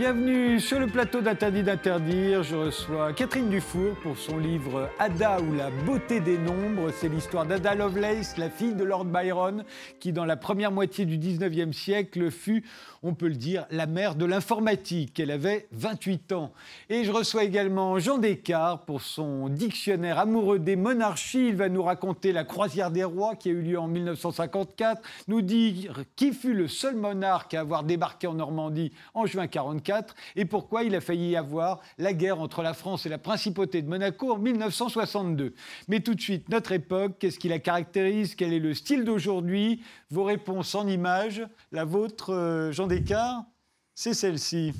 Bienvenue 0.00 0.58
sur 0.60 0.80
le 0.80 0.86
plateau 0.86 1.20
d'Interdit 1.20 1.62
d'interdire. 1.62 2.42
Je 2.42 2.56
reçois 2.56 3.12
Catherine 3.12 3.50
Dufour 3.50 3.94
pour 4.02 4.16
son 4.16 4.38
livre 4.38 4.88
Ada 4.98 5.42
ou 5.42 5.54
la 5.54 5.68
beauté 5.84 6.20
des 6.20 6.38
nombres. 6.38 6.90
C'est 6.90 7.10
l'histoire 7.10 7.44
d'Ada 7.44 7.74
Lovelace, 7.74 8.38
la 8.38 8.48
fille 8.48 8.72
de 8.72 8.82
Lord 8.82 9.04
Byron, 9.04 9.62
qui 9.98 10.14
dans 10.14 10.24
la 10.24 10.38
première 10.38 10.72
moitié 10.72 11.04
du 11.04 11.18
19e 11.18 11.74
siècle 11.74 12.30
fut, 12.30 12.64
on 13.02 13.14
peut 13.14 13.28
le 13.28 13.34
dire, 13.34 13.66
la 13.70 13.86
mère 13.86 14.14
de 14.14 14.24
l'informatique. 14.26 15.18
Elle 15.20 15.30
avait 15.30 15.68
28 15.72 16.32
ans. 16.32 16.52
Et 16.90 17.04
je 17.04 17.10
reçois 17.10 17.44
également 17.44 17.98
Jean 17.98 18.18
Descartes 18.18 18.84
pour 18.84 19.00
son 19.00 19.48
dictionnaire 19.48 20.18
amoureux 20.18 20.58
des 20.58 20.76
monarchies. 20.76 21.48
Il 21.48 21.56
va 21.56 21.68
nous 21.68 21.82
raconter 21.82 22.32
la 22.32 22.44
croisière 22.44 22.90
des 22.90 23.04
rois 23.04 23.36
qui 23.36 23.48
a 23.48 23.52
eu 23.52 23.62
lieu 23.62 23.78
en 23.78 23.88
1954, 23.88 25.02
nous 25.28 25.40
dire 25.40 26.04
qui 26.16 26.32
fut 26.32 26.52
le 26.52 26.68
seul 26.68 26.96
monarque 26.96 27.54
à 27.54 27.60
avoir 27.60 27.84
débarqué 27.84 28.26
en 28.26 28.34
Normandie 28.34 28.92
en 29.14 29.24
juin 29.24 29.46
44 29.46 30.14
et 30.36 30.44
pourquoi 30.44 30.82
il 30.82 30.94
a 30.94 31.00
failli 31.00 31.30
y 31.30 31.36
avoir 31.36 31.80
la 31.98 32.12
guerre 32.12 32.40
entre 32.40 32.62
la 32.62 32.74
France 32.74 33.06
et 33.06 33.08
la 33.08 33.18
principauté 33.18 33.80
de 33.80 33.88
Monaco 33.88 34.32
en 34.32 34.38
1962. 34.38 35.54
Mais 35.88 36.00
tout 36.00 36.14
de 36.14 36.20
suite, 36.20 36.48
notre 36.50 36.72
époque, 36.72 37.12
qu'est-ce 37.18 37.38
qui 37.38 37.48
la 37.48 37.58
caractérise 37.58 38.34
Quel 38.34 38.52
est 38.52 38.58
le 38.58 38.74
style 38.74 39.04
d'aujourd'hui? 39.04 39.82
Vos 40.10 40.24
réponses 40.24 40.74
en 40.74 40.86
images. 40.86 41.46
La 41.72 41.84
vôtre, 41.84 42.34
euh, 42.34 42.72
Jean 42.72 42.89
Descartes, 42.90 43.46
c'est 43.94 44.14
celle-ci. 44.14 44.72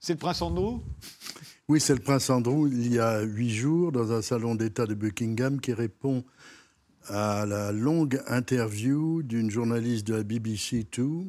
C'est 0.00 0.14
le 0.14 0.18
prince 0.18 0.40
Andrew? 0.40 0.80
Oui, 1.68 1.80
c'est 1.82 1.94
le 1.94 2.00
prince 2.00 2.30
Andrew, 2.30 2.66
il 2.66 2.94
y 2.94 2.98
a 2.98 3.20
huit 3.20 3.50
jours, 3.50 3.92
dans 3.92 4.10
un 4.10 4.22
salon 4.22 4.54
d'État 4.54 4.86
de 4.86 4.94
Buckingham, 4.94 5.60
qui 5.60 5.74
répond 5.74 6.24
à 7.08 7.44
la 7.44 7.72
longue 7.72 8.22
interview 8.26 9.22
d'une 9.22 9.50
journaliste 9.50 10.06
de 10.06 10.14
la 10.14 10.22
BBC 10.22 10.86
2 10.96 11.26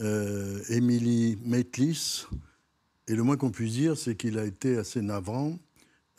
euh, 0.00 0.62
Emily 0.70 1.36
Maitlis. 1.44 2.24
Et 3.08 3.14
le 3.14 3.22
moins 3.22 3.36
qu'on 3.36 3.50
puisse 3.50 3.74
dire, 3.74 3.98
c'est 3.98 4.16
qu'il 4.16 4.38
a 4.38 4.46
été 4.46 4.78
assez 4.78 5.02
navrant, 5.02 5.58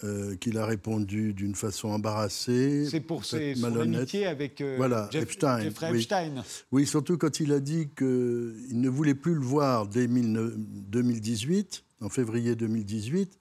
euh, 0.05 0.37
qu'il 0.37 0.57
a 0.57 0.65
répondu 0.65 1.33
d'une 1.33 1.55
façon 1.55 1.89
embarrassée. 1.89 2.85
C'est 2.89 3.01
pour 3.01 3.25
ses, 3.25 3.55
son 3.55 3.77
amitié 3.77 4.25
avec 4.25 4.61
euh, 4.61 4.75
voilà, 4.77 5.09
Epstein. 5.11 5.59
Jeffrey 5.59 5.93
Epstein. 5.93 6.43
Oui. 6.71 6.87
surtout 6.87 7.17
quand 7.17 7.41
il 7.41 7.51
a 7.51 7.59
dit 7.59 7.89
qu'il 7.97 8.07
ne 8.07 8.87
voulait 8.87 9.13
plus 9.13 9.33
le 9.33 9.41
voir 9.41 9.87
dès 9.87 10.07
2018, 10.07 11.83
en 11.99 12.07
février 12.07 12.55
2018, 12.55 13.39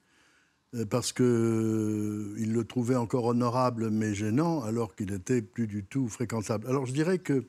parce 0.91 1.13
qu'il 1.13 1.25
le 1.25 2.65
trouvait 2.65 2.97
encore 2.97 3.27
honorable 3.27 3.91
mais 3.91 4.13
gênant, 4.13 4.61
alors 4.65 4.97
qu'il 4.97 5.13
n'était 5.13 5.43
plus 5.43 5.69
du 5.69 5.85
tout 5.85 6.09
fréquentable. 6.09 6.67
Alors 6.67 6.87
je 6.87 6.93
dirais 6.93 7.19
que 7.19 7.47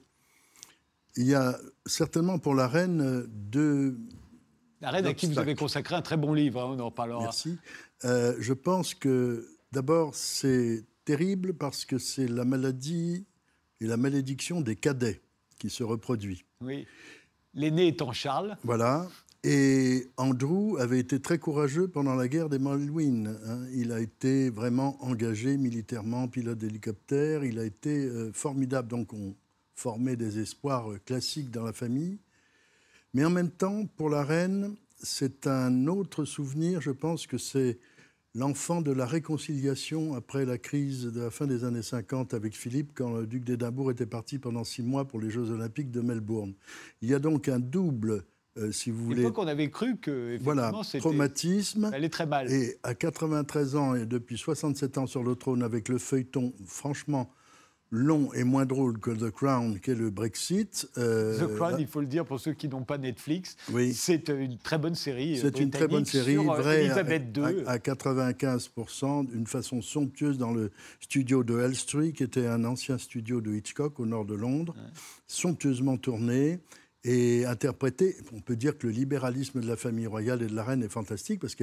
il 1.16 1.26
y 1.26 1.34
a 1.34 1.58
certainement 1.88 2.38
pour 2.38 2.54
la 2.54 2.68
reine 2.68 3.26
deux. 3.28 3.98
La 4.82 4.92
reine 4.92 5.06
à 5.06 5.14
qui 5.14 5.28
vous 5.28 5.40
avez 5.40 5.56
consacré 5.56 5.96
un 5.96 6.02
très 6.02 6.18
bon 6.18 6.34
livre, 6.34 6.62
hein, 6.62 6.76
on 6.78 6.80
en 6.80 6.92
parlera. 6.92 7.22
Merci. 7.22 7.58
Euh, 8.06 8.36
je 8.40 8.54
pense 8.54 8.94
que 8.94 9.48
d'abord 9.72 10.16
c'est 10.16 10.86
terrible 11.06 11.54
parce 11.54 11.86
que 11.86 11.98
c'est 11.98 12.28
la 12.28 12.46
maladie 12.46 13.26
et 13.82 13.88
la 13.88 13.98
malédiction 13.98 14.62
des 14.62 14.76
cadets 14.76 15.22
qui 15.58 15.70
se 15.70 15.84
reproduit. 15.84 16.46
Oui. 16.62 16.88
L'aîné 17.54 17.88
étant 17.88 18.14
Charles. 18.14 18.58
Voilà. 18.64 19.08
Et 19.44 20.08
Andrew 20.18 20.78
avait 20.80 21.00
été 21.00 21.22
très 21.22 21.40
courageux 21.40 21.88
pendant 21.88 22.16
la 22.16 22.28
guerre 22.28 22.50
des 22.50 22.60
Malouines. 22.60 23.40
Hein. 23.46 23.66
Il 23.74 23.92
a 23.92 24.02
été 24.02 24.50
vraiment 24.50 25.02
engagé 25.04 25.58
militairement, 25.58 26.28
pilote 26.28 26.58
d'hélicoptère. 26.58 27.46
Il 27.46 27.58
a 27.58 27.64
été 27.64 28.06
euh, 28.06 28.32
formidable. 28.34 28.90
Donc 28.90 29.14
on, 29.14 29.36
former 29.80 30.18
des 30.18 30.40
espoirs 30.40 30.92
euh, 30.92 31.00
classiques 31.06 31.52
dans 31.52 31.64
la 31.64 31.74
famille. 31.74 32.20
Mais 33.14 33.26
en 33.26 33.30
même 33.30 33.52
temps, 33.52 33.86
pour 33.98 34.10
la 34.10 34.24
reine, 34.24 34.76
c'est 35.02 35.48
un 35.48 35.88
autre 35.88 36.26
souvenir. 36.26 36.82
Je 36.82 36.92
pense 36.92 37.28
que 37.28 37.38
c'est 37.38 37.80
l'enfant 38.36 38.82
de 38.82 38.92
la 38.92 39.06
réconciliation 39.06 40.14
après 40.14 40.46
la 40.46 40.58
crise 40.58 41.06
de 41.06 41.22
la 41.22 41.32
fin 41.32 41.48
des 41.48 41.64
années 41.64 41.82
50 41.82 42.34
avec 42.34 42.56
Philippe, 42.56 42.92
quand 42.94 43.12
le 43.12 43.28
duc 43.28 43.44
d'Édimbourg 43.44 43.92
était 43.92 44.06
parti 44.06 44.38
pendant 44.38 44.64
six 44.64 44.84
mois 44.84 45.06
pour 45.06 45.20
les 45.20 45.30
Jeux 45.30 45.50
olympiques 45.50 45.92
de 45.92 46.02
Melbourne. 46.02 46.54
Il 47.02 47.10
y 47.10 47.14
a 47.14 47.20
donc 47.20 47.48
un 47.48 47.60
double 47.60 48.24
euh, 48.58 48.72
si 48.72 48.92
vous 48.92 49.06
voulez. 49.06 49.32
qu'on 49.32 49.48
avait 49.48 49.70
cru 49.70 49.98
que 49.98 50.38
voilà, 50.42 50.72
traumatisme. 51.00 51.92
Elle 51.94 52.04
est 52.04 52.10
très 52.10 52.26
mal. 52.26 52.52
Et 52.52 52.78
à 52.84 52.94
93 52.94 53.76
ans 53.76 53.96
et 53.96 54.06
depuis 54.06 54.38
67 54.38 54.98
ans 54.98 55.08
sur 55.08 55.24
le 55.24 55.36
trône 55.36 55.64
avec 55.64 55.88
le 55.88 55.98
feuilleton, 55.98 56.54
franchement, 56.66 57.32
long 57.92 58.32
et 58.34 58.44
moins 58.44 58.66
drôle 58.66 59.00
que 59.00 59.12
The 59.12 59.32
Crown, 59.32 59.80
qui 59.80 59.92
est 59.92 59.96
le 59.96 60.10
Brexit. 60.10 60.88
Euh, 60.98 61.40
The 61.40 61.56
Crown, 61.56 61.76
il 61.80 61.88
faut 61.88 62.02
le 62.02 62.08
dire 62.08 62.26
pour 62.26 62.40
ceux 62.40 62.54
qui 62.54 62.68
n'ont 62.68 62.84
pas 62.84 62.98
Netflix, 62.98 63.56
oui. 63.72 63.94
c'est 63.94 64.30
une 64.30 64.58
très 64.58 64.78
bonne 64.78 64.96
série. 64.96 65.38
C'est 65.38 65.60
une 65.60 65.72
très 65.72 65.88
bonne 65.88 66.06
série, 66.06 66.38
euh, 66.38 66.44
vraie, 66.44 66.86
II. 66.86 67.64
À, 67.66 67.78
95%, 67.78 69.28
d'une 69.28 69.48
façon 69.48 69.82
somptueuse 69.82 70.38
dans 70.38 70.52
le 70.52 70.72
studio 71.00 71.44
de 71.44 71.60
Elstree, 71.60 72.14
qui 72.14 72.24
était 72.24 72.48
un 72.48 72.64
ancien 72.66 72.98
studio 72.98 73.42
de 73.42 73.54
Hitchcock 73.54 74.00
au 74.00 74.06
nord 74.06 74.26
de 74.26 74.36
Londres, 74.36 74.76
somptueusement 75.28 75.98
tourné 75.98 76.60
et 77.04 77.46
interprété. 77.46 78.18
On 78.34 78.42
peut 78.42 78.56
dire 78.56 78.78
que 78.78 78.88
le 78.88 78.94
libéralisme 78.94 79.62
de 79.62 79.68
la 79.68 79.76
famille 79.76 80.08
royale 80.08 80.42
et 80.42 80.48
de 80.48 80.56
la 80.56 80.64
reine 80.64 80.84
est 80.84 80.90
fantastique 80.90 81.40
parce 81.40 81.56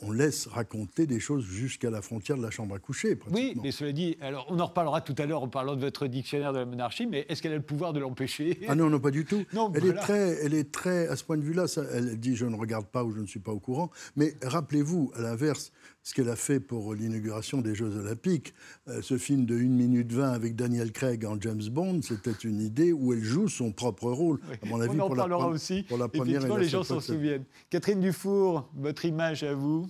qu'on 0.00 0.12
laisse 0.12 0.46
raconter 0.46 1.06
des 1.06 1.20
choses 1.20 1.44
jusqu'à 1.44 1.90
la 1.90 2.02
frontière 2.02 2.36
de 2.36 2.42
la 2.42 2.50
chambre 2.50 2.74
à 2.74 2.78
coucher. 2.78 3.18
Oui, 3.30 3.54
mais 3.62 3.70
cela 3.70 3.92
dit, 3.92 4.16
alors 4.20 4.46
on 4.48 4.58
en 4.58 4.66
reparlera 4.66 5.00
tout 5.00 5.14
à 5.18 5.26
l'heure 5.26 5.42
en 5.42 5.48
parlant 5.48 5.76
de 5.76 5.80
votre 5.80 6.06
dictionnaire 6.06 6.52
de 6.52 6.58
la 6.58 6.66
monarchie, 6.66 7.06
mais 7.06 7.26
est-ce 7.28 7.42
qu'elle 7.42 7.52
a 7.52 7.56
le 7.56 7.62
pouvoir 7.62 7.92
de 7.92 8.00
l'empêcher? 8.00 8.58
Ah 8.68 8.74
non, 8.74 8.88
non, 8.88 9.00
pas 9.00 9.10
du 9.10 9.24
tout. 9.24 9.44
Non, 9.52 9.70
elle, 9.74 9.86
est 9.86 9.94
très, 9.94 10.44
elle 10.44 10.54
est 10.54 10.70
très, 10.70 11.08
à 11.08 11.16
ce 11.16 11.24
point 11.24 11.36
de 11.36 11.42
vue-là, 11.42 11.66
elle 11.92 12.18
dit 12.18 12.36
je 12.36 12.46
ne 12.46 12.56
regarde 12.56 12.86
pas 12.86 13.04
ou 13.04 13.12
je 13.12 13.20
ne 13.20 13.26
suis 13.26 13.40
pas 13.40 13.52
au 13.52 13.58
courant. 13.58 13.90
Mais 14.16 14.34
rappelez-vous, 14.42 15.12
à 15.14 15.22
l'inverse, 15.22 15.72
ce 16.02 16.14
qu'elle 16.14 16.28
a 16.28 16.36
fait 16.36 16.60
pour 16.60 16.94
l'inauguration 16.94 17.60
des 17.60 17.74
Jeux 17.74 17.94
Olympiques. 17.96 18.54
Euh, 18.88 19.02
ce 19.02 19.18
film 19.18 19.44
de 19.44 19.54
1 19.54 19.58
minute 19.58 20.12
20 20.12 20.32
avec 20.32 20.56
Daniel 20.56 20.92
Craig 20.92 21.24
en 21.24 21.38
James 21.40 21.62
Bond, 21.70 22.00
c'était 22.02 22.30
une 22.32 22.60
idée 22.60 22.92
où 22.92 23.12
elle 23.12 23.22
joue 23.22 23.48
son 23.48 23.72
propre 23.72 24.10
rôle. 24.10 24.40
À 24.62 24.66
mon 24.66 24.80
avis, 24.80 24.98
On 24.98 25.04
en 25.04 25.06
pour 25.08 25.16
parlera 25.16 25.46
la, 25.46 25.52
aussi. 25.52 25.82
Pour 25.82 25.98
la 25.98 26.08
première 26.08 26.56
les 26.56 26.68
gens 26.68 26.84
s'en 26.84 27.00
souviennent. 27.00 27.44
Catherine 27.68 28.00
Dufour, 28.00 28.68
votre 28.74 29.04
image 29.04 29.42
à 29.42 29.54
vous 29.54 29.89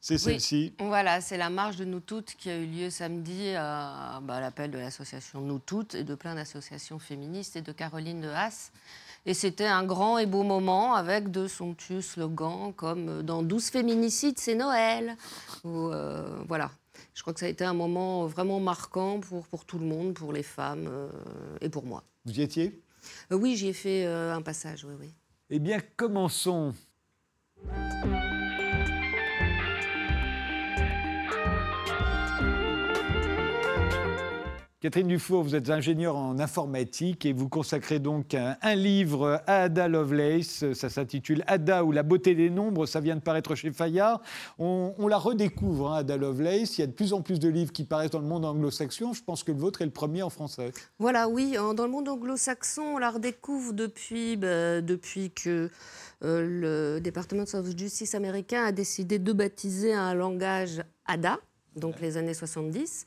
c'est 0.00 0.18
celle-ci. 0.18 0.72
Voilà, 0.78 1.20
c'est 1.20 1.36
la 1.36 1.50
marche 1.50 1.76
de 1.76 1.84
nous 1.84 2.00
toutes 2.00 2.34
qui 2.36 2.48
a 2.50 2.56
eu 2.56 2.66
lieu 2.66 2.90
samedi 2.90 3.50
à, 3.54 4.20
bah, 4.22 4.36
à 4.36 4.40
l'appel 4.40 4.70
de 4.70 4.78
l'association 4.78 5.40
Nous 5.42 5.58
toutes 5.58 5.94
et 5.94 6.04
de 6.04 6.14
plein 6.14 6.34
d'associations 6.34 6.98
féministes 6.98 7.56
et 7.56 7.62
de 7.62 7.72
Caroline 7.72 8.20
de 8.20 8.28
Haas. 8.28 8.72
Et 9.26 9.34
c'était 9.34 9.66
un 9.66 9.84
grand 9.84 10.16
et 10.16 10.24
beau 10.24 10.42
moment 10.42 10.94
avec 10.94 11.30
de 11.30 11.46
somptueux 11.46 12.00
slogans 12.00 12.72
comme 12.72 13.08
euh, 13.08 13.22
Dans 13.22 13.42
12 13.42 13.68
féminicides, 13.68 14.38
c'est 14.38 14.54
Noël. 14.54 15.16
Euh, 15.66 16.42
voilà. 16.48 16.70
Je 17.12 17.20
crois 17.20 17.34
que 17.34 17.40
ça 17.40 17.46
a 17.46 17.50
été 17.50 17.64
un 17.64 17.74
moment 17.74 18.26
vraiment 18.26 18.60
marquant 18.60 19.20
pour, 19.20 19.46
pour 19.46 19.66
tout 19.66 19.78
le 19.78 19.84
monde, 19.84 20.14
pour 20.14 20.32
les 20.32 20.42
femmes 20.42 20.88
euh, 20.88 21.10
et 21.60 21.68
pour 21.68 21.84
moi. 21.84 22.02
Vous 22.24 22.38
y 22.38 22.42
étiez? 22.42 22.82
Oui, 23.30 23.56
j'y 23.56 23.68
ai 23.68 23.72
fait 23.72 24.06
un 24.06 24.42
passage, 24.42 24.84
oui, 24.84 24.94
oui. 25.00 25.10
Eh 25.48 25.58
bien, 25.58 25.80
commençons. 25.96 26.74
Catherine 34.82 35.08
Dufour, 35.08 35.42
vous 35.42 35.54
êtes 35.54 35.68
ingénieure 35.68 36.16
en 36.16 36.38
informatique 36.38 37.26
et 37.26 37.34
vous 37.34 37.50
consacrez 37.50 37.98
donc 37.98 38.32
un, 38.32 38.74
livre 38.74 39.42
à 39.46 39.64
Ada 39.64 39.88
Lovelace. 39.88 40.72
Ça 40.72 40.88
s'intitule 40.88 41.44
Ada 41.46 41.84
ou 41.84 41.92
la 41.92 42.02
beauté 42.02 42.34
des 42.34 42.48
nombres. 42.48 42.86
Ça 42.86 43.00
vient 43.00 43.16
de 43.16 43.20
paraître 43.20 43.54
chez 43.54 43.72
Fayard. 43.72 44.22
On, 44.58 45.06
la 45.06 45.18
redécouvre, 45.18 45.92
hein, 45.92 45.98
Ada 45.98 46.16
Lovelace. 46.16 46.78
Il 46.78 46.80
y 46.80 46.84
a 46.84 46.86
de 46.86 46.92
plus 46.92 47.12
en 47.12 47.20
plus 47.20 47.38
de 47.38 47.50
livres 47.50 47.72
qui 47.72 47.84
paraissent 47.84 48.12
dans 48.12 48.20
le 48.20 48.26
monde 48.26 48.46
anglo-saxon. 48.46 49.12
Je 49.12 49.22
pense 49.22 49.44
que 49.44 49.52
le 49.52 49.58
vôtre 49.58 49.82
est 49.82 49.84
le 49.84 49.90
premier 49.90 50.22
en 50.22 50.30
français. 50.30 50.72
Voilà, 50.98 51.28
oui. 51.28 51.56
Dans 51.76 51.84
le 51.84 51.90
monde 51.90 52.08
anglo-saxon, 52.08 52.94
on 52.94 52.98
la 52.98 53.10
redécouvre 53.10 53.74
depuis, 53.74 54.38
bah, 54.38 54.80
depuis 54.80 55.30
que 55.30 55.68
euh, 56.24 56.94
le 56.94 57.00
département 57.02 57.42
de 57.42 57.78
justice 57.78 58.14
américain 58.14 58.64
a 58.64 58.72
décidé 58.72 59.18
de 59.18 59.34
baptiser 59.34 59.92
un 59.92 60.14
langage 60.14 60.82
Ada 61.04 61.38
donc 61.76 62.00
les 62.00 62.16
années 62.16 62.34
70. 62.34 63.06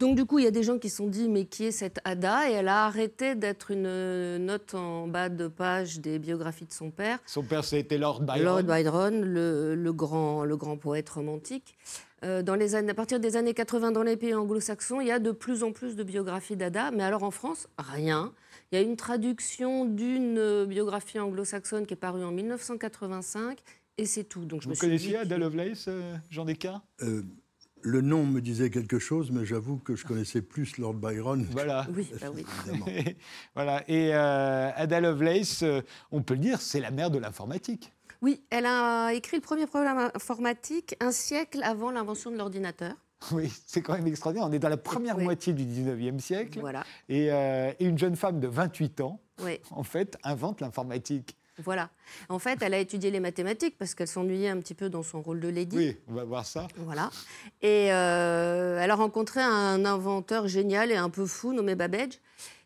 Donc 0.00 0.16
du 0.16 0.24
coup, 0.24 0.38
il 0.38 0.44
y 0.44 0.48
a 0.48 0.50
des 0.50 0.62
gens 0.62 0.78
qui 0.78 0.90
se 0.90 0.96
sont 0.96 1.06
dit, 1.06 1.28
mais 1.28 1.44
qui 1.44 1.64
est 1.64 1.70
cette 1.70 2.00
Ada? 2.04 2.50
Et 2.50 2.54
elle 2.54 2.68
a 2.68 2.84
arrêté 2.84 3.34
d'être 3.34 3.70
une 3.70 4.38
note 4.38 4.74
en 4.74 5.06
bas 5.06 5.28
de 5.28 5.48
page 5.48 6.00
des 6.00 6.18
biographies 6.18 6.66
de 6.66 6.72
son 6.72 6.90
père. 6.90 7.18
Son 7.26 7.42
père, 7.42 7.64
c'était 7.64 7.98
Lord 7.98 8.22
Byron. 8.22 8.44
Lord 8.44 8.62
Byron, 8.64 9.20
le, 9.22 9.92
grand, 9.92 10.44
le 10.44 10.56
grand 10.56 10.76
poète 10.76 11.08
romantique. 11.10 11.76
Euh, 12.24 12.42
dans 12.42 12.54
les 12.54 12.74
années, 12.74 12.90
à 12.90 12.94
partir 12.94 13.20
des 13.20 13.36
années 13.36 13.54
80, 13.54 13.92
dans 13.92 14.02
les 14.02 14.16
pays 14.16 14.34
anglo-saxons, 14.34 15.00
il 15.00 15.08
y 15.08 15.12
a 15.12 15.18
de 15.18 15.30
plus 15.30 15.62
en 15.62 15.72
plus 15.72 15.94
de 15.94 16.02
biographies 16.02 16.56
d'Ada. 16.56 16.90
Mais 16.90 17.02
alors 17.04 17.22
en 17.22 17.30
France, 17.30 17.68
rien. 17.78 18.32
Il 18.72 18.76
y 18.76 18.78
a 18.78 18.82
une 18.82 18.96
traduction 18.96 19.84
d'une 19.84 20.64
biographie 20.64 21.18
anglo-saxonne 21.18 21.86
qui 21.86 21.94
est 21.94 21.98
parue 21.98 22.24
en 22.24 22.32
1985 22.32 23.58
et 23.98 24.06
c'est 24.06 24.24
tout. 24.24 24.44
Donc, 24.44 24.62
je 24.62 24.68
Vous 24.68 24.74
connaissiez 24.74 25.16
Ada 25.16 25.38
Lovelace, 25.38 25.86
euh, 25.88 26.16
Jean 26.30 26.44
Descartes? 26.44 26.84
Euh, 27.02 27.22
le 27.84 28.00
nom 28.00 28.24
me 28.24 28.40
disait 28.40 28.70
quelque 28.70 28.98
chose, 28.98 29.30
mais 29.30 29.44
j'avoue 29.44 29.76
que 29.76 29.94
je 29.94 30.06
connaissais 30.06 30.40
plus 30.40 30.78
Lord 30.78 30.94
Byron. 30.94 31.46
Voilà. 31.50 31.86
Oui, 31.94 32.08
bah 32.20 32.28
oui. 32.34 32.44
voilà. 33.54 33.84
Et 33.88 34.14
euh, 34.14 34.70
Ada 34.74 35.00
Lovelace, 35.00 35.62
euh, 35.62 35.82
on 36.10 36.22
peut 36.22 36.34
le 36.34 36.40
dire, 36.40 36.60
c'est 36.62 36.80
la 36.80 36.90
mère 36.90 37.10
de 37.10 37.18
l'informatique. 37.18 37.92
Oui, 38.22 38.42
elle 38.48 38.64
a 38.64 39.12
écrit 39.12 39.36
le 39.36 39.42
premier 39.42 39.66
programme 39.66 40.10
informatique 40.14 40.96
un 41.00 41.12
siècle 41.12 41.60
avant 41.62 41.90
l'invention 41.90 42.30
de 42.30 42.36
l'ordinateur. 42.36 42.94
Oui, 43.32 43.50
c'est 43.66 43.80
quand 43.80 43.94
même 43.94 44.06
extraordinaire. 44.06 44.46
On 44.48 44.52
est 44.52 44.58
dans 44.58 44.68
la 44.68 44.76
première 44.76 45.16
Oui. 45.16 45.24
moitié 45.24 45.54
du 45.54 45.64
19e 45.64 46.18
siècle. 46.18 46.60
Voilà. 46.60 46.84
Et, 47.08 47.32
euh, 47.32 47.72
et 47.80 47.84
une 47.86 47.96
jeune 47.98 48.16
femme 48.16 48.38
de 48.38 48.48
28 48.48 49.00
ans, 49.00 49.18
Oui. 49.42 49.60
en 49.70 49.82
fait, 49.82 50.18
invente 50.24 50.60
l'informatique. 50.60 51.34
Voilà. 51.62 51.90
En 52.28 52.38
fait, 52.38 52.58
elle 52.62 52.74
a 52.74 52.78
étudié 52.78 53.10
les 53.10 53.20
mathématiques 53.20 53.76
parce 53.78 53.94
qu'elle 53.94 54.08
s'ennuyait 54.08 54.48
un 54.48 54.58
petit 54.58 54.74
peu 54.74 54.88
dans 54.88 55.02
son 55.02 55.22
rôle 55.22 55.40
de 55.40 55.48
lady. 55.48 55.76
Oui, 55.76 55.96
on 56.08 56.14
va 56.14 56.24
voir 56.24 56.44
ça. 56.44 56.66
Voilà. 56.76 57.10
Et 57.62 57.92
euh, 57.92 58.78
elle 58.80 58.90
a 58.90 58.94
rencontré 58.96 59.40
un 59.40 59.84
inventeur 59.84 60.48
génial 60.48 60.90
et 60.90 60.96
un 60.96 61.10
peu 61.10 61.26
fou 61.26 61.52
nommé 61.52 61.74
Babbage 61.74 62.18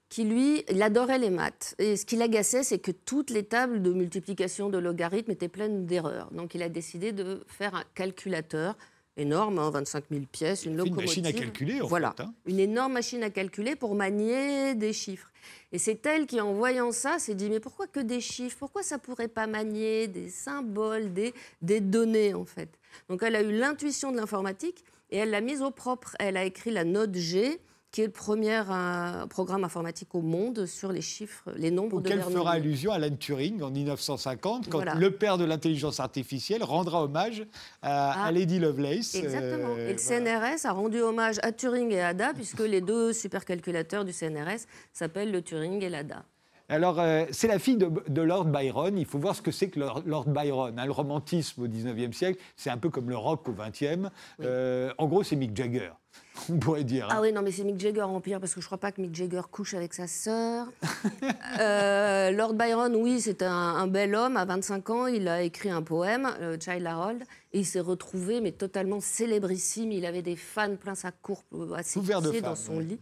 qui, 0.09 0.25
lui, 0.25 0.65
il 0.71 0.83
adorait 0.83 1.19
les 1.19 1.29
maths. 1.29 1.75
Et 1.79 1.97
ce 1.99 2.07
qui 2.07 2.17
l'agaçait, 2.17 2.63
c'est 2.63 2.79
que 2.79 2.91
toutes 2.93 3.29
les 3.29 3.45
tables 3.45 3.83
de 3.83 3.93
multiplication, 3.93 4.71
de 4.71 4.79
logarithmes 4.79 5.33
étaient 5.33 5.49
pleines 5.49 5.85
d'erreurs. 5.85 6.31
Donc 6.33 6.55
il 6.55 6.63
a 6.63 6.71
décidé 6.71 7.13
de 7.13 7.45
faire 7.47 7.75
un 7.75 7.85
calculateur 7.95 8.75
énorme, 9.19 9.59
hein, 9.59 9.69
25 9.71 10.05
000 10.11 10.23
pièces, 10.33 10.65
une 10.65 10.73
Une 10.73 10.77
locomotive. 10.79 11.07
machine 11.09 11.27
à 11.27 11.33
calculer, 11.33 11.81
en 11.83 11.87
voilà. 11.89 12.15
fait. 12.17 12.23
hein. 12.23 12.33
Une 12.47 12.59
énorme 12.61 12.95
machine 12.95 13.23
à 13.23 13.29
calculer 13.31 13.77
pour 13.77 13.95
manier 13.97 14.75
des 14.77 14.93
chiffres. 14.95 15.31
Et 15.71 15.79
c'est 15.79 16.05
elle 16.07 16.27
qui, 16.27 16.41
en 16.41 16.55
voyant 16.55 16.93
ça, 16.93 17.19
s'est 17.19 17.35
dit 17.35 17.51
mais 17.51 17.61
pourquoi 17.61 17.87
que 17.87 18.01
des 18.01 18.21
chiffres? 18.21 18.57
Pourquoi 18.59 18.83
ça 18.83 18.99
pourrait 18.99 19.29
pas 19.29 19.47
manier 19.47 20.09
des 20.09 20.31
symboles, 20.31 21.13
des, 21.13 21.35
des 21.61 21.81
données 21.81 22.35
en 22.35 22.45
fait? 22.45 22.71
Donc 23.09 23.23
elle 23.23 23.37
a 23.37 23.43
eu 23.43 23.53
l'intuition 23.53 24.11
de 24.11 24.17
l'informatique 24.17 24.85
et 25.11 25.19
elle 25.19 25.31
l'a 25.31 25.41
mise 25.41 25.63
au 25.63 25.71
propre. 25.71 26.17
Elle 26.19 26.37
a 26.37 26.45
écrit 26.45 26.71
la 26.71 26.85
Note 26.85 27.15
G, 27.15 27.61
qui 27.91 28.03
est 28.03 28.07
le 28.07 28.13
premier 28.13 28.63
euh, 28.71 29.27
programme 29.27 29.65
informatique 29.65 30.15
au 30.15 30.21
monde 30.21 30.67
sur 30.67 30.93
les 30.93 31.01
chiffres, 31.01 31.51
les 31.57 31.71
nombres 31.71 32.01
de 32.01 32.09
Auquel 32.09 32.23
fera 32.23 32.53
allusion 32.53 32.93
Alan 32.93 33.15
Turing 33.17 33.63
en 33.63 33.71
1950, 33.71 34.69
quand 34.69 34.79
Voilà. 34.79 34.95
le 34.95 35.11
père 35.11 35.39
de 35.39 35.45
l'intelligence 35.45 35.99
artificielle 35.99 36.63
rendra 36.63 37.03
hommage 37.05 37.47
à, 37.83 38.13
Ah. 38.13 38.25
à 38.27 38.33
Lady 38.33 38.59
Lovelace. 38.59 39.15
Exactement. 39.15 39.75
euh, 39.79 39.89
et 39.89 39.95
le 39.95 39.99
voilà. 40.01 40.57
CNRS 40.57 40.67
a 40.67 40.73
rendu 40.73 41.01
hommage 41.01 41.37
à 41.43 41.51
Turing 41.53 41.91
et 41.93 42.03
Ada, 42.03 42.35
puisque 42.35 42.61
les 42.61 42.81
deux 42.83 43.13
supercalculateurs 43.13 44.05
du 44.05 44.13
CNRS 44.13 44.67
s'appellent 44.93 45.33
le 45.33 45.41
Turing 45.43 45.83
et 45.83 45.89
l'Ada. 45.89 46.25
Alors, 46.71 47.01
euh, 47.01 47.25
c'est 47.31 47.49
la 47.49 47.59
fille 47.59 47.77
de, 47.79 47.91
de 48.09 48.21
Lord 48.23 48.45
Byron. 48.45 48.99
Il 48.99 49.07
faut 49.07 49.19
voir 49.19 49.35
ce 49.35 49.41
que 49.41 49.51
c'est 49.51 49.69
que 49.71 49.81
Lord, 49.81 50.03
Lord 50.05 50.27
Byron. 50.29 50.79
hein. 50.79 50.85
Le 50.85 50.93
romantisme 50.93 51.63
au 51.63 51.67
19e 51.67 52.13
siècle, 52.13 52.39
c'est 52.57 52.69
un 52.69 52.77
peu 52.77 52.91
comme 52.91 53.09
le 53.09 53.17
rock 53.17 53.49
au 53.49 53.53
20e. 53.53 54.11
Euh, 54.43 54.93
en 54.99 55.07
gros, 55.07 55.23
c'est 55.23 55.35
Mick 55.37 55.57
Jagger, 55.57 55.91
on 56.51 56.59
pourrait 56.59 56.85
dire. 56.85 57.07
hein. 57.07 57.15
Ah 57.17 57.21
oui, 57.23 57.33
non, 57.33 57.41
mais 57.41 57.53
c'est 57.53 57.65
Mick 57.65 57.81
Jagger 57.81 58.03
en 58.03 58.21
pire, 58.21 58.39
parce 58.39 58.53
que 58.55 58.61
je 58.61 58.67
crois 58.67 58.77
pas 58.77 58.93
que 58.93 59.01
Mick 59.01 59.15
Jagger 59.15 59.41
couche 59.51 59.73
avec 59.73 59.95
sa 59.95 60.07
sœur. 60.07 60.67
Euh, 61.61 62.31
Lord 62.31 62.55
Byron, 62.55 62.95
oui, 62.95 63.21
c'est 63.21 63.43
un, 63.43 63.51
un 63.51 63.87
bel 63.89 64.15
homme. 64.15 64.37
À 64.37 64.45
25 64.45 64.91
ans, 64.91 65.07
il 65.07 65.27
a 65.27 65.43
écrit 65.43 65.71
un 65.71 65.83
poème, 65.83 66.29
Child 66.61 66.87
Harold, 66.87 67.23
et 67.53 67.61
il 67.61 67.65
s'est 67.67 67.81
retrouvé, 67.81 68.41
mais 68.41 68.53
totalement 68.53 69.01
célébrissime. 69.01 69.91
Il 69.91 70.07
avait 70.07 70.23
des 70.23 70.37
fans 70.37 70.77
plein 70.77 70.95
sa 70.95 71.11
cour, 71.11 71.43
Couvert 71.51 71.67
de 71.69 71.75
asphyxiés 71.75 72.41
dans 72.43 72.55
femmes, 72.55 72.57
son 72.57 72.77
ouais. 72.77 72.85
lit. 72.85 73.01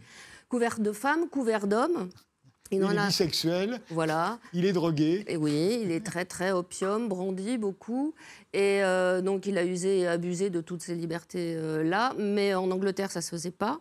Couvert 0.49 0.79
de 0.79 0.91
femmes, 0.91 1.27
couvert 1.29 1.67
d'hommes. 1.67 2.09
Il 2.71 2.77
Il 2.79 2.83
en 2.85 2.91
est 2.91 2.97
a... 2.97 3.07
bisexuel, 3.07 3.79
Voilà. 3.89 4.39
il 4.53 4.65
est 4.65 4.73
drogué. 4.73 5.23
Et 5.27 5.37
oui, 5.37 5.79
il 5.83 5.91
est 5.91 6.05
très 6.05 6.25
très 6.25 6.51
opium, 6.51 7.07
brandi 7.07 7.57
beaucoup. 7.57 8.13
Et 8.57 8.81
euh, 8.83 9.21
donc 9.21 9.45
il 9.45 9.55
a 9.59 9.63
usé 9.63 9.99
et 9.99 10.07
abusé 10.07 10.49
de 10.49 10.61
toutes 10.61 10.81
ces 10.81 10.95
libertés-là. 10.95 12.13
mais 12.17 12.55
en 12.55 12.71
Angleterre, 12.71 13.11
ça 13.11 13.21
se 13.21 13.29
faisait 13.29 13.51
pas. 13.51 13.79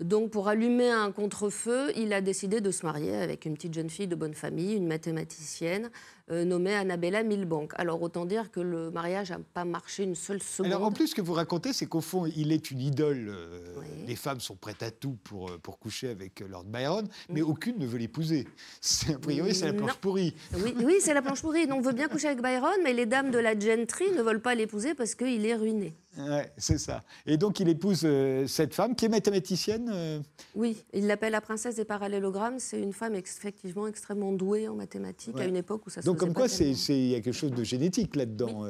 Donc 0.00 0.30
pour 0.30 0.46
allumer 0.48 0.90
un 0.90 1.10
contre-feu, 1.10 1.90
il 1.96 2.12
a 2.12 2.20
décidé 2.20 2.60
de 2.60 2.70
se 2.70 2.86
marier 2.86 3.14
avec 3.16 3.46
une 3.46 3.54
petite 3.54 3.74
jeune 3.74 3.90
fille 3.90 4.06
de 4.08 4.14
bonne 4.14 4.34
famille, 4.34 4.74
une 4.74 4.86
mathématicienne 4.86 5.90
euh, 6.30 6.44
nommée 6.44 6.74
Annabella 6.74 7.22
Milbank. 7.24 7.72
Alors 7.76 8.00
autant 8.02 8.24
dire 8.24 8.50
que 8.52 8.60
le 8.60 8.90
mariage 8.90 9.30
n'a 9.30 9.38
pas 9.54 9.64
marché 9.64 10.04
une 10.04 10.14
seule 10.14 10.40
seconde. 10.42 10.72
Alors 10.72 10.84
en 10.84 10.92
plus, 10.92 11.08
ce 11.08 11.14
que 11.16 11.20
vous 11.20 11.32
racontez, 11.32 11.72
c'est 11.72 11.86
qu'au 11.86 12.00
fond, 12.00 12.26
il 12.26 12.52
est 12.52 12.70
une 12.70 12.80
idole. 12.80 13.26
euh, 13.28 13.74
Oui. 13.80 13.86
Les 14.06 14.16
femmes 14.16 14.40
sont 14.40 14.56
prêtes 14.56 14.82
à 14.82 14.90
tout 14.90 15.16
pour, 15.24 15.50
euh, 15.50 15.58
pour 15.62 15.78
coucher 15.78 16.08
avec 16.10 16.40
euh, 16.42 16.48
Lord 16.48 16.64
Byron, 16.64 17.06
mais 17.28 17.42
aucune 17.42 17.78
ne 17.78 17.86
veut 17.86 17.98
l'épouser. 17.98 18.46
A 19.14 19.18
priori, 19.18 19.54
c'est 19.54 19.66
la 19.66 19.72
planche 19.72 19.90
Non. 19.90 19.96
pourrie. 20.00 20.34
Oui, 20.54 20.74
oui 20.82 20.94
c'est 21.00 21.14
la 21.14 21.22
planche 21.22 21.42
pourrie. 21.42 21.66
Donc, 21.66 21.78
on 21.78 21.82
veut 21.82 21.92
bien 21.92 22.08
coucher 22.08 22.28
avec 22.28 22.40
Byron, 22.42 22.70
mais 22.82 22.92
les 22.92 23.06
dames 23.06 23.30
de 23.30 23.38
la 23.38 23.56
gentry 23.58 24.06
ne 24.16 24.22
veulent 24.22 24.40
pas 24.40 24.54
l'épouser 24.54 24.94
parce 24.94 25.14
qu'il 25.14 25.44
est 25.46 25.54
ruiné. 25.54 25.94
Ouais, 26.18 26.52
c'est 26.58 26.78
ça. 26.78 27.02
Et 27.26 27.36
donc, 27.38 27.58
il 27.60 27.68
épouse 27.68 28.02
euh, 28.04 28.46
cette 28.46 28.74
femme 28.74 28.94
qui 28.94 29.06
est 29.06 29.08
mathématicienne. 29.08 29.90
euh, 29.92 30.20
Oui, 30.54 30.84
il 30.92 31.06
l'appelle 31.06 31.32
la 31.32 31.40
princesse 31.40 31.76
des 31.76 31.84
parallélogrammes. 31.86 32.58
C'est 32.58 32.80
une 32.80 32.92
femme 32.92 33.14
ex- 33.14 33.38
effectivement 33.38 33.86
extrêmement 33.86 34.32
douée 34.32 34.68
en 34.68 34.74
mathématiques 34.74 35.34
Ouais. 35.36 35.42
à 35.44 35.46
une 35.46 35.56
époque 35.56 35.86
où 35.86 35.90
ça 35.90 36.02
se 36.02 36.06
Donc, 36.06 36.18
comme 36.18 36.34
quoi, 36.34 36.46
il 36.58 37.08
y 37.08 37.14
a 37.14 37.20
quelque 37.20 37.32
chose 37.32 37.52
de 37.52 37.64
génétique 37.64 38.14
là-dedans. 38.16 38.62
Oui, 38.62 38.68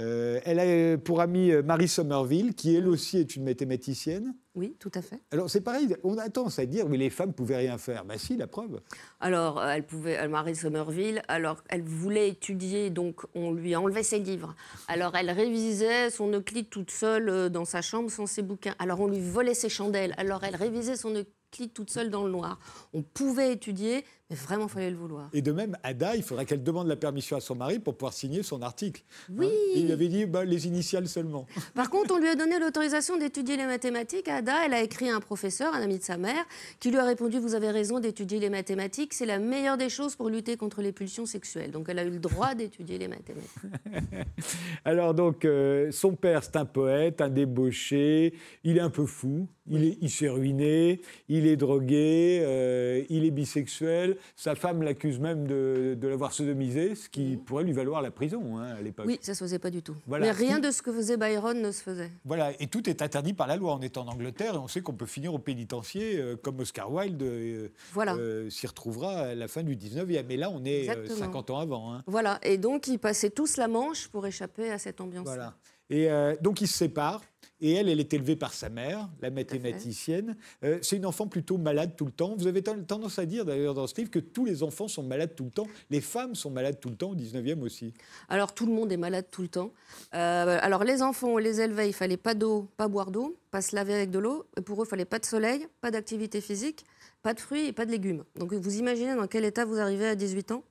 euh. 0.00 0.34
oui. 0.36 0.42
Elle 0.44 0.58
a 0.94 0.98
pour 0.98 1.20
amie 1.22 1.50
Marie 1.64 1.88
Somerville, 1.88 2.54
qui 2.54 2.74
elle 2.76 2.88
aussi 2.88 3.18
est 3.18 3.36
une 3.36 3.44
mathématicienne. 3.44 4.34
Oui, 4.54 4.76
tout 4.78 4.90
à 4.94 5.00
fait. 5.00 5.18
Alors, 5.30 5.48
c'est 5.48 5.62
pareil, 5.62 5.96
on 6.04 6.18
a 6.18 6.28
tendance 6.28 6.58
à 6.58 6.66
dire, 6.66 6.86
mais 6.86 6.98
les 6.98 7.08
femmes 7.08 7.32
pouvaient 7.32 7.56
rien 7.56 7.78
faire. 7.78 8.04
Ben 8.04 8.18
si, 8.18 8.36
la 8.36 8.46
preuve. 8.46 8.82
Alors, 9.18 9.64
elle 9.64 9.86
pouvait, 9.86 10.28
Marie 10.28 10.54
Somerville, 10.54 11.22
alors 11.26 11.64
elle 11.70 11.80
voulait 11.82 12.28
étudier, 12.28 12.90
donc 12.90 13.22
on 13.34 13.52
lui 13.52 13.74
enlevait 13.74 14.02
ses 14.02 14.18
livres. 14.18 14.54
Alors 14.88 15.16
elle 15.16 15.30
révisait 15.30 16.10
son 16.10 16.30
Euclide 16.34 16.68
toute 16.82 16.90
seule 16.90 17.28
euh, 17.28 17.48
dans 17.48 17.64
sa 17.64 17.80
chambre 17.80 18.10
sans 18.10 18.26
ses 18.26 18.42
bouquins. 18.42 18.74
Alors 18.80 19.00
on 19.00 19.06
lui 19.06 19.20
volait 19.20 19.54
ses 19.54 19.68
chandelles. 19.68 20.14
Alors 20.16 20.42
elle 20.42 20.56
révisait 20.56 20.96
son 20.96 21.10
Euclide 21.10 21.72
toute 21.72 21.90
seule 21.90 22.10
dans 22.10 22.24
le 22.24 22.30
noir. 22.30 22.58
On 22.92 23.02
pouvait 23.02 23.52
étudier, 23.52 24.04
mais 24.32 24.38
vraiment, 24.38 24.66
fallait 24.66 24.90
le 24.90 24.96
vouloir. 24.96 25.28
Et 25.34 25.42
de 25.42 25.52
même, 25.52 25.76
Ada, 25.82 26.16
il 26.16 26.22
faudrait 26.22 26.46
qu'elle 26.46 26.62
demande 26.62 26.86
la 26.86 26.96
permission 26.96 27.36
à 27.36 27.40
son 27.40 27.54
mari 27.54 27.78
pour 27.78 27.94
pouvoir 27.94 28.14
signer 28.14 28.42
son 28.42 28.62
article. 28.62 29.02
Oui. 29.30 29.46
Et 29.74 29.80
il 29.80 29.92
avait 29.92 30.08
dit 30.08 30.24
bah, 30.24 30.46
les 30.46 30.66
initiales 30.66 31.06
seulement. 31.06 31.46
Par 31.74 31.90
contre, 31.90 32.14
on 32.14 32.18
lui 32.18 32.28
a 32.28 32.34
donné 32.34 32.58
l'autorisation 32.58 33.18
d'étudier 33.18 33.58
les 33.58 33.66
mathématiques. 33.66 34.28
Ada, 34.28 34.64
elle 34.64 34.72
a 34.72 34.82
écrit 34.82 35.10
à 35.10 35.16
un 35.16 35.20
professeur, 35.20 35.74
un 35.74 35.82
ami 35.82 35.98
de 35.98 36.02
sa 36.02 36.16
mère, 36.16 36.44
qui 36.80 36.90
lui 36.90 36.96
a 36.96 37.04
répondu 37.04 37.38
Vous 37.40 37.54
avez 37.54 37.70
raison 37.70 38.00
d'étudier 38.00 38.40
les 38.40 38.48
mathématiques, 38.48 39.12
c'est 39.12 39.26
la 39.26 39.38
meilleure 39.38 39.76
des 39.76 39.90
choses 39.90 40.16
pour 40.16 40.30
lutter 40.30 40.56
contre 40.56 40.80
les 40.80 40.92
pulsions 40.92 41.26
sexuelles. 41.26 41.70
Donc 41.70 41.90
elle 41.90 41.98
a 41.98 42.04
eu 42.04 42.10
le 42.10 42.18
droit 42.18 42.54
d'étudier 42.54 42.96
les 42.96 43.08
mathématiques. 43.08 43.50
Alors 44.86 45.12
donc, 45.12 45.44
euh, 45.44 45.90
son 45.90 46.14
père, 46.14 46.42
c'est 46.42 46.56
un 46.56 46.64
poète, 46.64 47.20
un 47.20 47.28
débauché, 47.28 48.32
il 48.64 48.78
est 48.78 48.80
un 48.80 48.88
peu 48.88 49.04
fou, 49.04 49.46
il, 49.68 49.98
il 50.00 50.10
s'est 50.10 50.30
ruiné, 50.30 51.02
il 51.28 51.46
est 51.46 51.56
drogué, 51.56 52.40
euh, 52.42 53.04
il 53.10 53.26
est 53.26 53.30
bisexuel. 53.30 54.16
Sa 54.36 54.54
femme 54.54 54.82
l'accuse 54.82 55.18
même 55.18 55.46
de, 55.46 55.96
de 56.00 56.08
l'avoir 56.08 56.32
sodomisé, 56.32 56.94
ce 56.94 57.08
qui 57.08 57.36
pourrait 57.36 57.64
lui 57.64 57.72
valoir 57.72 58.02
la 58.02 58.10
prison 58.10 58.58
hein, 58.58 58.74
à 58.78 58.82
l'époque. 58.82 59.06
Oui, 59.06 59.18
ça 59.22 59.34
se 59.34 59.44
faisait 59.44 59.58
pas 59.58 59.70
du 59.70 59.82
tout. 59.82 59.96
Voilà. 60.06 60.26
Mais 60.26 60.32
rien 60.32 60.58
de 60.58 60.70
ce 60.70 60.82
que 60.82 60.92
faisait 60.92 61.16
Byron 61.16 61.60
ne 61.60 61.70
se 61.70 61.82
faisait. 61.82 62.10
Voilà, 62.24 62.52
et 62.60 62.66
tout 62.66 62.88
est 62.88 63.02
interdit 63.02 63.32
par 63.34 63.46
la 63.46 63.56
loi. 63.56 63.74
On 63.74 63.80
est 63.80 63.96
en 63.98 64.06
Angleterre 64.06 64.54
et 64.54 64.58
on 64.58 64.68
sait 64.68 64.80
qu'on 64.80 64.94
peut 64.94 65.06
finir 65.06 65.34
au 65.34 65.38
pénitencier, 65.38 66.18
euh, 66.18 66.36
comme 66.36 66.60
Oscar 66.60 66.92
Wilde 66.92 67.22
euh, 67.22 67.68
Voilà. 67.92 68.14
euh, 68.14 68.50
s'y 68.50 68.66
retrouvera 68.66 69.12
à 69.20 69.34
la 69.34 69.48
fin 69.48 69.62
du 69.62 69.76
19e. 69.76 70.30
Et 70.30 70.36
là, 70.36 70.50
on 70.50 70.64
est 70.64 70.88
euh, 70.88 70.92
Exactement. 70.92 71.18
50 71.18 71.50
ans 71.50 71.58
avant. 71.58 71.92
hein. 71.94 72.02
Voilà. 72.06 72.38
Et 72.42 72.58
donc, 72.58 72.86
ils 72.88 72.98
passaient 72.98 73.30
tous 73.30 73.56
la 73.56 73.68
Manche 73.68 74.08
pour 74.08 74.26
échapper 74.26 74.70
à 74.70 74.78
cette 74.78 75.00
ambiance. 75.00 75.24
Voilà. 75.26 75.54
Et 75.92 76.10
euh, 76.10 76.34
donc 76.40 76.60
ils 76.60 76.66
se 76.68 76.76
séparent. 76.76 77.22
Et 77.64 77.74
elle, 77.74 77.88
elle 77.88 78.00
est 78.00 78.12
élevée 78.12 78.34
par 78.34 78.52
sa 78.54 78.68
mère, 78.68 79.08
la 79.20 79.30
mathématicienne. 79.30 80.36
Euh, 80.64 80.80
c'est 80.82 80.96
une 80.96 81.06
enfant 81.06 81.28
plutôt 81.28 81.58
malade 81.58 81.92
tout 81.96 82.04
le 82.04 82.10
temps. 82.10 82.34
Vous 82.36 82.48
avez 82.48 82.60
ten- 82.60 82.84
tendance 82.84 83.20
à 83.20 83.24
dire 83.24 83.44
d'ailleurs 83.44 83.74
dans 83.74 83.86
ce 83.86 83.94
livre 83.94 84.10
que 84.10 84.18
tous 84.18 84.44
les 84.44 84.64
enfants 84.64 84.88
sont 84.88 85.04
malades 85.04 85.36
tout 85.36 85.44
le 85.44 85.50
temps. 85.52 85.68
Les 85.88 86.00
femmes 86.00 86.34
sont 86.34 86.50
malades 86.50 86.80
tout 86.80 86.88
le 86.88 86.96
temps 86.96 87.10
au 87.10 87.14
19e 87.14 87.60
aussi. 87.62 87.94
Alors, 88.28 88.52
tout 88.52 88.66
le 88.66 88.72
monde 88.72 88.90
est 88.90 88.96
malade 88.96 89.26
tout 89.30 89.42
le 89.42 89.48
temps. 89.48 89.70
Euh, 90.12 90.58
alors, 90.60 90.82
les 90.82 91.02
enfants, 91.02 91.28
on 91.28 91.36
les 91.38 91.60
élevait, 91.60 91.88
il 91.88 91.92
fallait 91.92 92.16
pas 92.16 92.34
d'eau, 92.34 92.68
pas 92.76 92.88
boire 92.88 93.12
d'eau, 93.12 93.36
pas 93.52 93.62
se 93.62 93.76
laver 93.76 93.94
avec 93.94 94.10
de 94.10 94.18
l'eau. 94.18 94.44
Et 94.56 94.60
pour 94.60 94.82
eux, 94.82 94.84
il 94.84 94.90
fallait 94.90 95.04
pas 95.04 95.20
de 95.20 95.24
soleil, 95.26 95.68
pas 95.80 95.92
d'activité 95.92 96.40
physique, 96.40 96.84
pas 97.22 97.32
de 97.32 97.38
fruits 97.38 97.66
et 97.68 97.72
pas 97.72 97.86
de 97.86 97.92
légumes. 97.92 98.24
Donc, 98.34 98.52
vous 98.52 98.76
imaginez 98.76 99.14
dans 99.14 99.28
quel 99.28 99.44
état 99.44 99.64
vous 99.64 99.78
arrivez 99.78 100.08
à 100.08 100.16
18 100.16 100.50
ans 100.50 100.64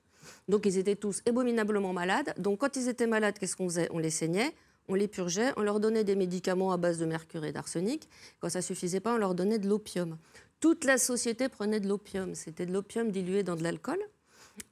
Donc, 0.48 0.66
ils 0.66 0.76
étaient 0.76 0.96
tous 0.96 1.22
abominablement 1.26 1.94
malades. 1.94 2.34
Donc, 2.36 2.58
quand 2.58 2.76
ils 2.76 2.88
étaient 2.90 3.06
malades, 3.06 3.38
qu'est-ce 3.38 3.56
qu'on 3.56 3.68
faisait? 3.70 3.88
On 3.92 3.98
les 3.98 4.10
saignait, 4.10 4.52
on 4.92 4.94
les 4.94 5.08
purgeait, 5.08 5.52
on 5.56 5.62
leur 5.62 5.80
donnait 5.80 6.04
des 6.04 6.14
médicaments 6.14 6.72
à 6.72 6.76
base 6.76 6.98
de 6.98 7.06
mercure 7.06 7.44
et 7.44 7.52
d'arsenic. 7.52 8.08
Quand 8.40 8.48
ça 8.50 8.62
suffisait 8.62 9.00
pas, 9.00 9.14
on 9.14 9.18
leur 9.18 9.34
donnait 9.34 9.58
de 9.58 9.68
l'opium. 9.68 10.16
Toute 10.60 10.84
la 10.84 10.98
société 10.98 11.48
prenait 11.48 11.80
de 11.80 11.88
l'opium. 11.88 12.34
C'était 12.34 12.66
de 12.66 12.72
l'opium 12.72 13.10
dilué 13.10 13.42
dans 13.42 13.56
de 13.56 13.62
l'alcool. 13.62 13.98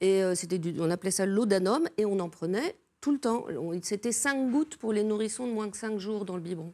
Et 0.01 0.23
euh, 0.23 0.35
c'était 0.35 0.61
on 0.79 0.91
appelait 0.91 1.11
ça 1.11 1.27
l'odanum 1.27 1.89
et 1.97 2.05
on 2.05 2.19
en 2.21 2.29
prenait 2.29 2.77
tout 3.01 3.13
le 3.13 3.19
temps. 3.19 3.47
C'était 3.83 4.13
5 4.13 4.51
gouttes 4.51 4.77
pour 4.77 4.93
les 4.93 5.03
nourrissons 5.03 5.47
de 5.47 5.53
moins 5.53 5.71
que 5.71 5.77
5 5.77 5.99
jours 5.99 6.25
dans 6.25 6.37
le 6.37 6.43
biberon. 6.43 6.73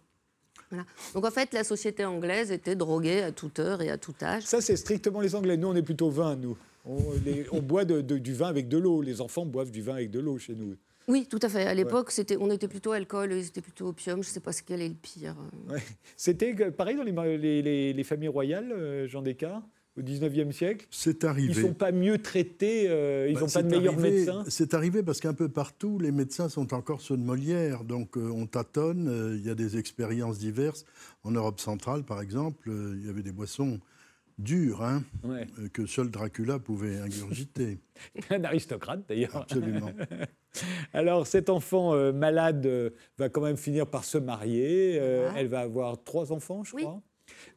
Donc 1.14 1.24
en 1.24 1.30
fait, 1.30 1.54
la 1.54 1.62
société 1.62 2.04
anglaise 2.04 2.50
était 2.50 2.74
droguée 2.74 3.22
à 3.22 3.30
toute 3.30 3.60
heure 3.60 3.80
et 3.82 3.90
à 3.90 3.96
tout 3.98 4.14
âge. 4.20 4.42
Ça, 4.42 4.60
c'est 4.60 4.74
strictement 4.76 5.20
les 5.20 5.36
Anglais. 5.36 5.56
Nous, 5.56 5.68
on 5.68 5.76
est 5.76 5.82
plutôt 5.82 6.10
vin, 6.10 6.34
nous. 6.34 6.56
On, 6.84 7.62
boit 7.62 7.84
de- 7.84 8.00
de- 8.00 8.18
du 8.18 8.34
vin 8.34 8.48
avec 8.48 8.68
de 8.68 8.76
l'eau. 8.76 9.00
Les 9.02 9.20
enfants 9.20 9.46
boivent 9.46 9.70
du 9.70 9.82
vin 9.82 9.94
avec 9.94 10.10
de 10.10 10.18
l'eau 10.20 10.38
chez 10.38 10.54
nous. 10.54 10.76
Oui, 11.08 11.26
tout 11.28 11.38
à 11.42 11.48
fait. 11.48 11.66
À 11.66 11.74
l'époque, 11.74 12.10
c'était, 12.10 12.36
on 12.38 12.50
était 12.50 12.68
plutôt 12.68 12.92
alcool, 12.92 13.32
ils 13.32 13.46
étaient 13.46 13.60
plutôt 13.60 13.88
opium. 13.88 14.22
Je 14.22 14.28
ne 14.28 14.32
sais 14.32 14.40
pas 14.40 14.52
ce 14.52 14.62
quel 14.62 14.82
est 14.82 14.88
le 14.88 14.94
pire. 14.94 15.36
C'était 16.16 16.54
pareil 16.70 16.96
dans 16.96 17.04
les, 17.04 17.38
les, 17.62 17.92
les, 17.92 18.04
familles 18.04 18.28
royales, 18.28 19.06
Jean 19.06 19.22
Descartes 19.22 19.64
au 19.96 20.02
19e 20.02 20.52
siècle 20.52 20.86
C'est 20.90 21.24
arrivé. 21.24 21.52
Ils 21.52 21.62
ne 21.62 21.68
sont 21.68 21.74
pas 21.74 21.92
mieux 21.92 22.18
traités, 22.18 22.88
euh, 22.88 23.28
ils 23.28 23.34
n'ont 23.34 23.46
bah, 23.46 23.52
pas 23.54 23.62
de 23.62 23.68
meilleurs 23.68 23.96
médecins 23.96 24.44
C'est 24.48 24.74
arrivé 24.74 25.02
parce 25.02 25.20
qu'un 25.20 25.34
peu 25.34 25.48
partout, 25.48 25.98
les 25.98 26.12
médecins 26.12 26.48
sont 26.48 26.74
encore 26.74 27.00
ceux 27.00 27.16
de 27.16 27.22
Molière. 27.22 27.84
Donc 27.84 28.16
euh, 28.16 28.30
on 28.30 28.46
tâtonne, 28.46 29.08
euh, 29.08 29.36
il 29.36 29.44
y 29.44 29.50
a 29.50 29.54
des 29.54 29.78
expériences 29.78 30.38
diverses. 30.38 30.84
En 31.24 31.30
Europe 31.30 31.60
centrale, 31.60 32.04
par 32.04 32.20
exemple, 32.20 32.70
il 32.70 33.06
y 33.06 33.08
avait 33.08 33.22
des 33.22 33.32
boissons 33.32 33.80
dures 34.38 34.82
hein, 34.84 35.02
que 35.72 35.86
seul 35.86 36.10
Dracula 36.10 36.58
pouvait 36.58 36.98
ingurgiter. 36.98 37.78
Un 38.30 38.44
aristocrate, 38.44 39.00
d'ailleurs. 39.08 39.34
Absolument. 39.34 39.90
Alors, 40.92 41.26
cet 41.26 41.50
enfant 41.50 42.12
malade 42.12 42.92
va 43.18 43.28
quand 43.28 43.42
même 43.42 43.56
finir 43.56 43.86
par 43.86 44.04
se 44.04 44.18
marier. 44.18 44.94
Elle 45.36 45.48
va 45.48 45.60
avoir 45.60 46.02
trois 46.04 46.32
enfants, 46.32 46.64
je 46.64 46.76
crois. 46.76 47.00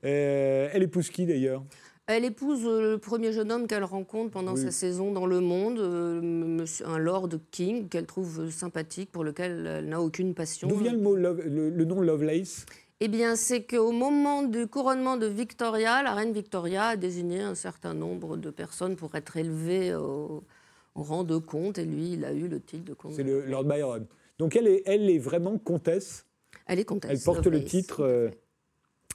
elle 0.04 0.84
épouse 0.84 1.10
qui, 1.10 1.26
d'ailleurs? 1.26 1.64
Elle 2.12 2.26
épouse 2.26 2.66
euh, 2.66 2.94
le 2.94 2.98
premier 2.98 3.32
jeune 3.32 3.52
homme 3.52 3.68
qu'elle 3.68 3.84
rencontre 3.84 4.32
pendant 4.32 4.56
sa 4.56 4.72
saison 4.72 5.12
dans 5.12 5.28
le 5.28 5.42
monde, 5.42 5.78
euh, 5.78 6.66
un 6.84 6.98
Lord 6.98 7.30
King 7.52 7.88
qu'elle 7.88 8.08
trouve 8.08 8.40
euh, 8.40 8.50
sympathique, 8.50 9.12
pour 9.12 9.24
lequel 9.24 9.68
elle 9.68 9.90
n'a 9.90 10.02
aucune 10.02 10.34
passion. 10.34 10.68
D'où 10.68 10.78
vient 10.78 10.94
le, 10.94 10.98
mot 10.98 11.16
le, 11.16 11.86
nom 11.86 12.02
Lovelace? 12.02 12.66
Eh 13.00 13.10
bien, 13.10 13.36
c'est 13.36 13.62
qu'au 13.62 13.92
moment 13.92 14.42
du 14.42 14.66
couronnement 14.66 15.18
de 15.18 15.28
Victoria, 15.28 16.02
la 16.02 16.16
reine 16.16 16.34
Victoria 16.34 16.88
a 16.88 16.96
désigné 16.96 17.42
un 17.42 17.54
certain 17.54 17.94
nombre 17.94 18.38
de 18.38 18.50
personnes 18.50 18.96
pour 18.96 19.14
être 19.14 19.38
élevées 19.38 19.94
au, 19.94 20.44
rang 20.96 21.24
de 21.24 21.38
comte, 21.38 21.78
et 21.78 21.86
lui, 21.86 22.14
il 22.14 22.26
a 22.26 22.34
eu 22.34 22.48
le 22.48 22.60
titre 22.60 22.86
de 22.86 22.94
comte. 22.94 23.14
C'est 23.14 23.24
le 23.24 23.46
Lord 23.46 23.66
Byron. 23.66 24.06
Donc, 24.38 24.56
elle 24.56 24.68
est, 24.68 24.84
elle 24.86 25.10
est 25.10 25.20
vraiment 25.20 25.58
comtesse? 25.58 26.26
Elle 26.66 26.80
est 26.80 26.86
comtesse. 26.86 27.12
Elle 27.12 27.22
porte 27.22 27.48
le 27.48 27.64
titre. 27.64 28.32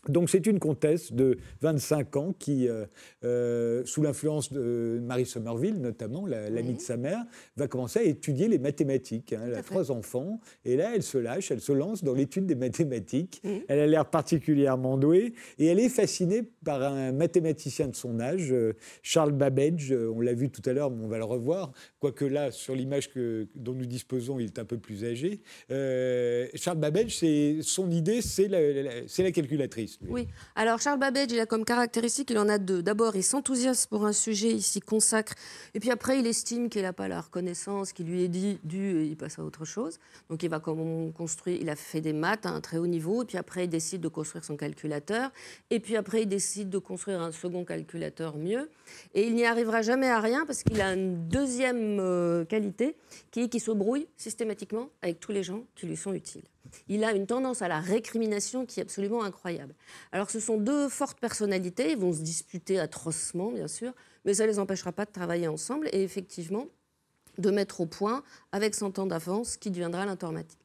Donc 0.08 0.30
c'est 0.30 0.46
une 0.46 0.58
comtesse 0.58 1.12
de 1.12 1.38
25 1.62 2.16
ans 2.16 2.34
qui, 2.38 2.68
euh, 2.68 2.84
euh, 3.24 3.82
sous 3.86 4.02
l'influence 4.02 4.52
de 4.52 5.00
Marie 5.02 5.26
Somerville 5.26 5.80
notamment, 5.80 6.26
l'amie 6.26 6.74
de 6.74 6.80
sa 6.80 6.96
mère, 6.96 7.24
va 7.56 7.68
commencer 7.68 8.00
à 8.00 8.02
étudier 8.02 8.48
les 8.48 8.58
mathématiques. 8.58 9.32
Hein. 9.32 9.42
Elle 9.46 9.54
a 9.54 9.62
trois 9.62 9.90
enfants 9.90 10.40
et 10.64 10.76
là 10.76 10.92
elle 10.94 11.02
se 11.02 11.18
lâche, 11.18 11.50
elle 11.50 11.60
se 11.60 11.72
lance 11.72 12.04
dans 12.04 12.14
l'étude 12.14 12.46
des 12.46 12.54
mathématiques. 12.54 13.42
Elle 13.68 13.78
a 13.78 13.86
l'air 13.86 14.06
particulièrement 14.06 14.98
douée 14.98 15.34
et 15.58 15.66
elle 15.66 15.80
est 15.80 15.88
fascinée 15.88 16.42
par 16.64 16.82
un 16.82 17.12
mathématicien 17.12 17.88
de 17.88 17.96
son 17.96 18.20
âge, 18.20 18.52
euh, 18.52 18.74
Charles 19.02 19.32
Babbage. 19.32 19.92
On 19.92 20.20
l'a 20.20 20.34
vu 20.34 20.50
tout 20.50 20.62
à 20.68 20.72
l'heure, 20.72 20.90
mais 20.90 21.04
on 21.04 21.08
va 21.08 21.18
le 21.18 21.24
revoir. 21.24 21.72
Quoique 21.98 22.24
là, 22.24 22.50
sur 22.50 22.74
l'image 22.74 23.10
dont 23.54 23.74
nous 23.74 23.86
disposons, 23.86 24.38
il 24.38 24.46
est 24.46 24.58
un 24.58 24.64
peu 24.64 24.78
plus 24.78 25.04
âgé. 25.04 25.40
Charles 25.68 26.78
Babbage, 26.78 27.24
son 27.62 27.90
idée, 27.90 28.20
c'est 28.22 28.48
la 28.48 29.32
calculatrice. 29.32 29.93
Oui. 30.08 30.28
Alors 30.54 30.80
Charles 30.80 30.98
Babbage, 30.98 31.28
il 31.30 31.40
a 31.40 31.46
comme 31.46 31.64
caractéristique, 31.64 32.30
il 32.30 32.38
en 32.38 32.48
a 32.48 32.58
deux. 32.58 32.82
D'abord, 32.82 33.16
il 33.16 33.22
s'enthousiasme 33.22 33.88
pour 33.88 34.06
un 34.06 34.12
sujet, 34.12 34.50
il 34.50 34.62
s'y 34.62 34.80
consacre, 34.80 35.34
et 35.74 35.80
puis 35.80 35.90
après, 35.90 36.18
il 36.18 36.26
estime 36.26 36.68
qu'il 36.68 36.82
n'a 36.82 36.92
pas 36.92 37.08
la 37.08 37.20
reconnaissance 37.20 37.92
qui 37.92 38.04
lui 38.04 38.22
est 38.22 38.28
due, 38.28 39.00
et 39.00 39.06
il 39.06 39.16
passe 39.16 39.38
à 39.38 39.44
autre 39.44 39.64
chose. 39.64 39.98
Donc 40.28 40.42
il 40.42 40.50
va 40.50 40.60
construire, 40.60 41.58
il 41.60 41.68
a 41.68 41.76
fait 41.76 42.00
des 42.00 42.12
maths 42.12 42.46
à 42.46 42.50
un 42.50 42.60
très 42.60 42.78
haut 42.78 42.86
niveau, 42.86 43.22
et 43.22 43.26
puis 43.26 43.38
après, 43.38 43.64
il 43.64 43.68
décide 43.68 44.00
de 44.00 44.08
construire 44.08 44.44
son 44.44 44.56
calculateur, 44.56 45.30
et 45.70 45.80
puis 45.80 45.96
après, 45.96 46.22
il 46.22 46.28
décide 46.28 46.70
de 46.70 46.78
construire 46.78 47.20
un 47.20 47.32
second 47.32 47.64
calculateur 47.64 48.36
mieux, 48.36 48.70
et 49.14 49.26
il 49.26 49.34
n'y 49.34 49.44
arrivera 49.44 49.82
jamais 49.82 50.08
à 50.08 50.20
rien 50.20 50.46
parce 50.46 50.62
qu'il 50.62 50.80
a 50.80 50.94
une 50.94 51.28
deuxième 51.28 51.98
euh, 52.00 52.44
qualité 52.44 52.96
qui 53.30 53.40
est 53.40 53.48
qu'il 53.48 53.60
se 53.60 53.70
brouille 53.70 54.06
systématiquement 54.16 54.90
avec 55.02 55.20
tous 55.20 55.32
les 55.32 55.42
gens 55.42 55.64
qui 55.74 55.86
lui 55.86 55.96
sont 55.96 56.12
utiles 56.12 56.44
il 56.88 57.04
a 57.04 57.12
une 57.12 57.26
tendance 57.26 57.62
à 57.62 57.68
la 57.68 57.80
récrimination 57.80 58.66
qui 58.66 58.80
est 58.80 58.82
absolument 58.82 59.22
incroyable. 59.22 59.74
Alors 60.12 60.30
ce 60.30 60.40
sont 60.40 60.58
deux 60.58 60.88
fortes 60.88 61.20
personnalités, 61.20 61.92
ils 61.92 61.98
vont 61.98 62.12
se 62.12 62.20
disputer 62.20 62.78
atrocement, 62.78 63.50
bien 63.50 63.68
sûr, 63.68 63.92
mais 64.24 64.34
ça 64.34 64.44
ne 64.44 64.48
les 64.48 64.58
empêchera 64.58 64.92
pas 64.92 65.04
de 65.04 65.12
travailler 65.12 65.48
ensemble 65.48 65.88
et 65.92 66.02
effectivement 66.02 66.66
de 67.38 67.50
mettre 67.50 67.80
au 67.80 67.86
point, 67.86 68.22
avec 68.52 68.74
son 68.74 68.90
temps 68.90 69.06
d'avance, 69.06 69.56
qui 69.56 69.70
deviendra 69.70 70.06
l'informatique. 70.06 70.58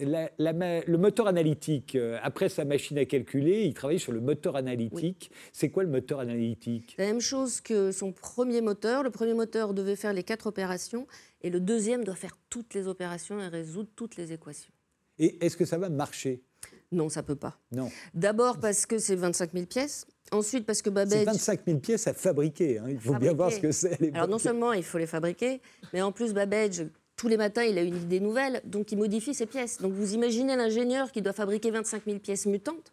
le 0.00 0.96
moteur 0.96 1.26
analytique, 1.28 1.94
euh, 1.94 2.18
après 2.22 2.48
sa 2.48 2.64
machine 2.64 2.98
à 2.98 3.04
calculer, 3.04 3.62
il 3.64 3.74
travaille 3.74 4.00
sur 4.00 4.12
le 4.12 4.20
moteur 4.20 4.56
analytique. 4.56 5.30
C'est 5.52 5.70
quoi 5.70 5.84
le 5.84 5.88
moteur 5.88 6.20
analytique? 6.20 6.94
La 6.98 7.06
même 7.06 7.20
chose 7.20 7.60
que 7.60 7.92
son 7.92 8.12
premier 8.12 8.60
moteur. 8.60 9.02
Le 9.02 9.10
premier 9.10 9.34
moteur 9.34 9.74
devait 9.74 9.96
faire 9.96 10.12
les 10.12 10.22
quatre 10.22 10.46
opérations 10.46 11.06
et 11.42 11.50
le 11.50 11.60
deuxième 11.60 12.04
doit 12.04 12.14
faire 12.14 12.36
toutes 12.50 12.74
les 12.74 12.88
opérations 12.88 13.40
et 13.40 13.48
résoudre 13.48 13.88
toutes 13.94 14.16
les 14.16 14.32
équations. 14.32 14.72
Et 15.18 15.44
est-ce 15.44 15.56
que 15.56 15.64
ça 15.64 15.78
va 15.78 15.88
marcher? 15.88 16.42
Non, 16.90 17.08
ça 17.08 17.22
peut 17.22 17.36
pas. 17.36 17.58
Non. 17.72 17.90
D'abord 18.12 18.58
parce 18.58 18.84
que 18.84 18.98
c'est 18.98 19.16
25 19.16 19.52
000 19.52 19.66
pièces. 19.66 20.06
Ensuite, 20.30 20.66
parce 20.66 20.82
que 20.82 20.90
Babbage. 20.90 21.18
C'est 21.18 21.24
25 21.24 21.60
000 21.66 21.78
pièces 21.78 22.06
à 22.06 22.14
fabriquer. 22.14 22.78
Hein. 22.78 22.86
Il 22.88 23.00
faut 23.00 23.14
bien 23.14 23.32
voir 23.32 23.50
ce 23.50 23.60
que 23.60 23.72
c'est. 23.72 24.14
Alors, 24.14 24.28
non 24.28 24.38
seulement 24.38 24.72
il 24.72 24.82
faut 24.82 24.98
les 24.98 25.06
fabriquer, 25.06 25.60
mais 25.92 26.02
en 26.02 26.12
plus, 26.12 26.32
Babbage, 26.32 26.86
tous 27.16 27.28
les 27.28 27.36
matins, 27.36 27.62
il 27.62 27.78
a 27.78 27.82
une 27.82 27.96
idée 27.96 28.20
nouvelle, 28.20 28.60
donc 28.64 28.92
il 28.92 28.98
modifie 28.98 29.34
ses 29.34 29.46
pièces. 29.46 29.78
Donc, 29.78 29.92
vous 29.92 30.14
imaginez 30.14 30.54
l'ingénieur 30.56 31.12
qui 31.12 31.22
doit 31.22 31.32
fabriquer 31.32 31.70
25 31.70 32.04
000 32.04 32.18
pièces 32.18 32.46
mutantes. 32.46 32.92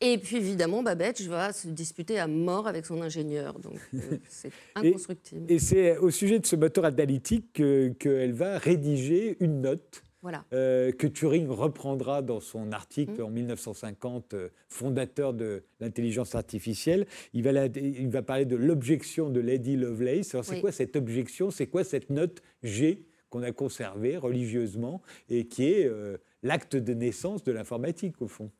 Et 0.00 0.18
puis, 0.18 0.36
évidemment, 0.36 0.82
Babbage 0.82 1.22
va 1.22 1.52
se 1.52 1.68
disputer 1.68 2.18
à 2.18 2.26
mort 2.26 2.68
avec 2.68 2.84
son 2.84 3.00
ingénieur. 3.00 3.58
Donc, 3.58 3.78
euh, 3.94 4.18
c'est 4.28 4.50
inconstructible. 4.74 5.50
Et, 5.50 5.58
c'est 5.58 5.96
au 5.96 6.10
sujet 6.10 6.38
de 6.38 6.46
ce 6.46 6.54
moteur 6.54 6.84
analytique 6.84 7.52
qu'elle 7.54 8.32
va 8.32 8.58
rédiger 8.58 9.36
une 9.40 9.62
note 9.62 10.02
euh, 10.52 10.92
que 10.92 11.06
Turing 11.06 11.48
reprendra 11.48 12.22
dans 12.22 12.40
son 12.40 12.72
article 12.72 13.20
mmh. 13.20 13.24
en 13.24 13.30
1950, 13.30 14.34
euh, 14.34 14.48
fondateur 14.68 15.34
de 15.34 15.62
l'intelligence 15.80 16.34
artificielle. 16.34 17.06
Il 17.32 17.42
va, 17.42 17.66
il 17.66 18.08
va, 18.08 18.22
parler 18.22 18.44
de 18.44 18.56
l'objection 18.56 19.30
de 19.30 19.40
Lady 19.40 19.76
Lovelace. 19.76 20.34
Alors, 20.34 20.44
c'est 20.44 20.60
quoi 20.60 20.72
cette 20.72 20.96
objection? 20.96 21.50
C'est 21.50 21.66
quoi 21.66 21.84
cette 21.84 22.10
note 22.10 22.42
G 22.62 23.06
qu'on 23.30 23.42
a 23.42 23.52
conservée 23.52 24.16
religieusement 24.16 25.02
et 25.28 25.46
qui 25.46 25.70
est 25.70 25.86
euh, 25.86 26.16
l'acte 26.42 26.76
de 26.76 26.94
naissance 26.94 27.42
de 27.44 27.52
l'informatique, 27.52 28.20
au 28.20 28.28
fond? 28.28 28.50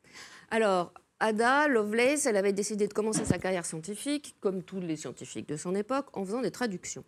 Alors, 0.50 0.92
Ada 1.18 1.68
Lovelace, 1.68 2.26
elle 2.26 2.36
avait 2.36 2.52
décidé 2.52 2.86
de 2.86 2.92
commencer 2.92 3.24
sa 3.24 3.38
carrière 3.38 3.64
scientifique, 3.64 4.36
comme 4.40 4.62
tous 4.62 4.80
les 4.80 4.96
scientifiques 4.96 5.48
de 5.48 5.56
son 5.56 5.74
époque, 5.74 6.14
en 6.16 6.24
faisant 6.24 6.42
des 6.42 6.50
traductions. 6.50 7.04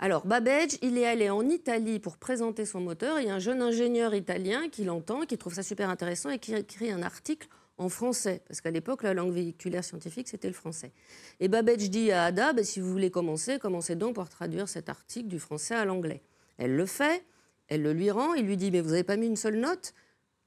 Alors, 0.00 0.24
Babbage, 0.26 0.78
il 0.80 0.96
est 0.96 1.06
allé 1.06 1.28
en 1.28 1.48
Italie 1.48 1.98
pour 1.98 2.18
présenter 2.18 2.64
son 2.64 2.80
moteur. 2.80 3.18
Il 3.18 3.26
y 3.26 3.30
a 3.30 3.34
un 3.34 3.40
jeune 3.40 3.60
ingénieur 3.62 4.14
italien 4.14 4.68
qui 4.68 4.84
l'entend, 4.84 5.22
qui 5.22 5.36
trouve 5.36 5.54
ça 5.54 5.64
super 5.64 5.90
intéressant 5.90 6.30
et 6.30 6.38
qui 6.38 6.54
écrit 6.54 6.92
un 6.92 7.02
article 7.02 7.48
en 7.78 7.88
français, 7.88 8.42
parce 8.46 8.60
qu'à 8.60 8.70
l'époque, 8.70 9.02
la 9.02 9.14
langue 9.14 9.32
véhiculaire 9.32 9.84
scientifique, 9.84 10.28
c'était 10.28 10.48
le 10.48 10.54
français. 10.54 10.92
Et 11.40 11.48
Babbage 11.48 11.90
dit 11.90 12.12
à 12.12 12.24
Ada, 12.24 12.52
bah, 12.52 12.62
si 12.62 12.80
vous 12.80 12.90
voulez 12.90 13.10
commencer, 13.10 13.58
commencez 13.58 13.96
donc 13.96 14.16
par 14.16 14.28
traduire 14.28 14.68
cet 14.68 14.88
article 14.88 15.28
du 15.28 15.40
français 15.40 15.74
à 15.74 15.84
l'anglais. 15.84 16.22
Elle 16.58 16.76
le 16.76 16.86
fait, 16.86 17.24
elle 17.66 17.82
le 17.82 17.92
lui 17.92 18.10
rend, 18.10 18.34
il 18.34 18.46
lui 18.46 18.56
dit, 18.56 18.70
mais 18.70 18.80
vous 18.80 18.90
n'avez 18.90 19.04
pas 19.04 19.16
mis 19.16 19.26
une 19.26 19.36
seule 19.36 19.56
note? 19.56 19.94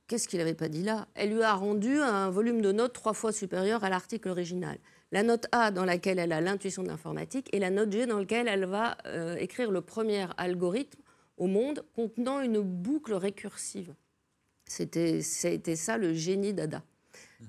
Qu'est-ce 0.07 0.27
qu'il 0.27 0.39
n'avait 0.39 0.53
pas 0.53 0.67
dit 0.69 0.83
là? 0.83 1.07
Elle 1.13 1.33
lui 1.33 1.43
a 1.43 1.53
rendu 1.53 1.99
un 1.99 2.29
volume 2.29 2.61
de 2.61 2.71
notes 2.71 2.93
trois 2.93 3.13
fois 3.13 3.31
supérieur 3.31 3.83
à 3.83 3.89
l'article 3.89 4.29
original 4.29 4.77
la 5.11 5.23
note 5.23 5.47
A 5.51 5.71
dans 5.71 5.85
laquelle 5.85 6.19
elle 6.19 6.31
a 6.31 6.41
l'intuition 6.41 6.83
de 6.83 6.87
l'informatique 6.87 7.49
et 7.53 7.59
la 7.59 7.69
note 7.69 7.91
G 7.91 8.05
dans 8.05 8.19
laquelle 8.19 8.47
elle 8.47 8.65
va 8.65 8.97
euh, 9.05 9.35
écrire 9.35 9.71
le 9.71 9.81
premier 9.81 10.25
algorithme 10.37 11.01
au 11.37 11.47
monde 11.47 11.83
contenant 11.95 12.41
une 12.41 12.61
boucle 12.61 13.13
récursive. 13.13 13.93
C'était 14.65 15.21
ça 15.21 15.97
le 15.97 16.13
génie 16.13 16.53
d'Ada, 16.53 16.83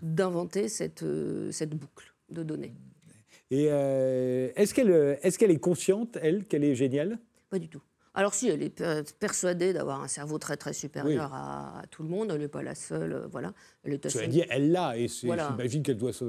d'inventer 0.02 0.68
cette, 0.68 1.04
euh, 1.04 1.52
cette 1.52 1.70
boucle 1.70 2.12
de 2.30 2.42
données. 2.42 2.72
Et 3.50 3.66
euh, 3.70 4.50
est-ce 4.56 4.74
qu'elle 4.74 4.90
est, 4.90 5.36
qu'elle 5.36 5.50
est 5.50 5.60
consciente, 5.60 6.18
elle, 6.20 6.46
qu'elle 6.46 6.64
est 6.64 6.74
géniale? 6.74 7.18
Pas 7.50 7.58
du 7.58 7.68
tout. 7.68 7.82
Alors 8.14 8.34
si, 8.34 8.48
elle 8.48 8.62
est 8.62 8.82
persuadée 9.18 9.72
d'avoir 9.72 10.02
un 10.02 10.08
cerveau 10.08 10.38
très 10.38 10.56
très 10.56 10.72
supérieur 10.72 11.32
à, 11.32 11.82
tout 11.90 12.02
le 12.02 12.08
monde, 12.08 12.30
elle 12.30 12.40
n'est 12.40 12.48
pas 12.48 12.62
la 12.62 12.74
seule, 12.74 13.12
euh, 13.12 13.26
voilà. 13.26 13.54
Elle 13.84 13.94
est 13.94 14.06
assez... 14.06 14.28
dit, 14.28 14.42
elle 14.50 14.70
l'a, 14.70 14.96
et 14.98 15.08
j'imagine 15.08 15.82
qu'elle 15.82 15.96
doit 15.96 16.12
se... 16.12 16.24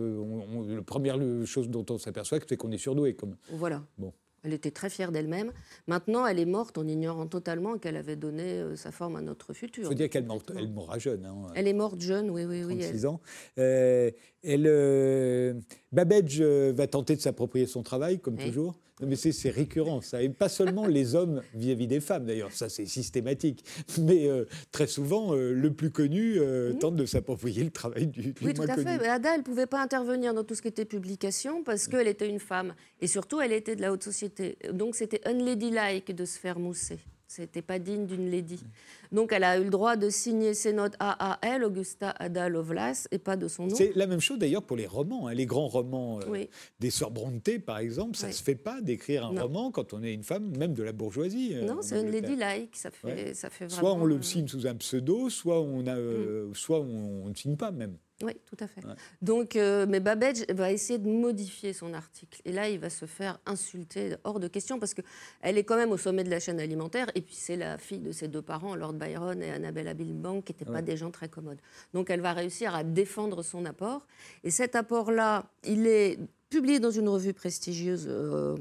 la 0.75 0.81
première 0.81 1.17
chose 1.45 1.69
dont 1.69 1.85
on 1.89 1.97
s'aperçoit, 1.97 2.39
c'est 2.47 2.57
qu'on 2.57 2.71
est 2.71 2.77
surdoué. 2.77 3.15
Comme... 3.15 3.35
Voilà. 3.49 3.83
Bon. 3.97 4.13
Elle 4.43 4.53
était 4.53 4.71
très 4.71 4.89
fière 4.89 5.11
d'elle-même. 5.11 5.53
Maintenant, 5.87 6.25
elle 6.27 6.37
est 6.37 6.45
morte 6.45 6.77
en 6.77 6.85
ignorant 6.85 7.27
totalement 7.27 7.77
qu'elle 7.77 7.95
avait 7.95 8.17
donné 8.17 8.43
euh, 8.43 8.75
sa 8.75 8.91
forme 8.91 9.15
à 9.15 9.21
notre 9.21 9.53
futur. 9.53 9.83
Il 9.83 9.87
faut 9.87 9.93
dire 9.93 10.09
qu'elle 10.09 10.25
mourra 10.25 10.99
jeune. 10.99 11.25
Hein. 11.25 11.47
Elle 11.55 11.67
est 11.67 11.73
morte 11.73 12.01
jeune, 12.01 12.29
oui, 12.29 12.43
oui, 12.43 12.63
oui. 12.65 12.79
36 12.79 13.05
ans. 13.05 13.21
Euh, 13.57 14.11
elle, 14.43 14.65
euh, 14.67 15.53
Babbage 15.91 16.41
va 16.41 16.87
tenter 16.87 17.15
de 17.15 17.21
s'approprier 17.21 17.65
son 17.65 17.83
travail, 17.83 18.19
comme 18.19 18.37
toujours. 18.37 18.79
mais 19.01 19.15
c'est 19.15 19.49
récurrent, 19.49 20.01
ça. 20.01 20.21
Et 20.21 20.29
pas 20.29 20.49
seulement 20.49 20.85
les 20.85 21.15
hommes 21.15 21.41
vis-à-vis 21.53 21.87
des 21.87 21.99
femmes, 21.99 22.25
d'ailleurs, 22.25 22.51
ça 22.51 22.69
c'est 22.69 22.85
systématique. 22.85 23.63
Mais 23.99 24.27
très 24.71 24.87
souvent, 24.87 25.33
le 25.33 25.69
plus 25.71 25.91
connu 25.91 26.39
tente 26.79 26.95
de 26.95 27.05
s'approprier 27.05 27.63
le 27.63 27.71
travail 27.71 28.07
du, 28.07 28.33
du 28.33 28.45
oui, 28.45 28.53
tout 28.53 28.63
à 28.63 28.75
fait. 28.75 29.07
Ada, 29.07 29.33
elle 29.33 29.39
ne 29.39 29.45
pouvait 29.45 29.67
pas 29.67 29.81
intervenir 29.81 30.33
dans 30.33 30.43
tout 30.43 30.55
ce 30.55 30.61
qui 30.61 30.67
était 30.67 30.85
publication 30.85 31.63
parce 31.63 31.87
qu'elle 31.87 32.07
était 32.07 32.29
une 32.29 32.39
femme. 32.39 32.73
Et 33.01 33.07
surtout, 33.07 33.41
elle 33.41 33.53
était 33.53 33.75
de 33.75 33.81
la 33.81 33.91
haute 33.91 34.03
société. 34.03 34.57
Donc 34.71 34.95
c'était 34.95 35.21
unladylike 35.27 36.15
de 36.15 36.25
se 36.25 36.39
faire 36.39 36.59
mousser. 36.59 36.99
C'était 37.27 37.61
pas 37.61 37.79
digne 37.79 38.05
d'une 38.05 38.29
lady. 38.29 38.63
Donc 39.11 39.31
elle 39.31 39.43
a 39.43 39.57
eu 39.57 39.63
le 39.63 39.69
droit 39.69 39.95
de 39.95 40.09
signer 40.09 40.53
ses 40.53 40.73
notes 40.73 40.95
à 40.99 41.39
elle, 41.41 41.63
Augusta 41.63 42.11
Ada 42.19 42.49
Lovelace, 42.49 43.07
et 43.11 43.17
pas 43.17 43.37
de 43.37 43.47
son 43.47 43.67
nom. 43.67 43.75
C'est 43.75 43.95
la 43.95 44.07
même 44.07 44.19
chose 44.19 44.37
d'ailleurs 44.37 44.63
pour 44.63 44.77
les 44.77 44.85
romans. 44.85 45.27
Hein. 45.27 45.33
Les 45.33 45.45
grands 45.45 45.67
romans 45.67 46.19
euh, 46.21 46.45
des 46.79 46.89
sœurs 46.89 47.11
Brontë, 47.11 47.59
par 47.59 47.79
exemple, 47.79 48.15
ça 48.15 48.27
ne 48.27 48.33
se 48.33 48.43
fait 48.43 48.55
pas 48.55 48.81
d'écrire 48.81 49.25
un 49.25 49.41
roman 49.41 49.71
quand 49.71 49.93
on 49.93 50.03
est 50.03 50.13
une 50.13 50.23
femme, 50.23 50.55
même 50.57 50.73
de 50.73 50.83
la 50.83 50.91
bourgeoisie. 50.91 51.51
Euh, 51.55 51.65
non, 51.65 51.81
c'est 51.81 52.01
une 52.01 52.11
lady 52.11 52.35
like. 52.35 52.75
Ça 52.75 52.91
fait, 52.91 53.33
ça 53.33 53.49
fait 53.49 53.69
Soit 53.69 53.93
on 53.93 54.05
le 54.05 54.21
signe 54.21 54.47
sous 54.47 54.67
un 54.67 54.75
pseudo, 54.75 55.29
soit 55.29 55.61
on, 55.61 55.87
a, 55.87 55.95
mm. 55.95 56.53
soit 56.53 56.79
on 56.79 57.29
ne 57.29 57.35
signe 57.35 57.57
pas 57.57 57.71
même. 57.71 57.97
Oui, 58.21 58.33
tout 58.45 58.57
à 58.59 58.67
fait. 58.67 58.81
Donc, 59.21 59.55
euh, 59.55 59.85
mais 59.87 59.99
Babbage 59.99 60.45
va 60.49 60.71
essayer 60.71 60.99
de 60.99 61.09
modifier 61.09 61.73
son 61.73 61.93
article. 61.93 62.41
Et 62.45 62.51
là, 62.51 62.69
il 62.69 62.79
va 62.79 62.89
se 62.89 63.05
faire 63.05 63.39
insulter 63.45 64.15
hors 64.23 64.39
de 64.39 64.47
question 64.47 64.79
parce 64.79 64.93
qu'elle 64.93 65.57
est 65.57 65.63
quand 65.63 65.75
même 65.75 65.91
au 65.91 65.97
sommet 65.97 66.23
de 66.23 66.29
la 66.29 66.39
chaîne 66.39 66.59
alimentaire. 66.59 67.09
Et 67.15 67.21
puis, 67.21 67.35
c'est 67.35 67.55
la 67.55 67.77
fille 67.77 67.99
de 67.99 68.11
ses 68.11 68.27
deux 68.27 68.41
parents, 68.41 68.75
Lord 68.75 68.93
Byron 68.93 69.41
et 69.41 69.49
Annabella 69.49 69.93
Billbank, 69.93 70.45
qui 70.45 70.53
n'étaient 70.53 70.71
pas 70.71 70.81
des 70.81 70.95
gens 70.95 71.11
très 71.11 71.27
commodes. 71.27 71.59
Donc, 71.93 72.09
elle 72.09 72.21
va 72.21 72.33
réussir 72.33 72.75
à 72.75 72.83
défendre 72.83 73.43
son 73.43 73.65
apport. 73.65 74.05
Et 74.43 74.51
cet 74.51 74.75
apport-là, 74.75 75.45
il 75.63 75.87
est 75.87 76.19
publié 76.49 76.79
dans 76.79 76.91
une 76.91 77.09
revue 77.09 77.33
prestigieuse 77.33 78.05
euh, 78.07 78.55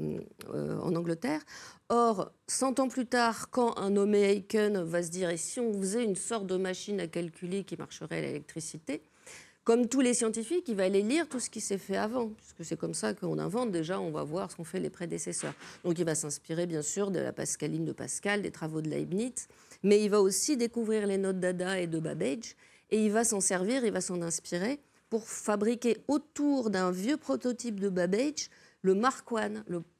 euh, 0.51 0.79
en 0.79 0.95
Angleterre. 0.95 1.41
Or, 1.89 2.31
100 2.47 2.79
ans 2.79 2.87
plus 2.87 3.05
tard, 3.05 3.51
quand 3.51 3.77
un 3.77 3.91
nommé 3.91 4.31
Aiken 4.31 4.81
va 4.81 5.03
se 5.03 5.09
dire 5.09 5.29
et 5.29 5.37
si 5.37 5.59
on 5.59 5.71
faisait 5.73 6.03
une 6.03 6.15
sorte 6.15 6.47
de 6.47 6.57
machine 6.57 6.99
à 6.99 7.07
calculer 7.07 7.63
qui 7.63 7.77
marcherait 7.77 8.17
à 8.17 8.21
l'électricité, 8.21 9.03
comme 9.63 9.87
tous 9.87 10.01
les 10.01 10.13
scientifiques, 10.13 10.65
il 10.67 10.75
va 10.75 10.83
aller 10.83 11.01
lire 11.01 11.27
tout 11.29 11.39
ce 11.39 11.49
qui 11.49 11.61
s'est 11.61 11.77
fait 11.77 11.95
avant, 11.95 12.29
puisque 12.29 12.65
c'est 12.65 12.77
comme 12.77 12.93
ça 12.93 13.13
qu'on 13.13 13.39
invente. 13.39 13.71
Déjà, 13.71 13.99
on 13.99 14.11
va 14.11 14.23
voir 14.23 14.51
ce 14.51 14.57
qu'ont 14.57 14.63
fait 14.63 14.79
les 14.79 14.89
prédécesseurs. 14.89 15.53
Donc, 15.83 15.97
il 15.97 16.05
va 16.05 16.15
s'inspirer, 16.15 16.65
bien 16.65 16.81
sûr, 16.81 17.11
de 17.11 17.19
la 17.19 17.31
Pascaline 17.31 17.85
de 17.85 17.93
Pascal, 17.93 18.41
des 18.41 18.51
travaux 18.51 18.81
de 18.81 18.89
Leibniz, 18.89 19.47
mais 19.81 20.03
il 20.03 20.09
va 20.09 20.21
aussi 20.21 20.57
découvrir 20.57 21.07
les 21.07 21.17
notes 21.17 21.39
d'Ada 21.39 21.79
et 21.79 21.87
de 21.87 21.99
Babbage, 21.99 22.55
et 22.91 23.05
il 23.05 23.11
va 23.11 23.23
s'en 23.23 23.39
servir, 23.39 23.85
il 23.85 23.91
va 23.91 24.01
s'en 24.01 24.21
inspirer 24.21 24.79
pour 25.09 25.27
fabriquer 25.27 25.97
autour 26.07 26.69
d'un 26.69 26.91
vieux 26.91 27.17
prototype 27.17 27.79
de 27.79 27.89
Babbage 27.89 28.49
le 28.83 28.95
Mark 28.95 29.25
I, 29.31 29.47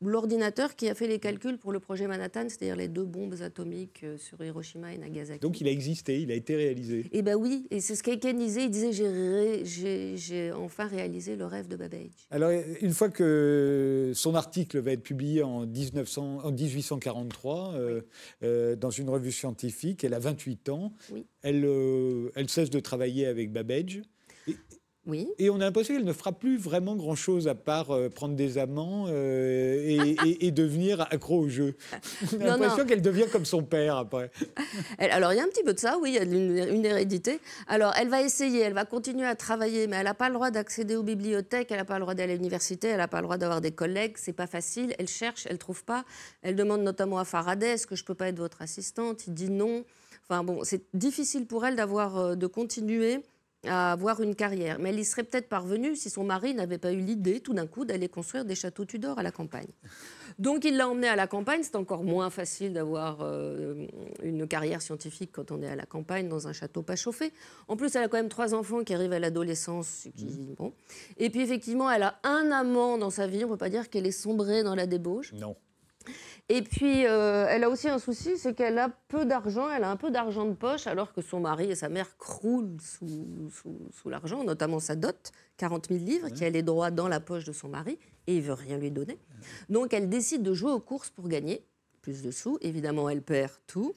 l'ordinateur 0.02 0.76
qui 0.76 0.90
a 0.90 0.94
fait 0.94 1.08
les 1.08 1.18
calculs 1.18 1.58
pour 1.58 1.72
le 1.72 1.80
projet 1.80 2.06
Manhattan, 2.06 2.50
c'est-à-dire 2.50 2.76
les 2.76 2.90
deux 2.90 3.06
bombes 3.06 3.42
atomiques 3.42 4.02
euh, 4.04 4.18
sur 4.18 4.44
Hiroshima 4.44 4.94
et 4.94 4.98
Nagasaki. 4.98 5.40
Donc 5.40 5.62
il 5.62 5.68
a 5.68 5.72
existé, 5.72 6.22
il 6.22 6.30
a 6.32 6.36
été 6.36 6.56
réalisé. 6.58 7.06
Eh 7.14 7.22
bien 7.22 7.36
oui, 7.36 7.66
et 7.72 7.80
c'est 7.80 7.96
ce 7.96 8.04
qu'Aiken 8.04 8.38
disait, 8.38 8.66
il 8.66 8.70
disait 8.70 8.92
j'ai 10.16 10.52
enfin 10.52 10.86
réalisé 10.86 11.38
le 11.38 11.46
rêve 11.46 11.70
de 11.70 11.78
Babbage. 11.78 12.12
Alors 12.30 12.52
une 12.82 12.94
fois 12.94 13.10
que 13.10 14.12
son 14.14 14.36
article 14.36 14.80
va 14.80 14.92
être 14.92 15.04
publié 15.04 15.44
en, 15.44 15.66
1900, 15.66 16.42
en 16.44 16.52
1843 16.52 17.74
euh, 17.76 18.02
euh, 18.44 18.76
dans 18.76 18.90
une 18.90 19.10
revue 19.10 19.32
scientifique, 19.32 20.04
elle 20.04 20.14
a 20.14 20.20
28 20.20 20.68
ans, 20.68 20.94
elle, 21.42 21.66
elle 22.36 22.50
cesse 22.50 22.70
de 22.70 22.82
travailler 22.82 23.28
avec 23.28 23.54
Babbage. 23.54 24.02
Et 24.48 24.58
on 25.06 25.60
a 25.60 25.66
l'impression 25.66 25.96
qu'elle 25.96 26.06
ne 26.06 26.14
fera 26.14 26.32
plus 26.32 26.58
vraiment 26.58 26.96
grand-chose 26.96 27.48
à 27.48 27.56
part 27.56 27.92
euh, 27.92 28.10
prendre 28.10 28.36
des 28.36 28.58
amants 28.58 29.06
euh, 29.10 30.16
et, 30.40 30.52
devenir 30.52 31.02
accro 31.12 31.40
au 31.40 31.50
jeu. 31.50 31.76
On 32.34 32.42
a 32.42 32.46
l'impression 32.46 32.86
qu'elle 32.86 33.02
devient 33.02 33.26
comme 33.32 33.46
son 33.46 33.64
père 33.64 33.98
après. 33.98 34.32
alors 35.00 35.34
il 35.34 35.38
y 35.38 35.40
a 35.40 35.44
un 35.44 35.48
petit 35.48 35.64
peu 35.64 35.74
de 35.74 35.80
ça, 35.80 35.98
oui, 36.02 36.12
il 36.12 36.16
y 36.16 36.20
a 36.20 36.24
une, 36.24 36.58
une, 36.58 36.86
hérédité. 36.86 37.40
Alors 37.68 37.94
elle 37.98 38.10
va 38.10 38.22
essayer, 38.22 38.62
elle 38.62 38.74
va 38.74 38.86
continuer 38.86 39.26
à 39.26 39.36
travailler, 39.36 39.88
mais 39.88 39.98
elle 39.98 40.06
n'a 40.06 40.14
pas 40.14 40.30
le 40.30 40.36
droit 40.36 40.52
d'accéder 40.52 40.96
aux 40.96 41.04
bibliothèques, 41.04 41.72
elle 41.72 41.78
n'a 41.78 41.86
pas 41.86 41.96
le 41.96 42.02
droit 42.02 42.14
d'aller 42.14 42.34
à 42.34 42.36
l'université, 42.36 42.88
elle 42.90 42.98
n'a 42.98 43.08
pas 43.08 43.18
le 43.18 43.24
droit 43.24 43.38
d'avoir 43.38 43.62
des 43.62 43.72
collègues, 43.72 44.14
c'est 44.18 44.34
pas 44.34 44.48
facile. 44.48 44.96
Elle 45.00 45.08
cherche, 45.08 45.48
elle 45.50 45.58
trouve 45.58 45.84
pas. 45.84 46.06
Elle 46.42 46.56
demande 46.56 46.82
notamment 46.82 47.20
à 47.20 47.26
Faraday, 47.26 47.72
est-ce 47.72 47.88
que 47.88 47.96
je 47.96 48.04
peux 48.04 48.16
pas 48.16 48.28
être 48.28 48.38
votre 48.38 48.62
assistante? 48.62 49.28
Il 49.28 49.34
dit 49.34 49.50
non. 49.50 49.84
Enfin 50.30 50.44
bon, 50.44 50.64
c'est 50.64 50.84
difficile 50.94 51.46
pour 51.46 51.66
elle 51.66 51.76
d'avoir, 51.76 52.18
euh, 52.18 52.36
de 52.36 52.48
continuer 52.48 53.20
à 53.66 53.92
avoir 53.92 54.22
une 54.22 54.36
carrière. 54.36 54.80
Mais 54.80 54.90
elle 54.90 55.00
y 55.00 55.06
serait 55.06 55.24
peut-être 55.24 55.48
parvenue 55.48 55.96
si 55.96 56.10
son 56.10 56.24
mari 56.24 56.54
n'avait 56.54 56.78
pas 56.78 56.92
eu 56.92 57.00
l'idée, 57.00 57.40
tout 57.40 57.54
d'un 57.54 57.68
coup, 57.68 57.86
d'aller 57.86 58.10
construire 58.10 58.46
des 58.46 58.56
châteaux 58.56 58.86
Tudor 58.86 59.20
à 59.20 59.24
la 59.24 59.32
campagne. 59.32 59.68
Donc 60.40 60.66
il 60.66 60.78
l'a 60.78 60.90
emmenée 60.90 61.08
à 61.08 61.16
la 61.16 61.28
campagne. 61.28 61.62
C'est 61.64 61.76
encore 61.76 62.04
moins 62.04 62.30
facile 62.30 62.74
d'avoir 62.74 63.20
euh, 63.22 63.86
une 64.22 64.48
carrière 64.48 64.82
scientifique 64.82 65.32
quand 65.32 65.52
on 65.52 65.62
est 65.62 65.68
à 65.68 65.76
la 65.76 65.86
campagne 65.86 66.28
dans 66.28 66.48
un 66.48 66.54
château 66.54 66.82
pas 66.82 66.96
chauffé. 66.96 67.32
En 67.68 67.76
plus, 67.76 67.96
elle 67.96 68.04
a 68.04 68.08
quand 68.08 68.18
même 68.18 68.30
trois 68.30 68.54
enfants 68.54 68.84
qui 68.84 68.94
arrivent 68.94 69.14
à 69.14 69.20
l'adolescence. 69.20 70.08
Mmh. 70.18 70.54
Bon. 70.58 70.74
Et 71.18 71.30
puis 71.30 71.42
effectivement, 71.42 71.90
elle 71.90 72.04
a 72.04 72.20
un 72.24 72.52
amant 72.52 72.98
dans 72.98 73.10
sa 73.10 73.28
vie. 73.28 73.44
On 73.44 73.48
ne 73.48 73.54
peut 73.54 73.58
pas 73.58 73.70
dire 73.70 73.90
qu'elle 73.90 74.08
est 74.08 74.12
sombrée 74.12 74.64
dans 74.64 74.76
la 74.76 74.88
débauche. 74.88 75.34
Non. 75.34 75.56
Et 76.50 76.62
puis, 76.62 77.06
euh, 77.06 77.46
elle 77.50 77.64
a 77.64 77.70
aussi 77.70 77.88
un 77.88 78.00
souci, 78.00 78.38
c'est 78.38 78.54
qu'elle 78.54 78.78
a 78.78 78.90
peu 79.08 79.26
d'argent, 79.26 79.70
elle 79.70 79.84
a 79.84 79.90
un 79.90 79.96
peu 79.96 80.12
d'argent 80.12 80.46
de 80.46 80.54
poche, 80.54 80.88
alors 80.88 81.14
que 81.14 81.22
son 81.22 81.40
mari 81.40 81.72
et 81.72 81.76
sa 81.76 81.88
mère 81.88 82.18
croulent 82.18 82.78
sous, 82.82 83.50
sous, 83.92 84.10
l'argent, 84.10 84.44
notamment 84.44 84.80
sa 84.80 84.96
dot, 84.96 85.32
40 85.58 85.88
000 85.88 86.04
livres, 86.04 86.30
qui 86.30 86.44
a 86.44 86.50
les 86.50 86.62
droits 86.62 86.92
dans 86.92 87.08
la 87.08 87.22
poche 87.22 87.46
de 87.46 87.54
son 87.54 87.70
mari, 87.70 87.98
et 88.28 88.36
il 88.36 88.42
veut 88.42 88.54
rien 88.54 88.78
lui 88.78 88.92
donner. 88.92 89.18
Donc, 89.70 89.94
elle 89.94 90.10
décide 90.10 90.44
de 90.44 90.54
jouer 90.54 90.72
aux 90.72 90.82
courses 90.82 91.10
pour 91.10 91.30
gagner 91.30 91.66
plus 92.02 92.22
de 92.22 92.32
sous. 92.32 92.58
Évidemment, 92.62 93.10
elle 93.10 93.22
perd 93.22 93.54
tout. 93.66 93.94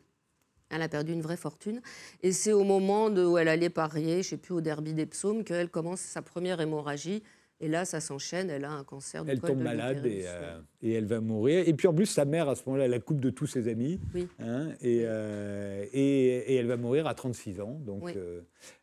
Elle 0.70 0.82
a 0.82 0.88
perdu 0.88 1.12
une 1.12 1.22
vraie 1.22 1.36
fortune. 1.36 1.80
Et 2.22 2.32
c'est 2.32 2.52
au 2.52 2.64
moment 2.64 3.06
où 3.06 3.38
elle 3.38 3.48
allait 3.48 3.70
parier, 3.70 4.14
je 4.14 4.18
ne 4.18 4.22
sais 4.22 4.36
plus, 4.36 4.54
au 4.54 4.60
derby 4.60 4.94
des 4.94 5.06
psaumes, 5.06 5.44
qu'elle 5.44 5.68
commence 5.68 6.00
sa 6.00 6.22
première 6.22 6.60
hémorragie 6.60 7.22
et 7.58 7.68
là, 7.68 7.86
ça 7.86 8.00
s'enchaîne, 8.00 8.50
elle 8.50 8.66
a 8.66 8.70
un 8.70 8.84
cancer 8.84 9.24
Elle 9.26 9.40
tombe 9.40 9.62
malade 9.62 10.02
euh, 10.04 10.60
et, 10.82 10.92
elle 10.92 11.06
va 11.06 11.20
mourir. 11.20 11.66
Et 11.66 11.72
puis 11.72 11.88
en 11.88 11.94
plus, 11.94 12.04
sa 12.04 12.26
mère, 12.26 12.50
à 12.50 12.54
ce 12.54 12.62
moment-là, 12.66 12.86
la 12.86 12.98
coupe 12.98 13.18
de 13.18 13.30
tous 13.30 13.46
ses 13.46 13.68
amis. 13.68 13.98
Oui. 14.14 14.28
Hein, 14.40 14.72
euh, 14.84 15.84
et, 15.92 16.52
et, 16.52 16.56
elle 16.56 16.66
va 16.66 16.76
mourir 16.76 17.06
à 17.06 17.14
36 17.14 17.60
ans, 17.62 17.80
donc 17.80 18.12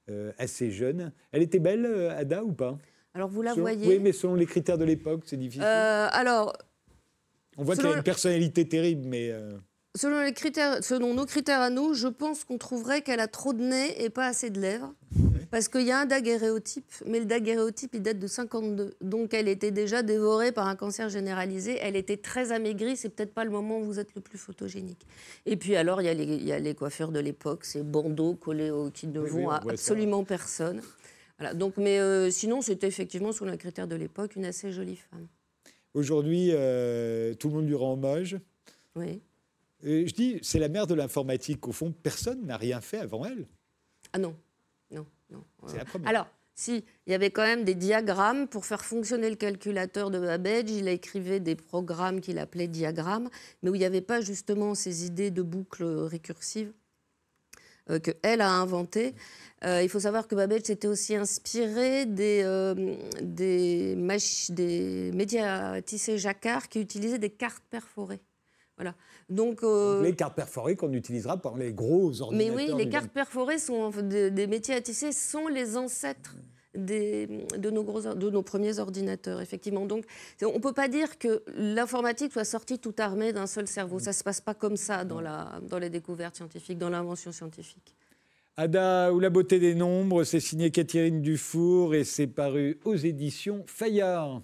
euh, 0.10 0.32
assez 0.40 0.72
jeune. 0.72 1.12
Elle 1.32 1.44
était 1.44 1.60
belle, 1.60 1.86
Ada, 2.18 2.44
ou 2.44 2.54
pas? 2.54 2.80
Alors 3.14 3.30
vous 3.30 3.44
la 3.44 3.54
voyez 3.54 3.88
Oui, 3.88 4.00
mais 4.00 4.12
selon 4.12 4.34
les 4.34 4.48
critères 4.48 4.80
de 4.80 4.86
l'époque, 4.86 5.22
c'est 5.26 5.38
difficile. 5.38 5.64
alors. 5.64 6.58
On 7.58 7.64
voit 7.64 7.76
qu'elle 7.76 7.86
a 7.86 7.98
une 7.98 8.04
personnalité 8.04 8.68
terrible, 8.68 9.08
mais. 9.08 9.32
Selon, 9.96 10.24
les 10.24 10.34
critères, 10.34 10.84
selon 10.84 11.14
nos 11.14 11.28
critères 11.28 11.62
à 11.62 11.70
nous, 11.70 11.94
je 11.94 12.08
pense 12.08 12.44
qu'on 12.44 12.58
trouverait 12.58 13.04
qu'elle 13.04 13.20
a 13.20 13.28
trop 13.28 13.54
de 13.54 13.62
nez 13.62 14.04
et 14.04 14.10
pas 14.10 14.26
assez 14.26 14.50
de 14.50 14.60
lèvres. 14.60 14.96
Parce 15.54 15.68
qu'il 15.68 15.84
y 15.84 15.92
a 15.92 16.00
un 16.00 16.08
daguerréotype, 16.08 16.92
mais 17.06 17.20
le 17.20 17.26
daguerréotype, 17.26 17.92
il 17.94 18.02
date 18.02 18.18
de 18.18 18.26
52. 18.26 18.96
Donc 19.02 19.36
elle 19.36 19.48
était 19.48 19.70
déjà 19.70 20.02
dévorée 20.02 20.52
par 20.52 20.66
un 20.66 20.76
cancer 20.76 21.10
généralisé. 21.10 21.78
Elle 21.80 21.96
était 21.96 22.18
très 22.18 22.52
amaigrie. 22.52 22.98
C'est 22.98 23.10
peut-être 23.10 23.36
pas 23.36 23.44
le 23.44 23.52
moment 23.52 23.78
où 23.78 23.84
vous 23.84 24.00
êtes 24.00 24.16
le 24.16 24.22
plus 24.22 24.40
photogénique. 24.40 25.06
Et 25.46 25.56
puis 25.56 25.76
alors, 25.76 26.02
il 26.02 26.06
y 26.06 26.08
a 26.08 26.16
les, 26.16 26.24
il 26.24 26.44
y 26.44 26.52
a 26.52 26.58
les 26.58 26.74
coiffures 26.74 27.12
de 27.12 27.20
l'époque, 27.20 27.66
ces 27.66 27.84
bandeaux 27.84 28.34
collés 28.34 28.72
au, 28.72 28.90
qui 28.90 29.06
ne 29.06 29.20
vont 29.20 29.52
à 29.52 29.58
absolument 29.58 30.24
personne. 30.24 30.82
Voilà. 31.38 31.54
Donc, 31.54 31.78
mais 31.78 32.00
euh, 32.00 32.32
sinon, 32.32 32.64
c'était 32.64 32.88
effectivement, 32.88 33.32
sous 33.32 33.46
le 33.46 33.56
critère 33.56 33.88
de 33.88 33.96
l'époque, 33.96 34.36
une 34.36 34.46
assez 34.46 34.72
jolie 34.72 34.96
femme. 35.12 35.28
Aujourd'hui, 35.94 36.50
euh, 36.52 37.36
tout 37.36 37.50
le 37.50 37.54
monde 37.54 37.68
lui 37.68 37.76
rend 37.76 37.94
hommage. 37.94 38.40
Oui. 38.96 39.22
Et 39.84 40.08
je 40.08 40.16
dis, 40.16 40.40
c'est 40.42 40.58
la 40.58 40.68
mère 40.68 40.88
de 40.88 40.96
l'informatique. 40.96 41.68
Au 41.68 41.72
fond, 41.72 41.94
personne 42.02 42.44
n'a 42.44 42.58
rien 42.58 42.82
fait 42.82 42.98
avant 42.98 43.24
elle. 43.24 43.46
Ah 44.14 44.18
non. 44.18 44.36
C'est 45.68 45.78
la 45.78 45.86
première. 45.86 46.10
Alors, 46.10 46.28
si, 46.56 46.86
il 47.08 47.12
y 47.12 47.16
avait 47.16 47.32
quand 47.32 47.44
même 47.44 47.64
des 47.64 47.74
diagrammes 47.74 48.48
pour 48.48 48.66
faire 48.66 48.86
fonctionner 48.86 49.30
le 49.30 49.36
calculateur 49.36 50.12
de 50.12 50.20
Babbage. 50.20 50.70
Il 50.70 50.88
a 50.88 50.92
écrivé 50.92 51.40
des 51.40 51.56
programmes 51.56 52.22
qu'il 52.22 52.38
appelait 52.38 52.68
diagrammes, 52.68 53.30
mais 53.62 53.70
où 53.70 53.76
il 53.76 53.80
n'y 53.80 53.86
avait 53.86 54.02
pas 54.02 54.22
justement 54.22 54.76
ces 54.76 55.06
idées 55.06 55.32
de 55.32 55.42
boucles 55.42 55.84
récursives 55.84 56.72
euh, 57.90 58.00
qu'elle 58.00 58.42
a 58.42 58.52
inventées. 58.52 59.16
Euh, 59.66 59.82
il 59.82 59.90
faut 59.90 60.00
savoir 60.00 60.28
que 60.28 60.36
Babbage 60.36 60.64
s'était 60.66 60.88
aussi 60.88 61.16
inspiré 61.16 62.06
des, 62.06 62.42
euh, 62.44 62.96
des, 63.22 63.96
des 64.50 65.12
médias 65.14 65.82
tissés 65.82 66.20
jacquard 66.20 66.70
qui 66.70 66.80
utilisaient 66.80 67.18
des 67.18 67.32
cartes 67.32 67.64
perforées. 67.72 68.22
Voilà. 68.78 68.96
Donc, 69.34 69.64
euh, 69.64 70.02
les 70.04 70.16
cartes 70.16 70.36
perforées 70.36 70.76
qu'on 70.76 70.94
utilisera 70.94 71.38
par 71.38 71.58
les 71.58 71.74
gros 71.74 72.22
ordinateurs. 72.22 72.56
Mais 72.56 72.64
oui, 72.64 72.72
les 72.78 72.90
cartes 72.90 73.12
perforées 73.12 73.58
sont 73.58 73.90
des, 73.90 74.48
métiers 74.48 74.76
à 74.76 74.82
tisser 74.82 75.12
sont 75.12 75.48
les 75.48 75.76
ancêtres 75.76 76.36
des, 76.76 77.28
de, 77.58 77.70
nos 77.70 77.84
gros, 77.84 78.02
de 78.02 78.30
nos 78.30 78.44
premiers 78.44 78.80
ordinateurs, 78.80 79.42
effectivement. 79.42 79.86
Donc, 79.86 80.06
on 80.44 80.54
ne 80.54 80.60
peut 80.60 80.74
pas 80.74 80.88
dire 80.88 81.18
que 81.18 81.44
l'informatique 81.56 82.32
soit 82.32 82.46
sortie 82.46 82.80
tout 82.80 82.96
armée 83.00 83.34
d'un 83.34 83.48
seul 83.48 83.68
cerveau. 83.68 84.00
Ça 84.00 84.12
ne 84.12 84.16
se 84.16 84.24
passe 84.24 84.42
pas 84.42 84.54
comme 84.54 84.78
ça 84.78 85.04
dans, 85.04 85.22
la, 85.22 85.60
dans 85.68 85.80
les 85.80 85.90
découvertes 85.90 86.36
scientifiques, 86.36 86.78
dans 86.78 86.90
l'invention 86.90 87.32
scientifique. 87.32 87.96
Ada 88.56 89.12
ou 89.12 89.20
la 89.20 89.32
beauté 89.32 89.58
des 89.58 89.74
nombres, 89.74 90.24
c'est 90.24 90.40
signé 90.40 90.70
Catherine 90.70 91.22
Dufour 91.22 91.96
et 91.96 92.04
c'est 92.04 92.28
paru 92.28 92.80
aux 92.86 92.96
éditions 92.96 93.64
Fayard. 93.66 94.44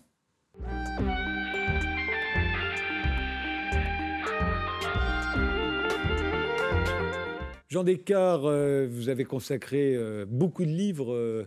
Jean 7.70 7.84
Descartes, 7.84 8.46
euh, 8.46 8.88
vous 8.90 9.10
avez 9.10 9.26
consacré 9.26 9.96
euh, 9.96 10.26
beaucoup 10.28 10.66
de 10.66 10.72
livres 10.72 11.14
euh, 11.14 11.46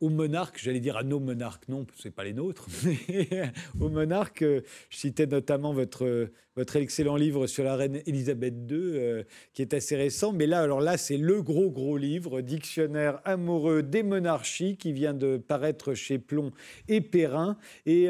aux 0.00 0.08
monarques, 0.08 0.58
j'allais 0.60 0.80
dire 0.80 0.96
à 0.96 1.04
nos 1.04 1.20
monarques, 1.20 1.68
non, 1.68 1.86
ce 1.94 2.08
n'est 2.08 2.12
pas 2.12 2.24
les 2.24 2.32
nôtres, 2.32 2.66
mais 2.84 3.52
aux 3.78 3.88
monarques. 3.88 4.42
Je 4.42 4.62
citais 4.90 5.26
notamment 5.26 5.72
votre, 5.72 6.28
votre 6.56 6.74
excellent 6.74 7.14
livre 7.14 7.46
sur 7.46 7.62
la 7.62 7.76
reine 7.76 8.02
Elisabeth 8.06 8.54
II, 8.68 9.24
qui 9.52 9.62
est 9.62 9.74
assez 9.74 9.94
récent. 9.94 10.32
Mais 10.32 10.48
là, 10.48 10.60
alors 10.60 10.80
là, 10.80 10.96
c'est 10.96 11.16
le 11.16 11.40
gros, 11.40 11.70
gros 11.70 11.96
livre, 11.96 12.40
Dictionnaire 12.40 13.20
amoureux 13.24 13.84
des 13.84 14.02
monarchies, 14.02 14.76
qui 14.76 14.92
vient 14.92 15.14
de 15.14 15.36
paraître 15.36 15.94
chez 15.94 16.18
Plomb 16.18 16.50
et 16.88 17.00
Perrin. 17.00 17.58
Et. 17.86 18.08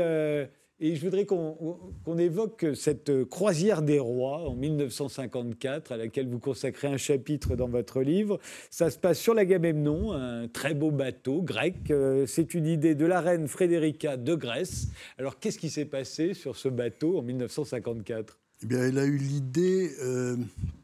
Et 0.80 0.94
je 0.94 1.04
voudrais 1.04 1.26
qu'on 1.26 2.18
évoque 2.18 2.66
cette 2.76 3.24
croisière 3.24 3.82
des 3.82 3.98
rois 3.98 4.48
en 4.48 4.54
1954, 4.54 5.90
à 5.90 5.96
laquelle 5.96 6.28
vous 6.28 6.38
consacrez 6.38 6.86
un 6.86 6.96
chapitre 6.96 7.56
dans 7.56 7.66
votre 7.66 8.00
livre. 8.00 8.38
Ça 8.70 8.88
se 8.88 8.96
passe 8.96 9.18
sur 9.18 9.34
la 9.34 9.44
Gamémnon, 9.44 10.12
un 10.12 10.46
très 10.46 10.74
beau 10.74 10.92
bateau 10.92 11.42
grec. 11.42 11.90
Euh, 11.90 12.26
c'est 12.26 12.54
une 12.54 12.66
idée 12.66 12.94
de 12.94 13.06
la 13.06 13.20
reine 13.20 13.48
Frédérica 13.48 14.16
de 14.16 14.36
Grèce. 14.36 14.86
Alors 15.18 15.40
qu'est-ce 15.40 15.58
qui 15.58 15.68
s'est 15.68 15.84
passé 15.84 16.32
sur 16.32 16.56
ce 16.56 16.68
bateau 16.68 17.18
en 17.18 17.22
1954 17.22 18.38
eh 18.60 18.66
bien, 18.66 18.80
elle 18.80 18.98
a 18.98 19.04
eu 19.04 19.16
l'idée, 19.16 19.92
euh, 20.02 20.36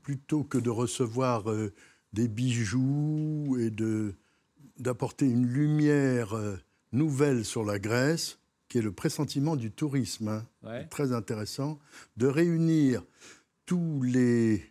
plutôt 0.04 0.44
que 0.44 0.58
de 0.58 0.70
recevoir 0.70 1.50
euh, 1.50 1.72
des 2.12 2.28
bijoux 2.28 3.56
et 3.58 3.72
d'apporter 4.78 5.26
une 5.26 5.44
lumière 5.44 6.36
nouvelle 6.92 7.44
sur 7.44 7.64
la 7.64 7.80
Grèce, 7.80 8.38
qui 8.68 8.78
est 8.78 8.82
le 8.82 8.92
pressentiment 8.92 9.56
du 9.56 9.70
tourisme, 9.70 10.42
hein. 10.64 10.84
très 10.90 11.12
intéressant, 11.12 11.78
de 12.16 12.26
réunir 12.26 13.04
tous 13.66 14.02
les 14.02 14.64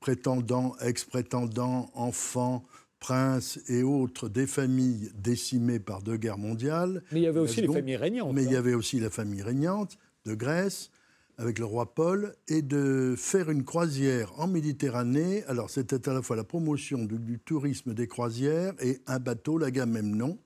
prétendants, 0.00 0.76
ex-prétendants, 0.80 1.90
enfants, 1.94 2.62
princes 2.98 3.60
et 3.68 3.82
autres 3.82 4.28
des 4.28 4.46
familles 4.46 5.10
décimées 5.14 5.80
par 5.80 6.02
deux 6.02 6.16
guerres 6.16 6.38
mondiales. 6.38 7.02
Mais 7.12 7.20
il 7.20 7.24
y 7.24 7.26
avait 7.26 7.40
aussi 7.40 7.60
les 7.60 7.68
familles 7.68 7.96
régnantes. 7.96 8.32
Mais 8.32 8.44
il 8.44 8.50
y 8.50 8.56
hein. 8.56 8.58
avait 8.58 8.74
aussi 8.74 9.00
la 9.00 9.10
famille 9.10 9.42
régnante 9.42 9.98
de 10.24 10.34
Grèce 10.34 10.90
avec 11.38 11.58
le 11.58 11.66
roi 11.66 11.94
Paul 11.94 12.34
et 12.48 12.62
de 12.62 13.14
faire 13.16 13.50
une 13.50 13.64
croisière 13.64 14.32
en 14.38 14.46
Méditerranée. 14.46 15.44
Alors 15.44 15.70
c'était 15.70 16.08
à 16.08 16.14
la 16.14 16.22
fois 16.22 16.36
la 16.36 16.44
promotion 16.44 17.04
du, 17.04 17.18
du 17.18 17.38
tourisme 17.38 17.94
des 17.94 18.08
croisières 18.08 18.72
et 18.80 19.00
un 19.06 19.18
bateau, 19.18 19.58
la 19.58 19.70
Gamémnon, 19.70 20.38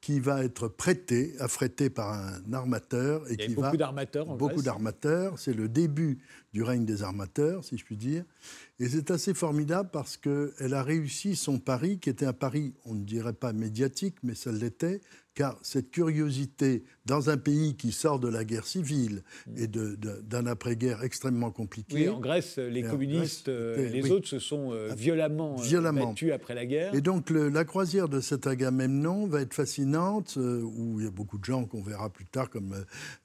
qui 0.00 0.20
va 0.20 0.44
être 0.44 0.68
prêté, 0.68 1.34
affrété 1.40 1.90
par 1.90 2.12
un 2.12 2.52
armateur. 2.52 3.28
Et 3.30 3.34
Il 3.34 3.42
y 3.42 3.46
qui 3.46 3.54
beaucoup 3.54 3.70
va, 3.72 3.76
d'armateurs 3.76 4.30
en 4.30 4.36
Beaucoup 4.36 4.62
d'armateurs. 4.62 5.38
C'est 5.38 5.54
le 5.54 5.68
début 5.68 6.18
du 6.52 6.62
règne 6.62 6.84
des 6.84 7.02
armateurs, 7.02 7.64
si 7.64 7.76
je 7.76 7.84
puis 7.84 7.96
dire. 7.96 8.24
Et 8.78 8.88
c'est 8.88 9.10
assez 9.10 9.34
formidable 9.34 9.90
parce 9.92 10.16
qu'elle 10.16 10.74
a 10.74 10.82
réussi 10.82 11.36
son 11.36 11.58
pari, 11.58 11.98
qui 11.98 12.10
était 12.10 12.26
un 12.26 12.32
pari, 12.32 12.74
on 12.84 12.94
ne 12.94 13.04
dirait 13.04 13.32
pas 13.32 13.52
médiatique, 13.52 14.16
mais 14.22 14.34
ça 14.34 14.52
l'était, 14.52 15.00
car 15.36 15.58
cette 15.62 15.90
curiosité 15.90 16.82
dans 17.04 17.30
un 17.30 17.36
pays 17.36 17.76
qui 17.76 17.92
sort 17.92 18.18
de 18.18 18.26
la 18.26 18.44
guerre 18.44 18.66
civile 18.66 19.22
et 19.56 19.68
d'un 19.68 20.46
après-guerre 20.46 21.04
extrêmement 21.04 21.50
compliqué. 21.50 21.94
Oui, 21.94 22.08
en 22.08 22.20
Grèce, 22.20 22.56
les 22.56 22.82
communistes, 22.82 23.48
euh, 23.48 23.90
les 23.90 24.10
autres 24.10 24.26
se 24.26 24.38
sont 24.38 24.72
euh, 24.72 24.94
violemment, 24.96 25.56
euh, 25.58 25.62
violemment, 25.62 26.08
battus 26.08 26.32
après 26.32 26.54
la 26.54 26.64
guerre. 26.64 26.94
Et 26.94 27.02
donc 27.02 27.30
la 27.30 27.64
croisière 27.64 28.08
de 28.08 28.20
cet 28.20 28.46
Agamemnon 28.46 29.26
va 29.26 29.42
être 29.42 29.54
fascinante, 29.54 30.36
où 30.36 30.98
il 30.98 31.04
y 31.04 31.08
a 31.08 31.10
beaucoup 31.10 31.38
de 31.38 31.44
gens 31.44 31.66
qu'on 31.66 31.82
verra 31.82 32.08
plus 32.08 32.24
tard, 32.24 32.48
comme 32.48 32.74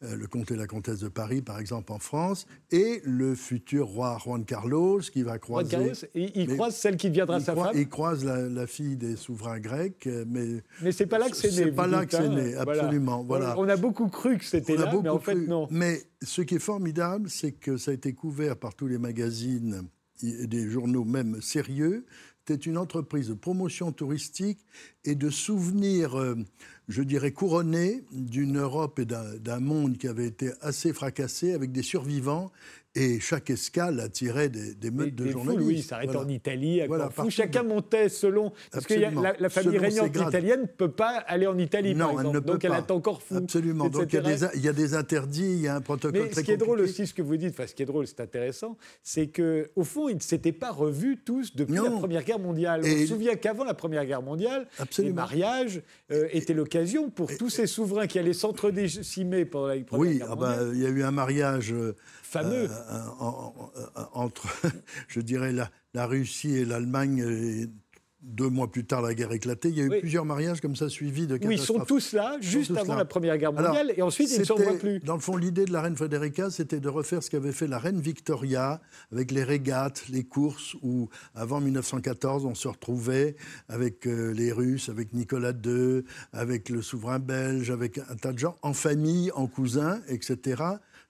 le 0.01 0.27
comte 0.27 0.51
et 0.51 0.57
la 0.57 0.67
comtesse 0.67 0.99
de 0.99 1.07
Paris, 1.07 1.41
par 1.41 1.59
exemple, 1.59 1.93
en 1.93 1.99
France, 1.99 2.45
et 2.71 3.01
le 3.11 3.35
futur 3.35 3.87
roi 3.87 4.17
Juan 4.23 4.45
Carlos, 4.45 4.99
qui 4.99 5.23
va 5.23 5.37
croiser... 5.37 5.71
Juan 5.71 5.91
Carlos, 5.91 6.09
il, 6.15 6.47
croise 6.47 6.75
celle 6.75 6.97
qui 6.97 7.09
deviendra 7.09 7.39
sa 7.39 7.55
femme 7.55 7.71
Il 7.75 7.89
croise 7.89 8.23
la, 8.25 8.67
fille 8.67 8.95
des 8.95 9.15
souverains 9.15 9.59
grecs, 9.59 10.07
mais... 10.27 10.63
Mais 10.81 10.91
c'est 10.91 11.05
pas 11.05 11.19
là 11.19 11.29
que 11.29 11.35
c'est 11.35 11.49
né. 11.49 11.55
C'est 11.55 11.71
pas 11.71 11.87
là 11.87 12.05
que 12.05 12.11
c'est 12.11 12.29
né, 12.29 12.55
absolument. 12.55 13.23
Voilà. 13.23 13.55
On, 13.57 13.67
a 13.67 13.77
beaucoup 13.77 14.07
cru 14.07 14.37
que 14.37 14.45
c'était 14.45 14.75
là, 14.75 14.93
mais 15.01 15.09
en 15.09 15.19
fait, 15.19 15.35
non. 15.35 15.67
Mais 15.71 16.01
ce 16.21 16.41
qui 16.41 16.55
est 16.55 16.59
formidable, 16.59 17.29
c'est 17.29 17.51
que 17.51 17.77
ça 17.77 17.91
a 17.91 17.93
été 17.93 18.13
couvert 18.13 18.57
par 18.57 18.75
tous 18.75 18.87
les 18.87 18.97
magazines 18.97 19.87
des 20.23 20.69
journaux 20.69 21.03
même 21.03 21.41
sérieux. 21.41 22.05
C'était 22.47 22.69
une 22.69 22.77
entreprise 22.77 23.27
de 23.27 23.35
promotion 23.35 23.91
touristique 23.91 24.65
et 25.05 25.13
de 25.13 25.29
souvenirs, 25.29 26.19
euh, 26.19 26.35
je 26.87 27.03
dirais, 27.03 27.31
couronnés 27.31 28.03
d'une 28.11 28.57
Europe 28.57 28.97
et 28.97 29.05
d'un 29.05 29.59
monde 29.59 29.97
qui 29.97 30.07
avait 30.07 30.25
été 30.25 30.51
assez 30.59 30.91
fracassé 30.91 31.53
avec 31.53 31.71
des 31.71 31.83
survivants 31.83 32.51
et 32.93 33.19
chaque 33.21 33.49
escale 33.49 34.01
attirait 34.01 34.49
des, 34.49 34.73
des 34.73 34.91
meutes 34.91 35.15
de 35.15 35.29
journalistes. 35.29 35.65
oui, 35.65 35.81
ça 35.81 35.95
arrête 35.95 36.15
en 36.15 36.27
Italie, 36.27 36.81
à 36.81 36.87
voilà, 36.87 37.09
Chacun 37.29 37.63
montait 37.63 38.09
selon. 38.09 38.51
Parce 38.71 38.85
que 38.85 38.95
la, 38.95 39.49
famille 39.49 39.77
régnante 39.77 40.15
italienne 40.15 40.61
ne 40.61 40.65
peut 40.65 40.91
pas 40.91 41.17
aller 41.27 41.47
en 41.47 41.57
Italie, 41.57 41.95
non, 41.95 41.99
par 41.99 42.11
exemple. 42.11 42.27
Elle 42.27 42.33
ne 42.33 42.39
peut 42.39 42.51
Donc 42.51 42.65
elle 42.65 42.73
attend 42.73 42.95
encore 42.95 43.21
fou. 43.21 43.37
Absolument. 43.37 43.87
Donc 43.87 44.11
il 44.11 44.15
y, 44.15 44.17
a 44.17 44.21
des, 44.21 44.45
il 44.55 44.65
y, 44.65 44.67
a 44.67 44.73
des, 44.73 44.93
interdits, 44.93 45.53
il 45.53 45.61
y 45.61 45.67
a 45.67 45.75
un 45.75 45.81
protocole 45.81 46.21
Mais 46.21 46.33
ce 46.33 46.41
qui 46.41 46.51
est 46.51 46.57
drôle 46.57 46.81
aussi, 46.81 47.07
ce 47.07 47.13
que 47.13 47.21
vous 47.21 47.37
dites, 47.37 47.51
enfin 47.51 47.65
ce 47.65 47.73
qui 47.73 47.83
est 47.83 47.85
drôle, 47.85 48.07
c'est 48.07 48.19
intéressant, 48.19 48.77
c'est 49.03 49.27
qu'au 49.27 49.83
fond, 49.83 50.09
ils 50.09 50.15
ne 50.15 50.21
s'étaient 50.21 50.51
pas 50.51 50.71
revus 50.71 51.17
tous 51.23 51.55
depuis 51.55 51.75
la 51.75 51.91
Première 51.91 52.23
Guerre 52.23 52.39
mondiale. 52.39 52.81
On 52.83 52.87
se 52.87 53.07
souvient 53.07 53.35
qu'avant 53.35 53.63
la 53.63 53.73
Première 53.73 54.05
Guerre 54.05 54.21
mondiale, 54.21 54.67
les 54.97 55.13
mariages 55.13 55.81
euh, 56.11 56.27
étaient 56.31 56.53
l'occasion 56.53 57.09
pour 57.09 57.35
tous 57.37 57.49
ces 57.49 57.67
souverains 57.67 58.07
qui 58.07 58.19
allaient 58.19 58.33
s'entre-décimer 58.33 59.45
pendant 59.45 59.67
la 59.67 59.79
Première 59.79 60.11
oui, 60.11 60.17
Guerre 60.17 60.27
ah 60.31 60.35
bah, 60.35 60.47
mondiale. 60.47 60.69
Oui, 60.69 60.77
il 60.77 60.83
y 60.83 60.85
a 60.85 60.89
eu 60.89 61.03
un 61.03 61.11
mariage 61.11 61.71
euh, 61.71 61.95
fameux. 62.31 62.67
Euh, 62.69 64.03
entre, 64.13 64.47
je 65.07 65.19
dirais, 65.19 65.51
la, 65.51 65.69
la 65.93 66.05
Russie 66.07 66.55
et 66.55 66.65
l'Allemagne. 66.65 67.69
Deux 68.23 68.49
mois 68.49 68.71
plus 68.71 68.85
tard, 68.85 69.01
la 69.01 69.15
guerre 69.15 69.31
éclatait. 69.31 69.69
Il 69.69 69.77
y 69.79 69.81
a 69.81 69.85
eu 69.85 69.99
plusieurs 69.99 70.25
mariages 70.25 70.61
comme 70.61 70.75
ça 70.75 70.89
suivis 70.89 71.25
de 71.25 71.39
Oui, 71.43 71.55
ils 71.55 71.59
sont 71.59 71.79
tous 71.79 72.13
là, 72.13 72.37
juste 72.39 72.69
avant 72.77 72.93
la 72.93 73.03
Première 73.03 73.35
Guerre 73.39 73.51
mondiale, 73.51 73.91
et 73.97 74.03
ensuite 74.03 74.31
ils 74.31 74.41
ne 74.41 74.43
s'en 74.43 74.57
voient 74.57 74.77
plus. 74.77 74.99
Dans 74.99 75.15
le 75.15 75.21
fond, 75.21 75.35
l'idée 75.37 75.65
de 75.65 75.73
la 75.73 75.81
reine 75.81 75.95
Frédérica, 75.95 76.51
c'était 76.51 76.79
de 76.79 76.87
refaire 76.87 77.23
ce 77.23 77.31
qu'avait 77.31 77.51
fait 77.51 77.65
la 77.65 77.79
reine 77.79 77.99
Victoria 77.99 78.79
avec 79.11 79.31
les 79.31 79.43
régates, 79.43 80.03
les 80.09 80.23
courses, 80.23 80.75
où 80.83 81.09
avant 81.33 81.61
1914, 81.61 82.45
on 82.45 82.53
se 82.53 82.67
retrouvait 82.67 83.35
avec 83.67 84.05
euh, 84.05 84.31
les 84.35 84.51
Russes, 84.51 84.89
avec 84.89 85.13
Nicolas 85.13 85.53
II, 85.53 86.03
avec 86.31 86.69
le 86.69 86.83
souverain 86.83 87.17
belge, 87.17 87.71
avec 87.71 87.97
un 87.97 88.15
tas 88.17 88.33
de 88.33 88.37
gens, 88.37 88.55
en 88.61 88.73
famille, 88.73 89.31
en 89.31 89.47
cousins, 89.47 89.99
etc 90.07 90.61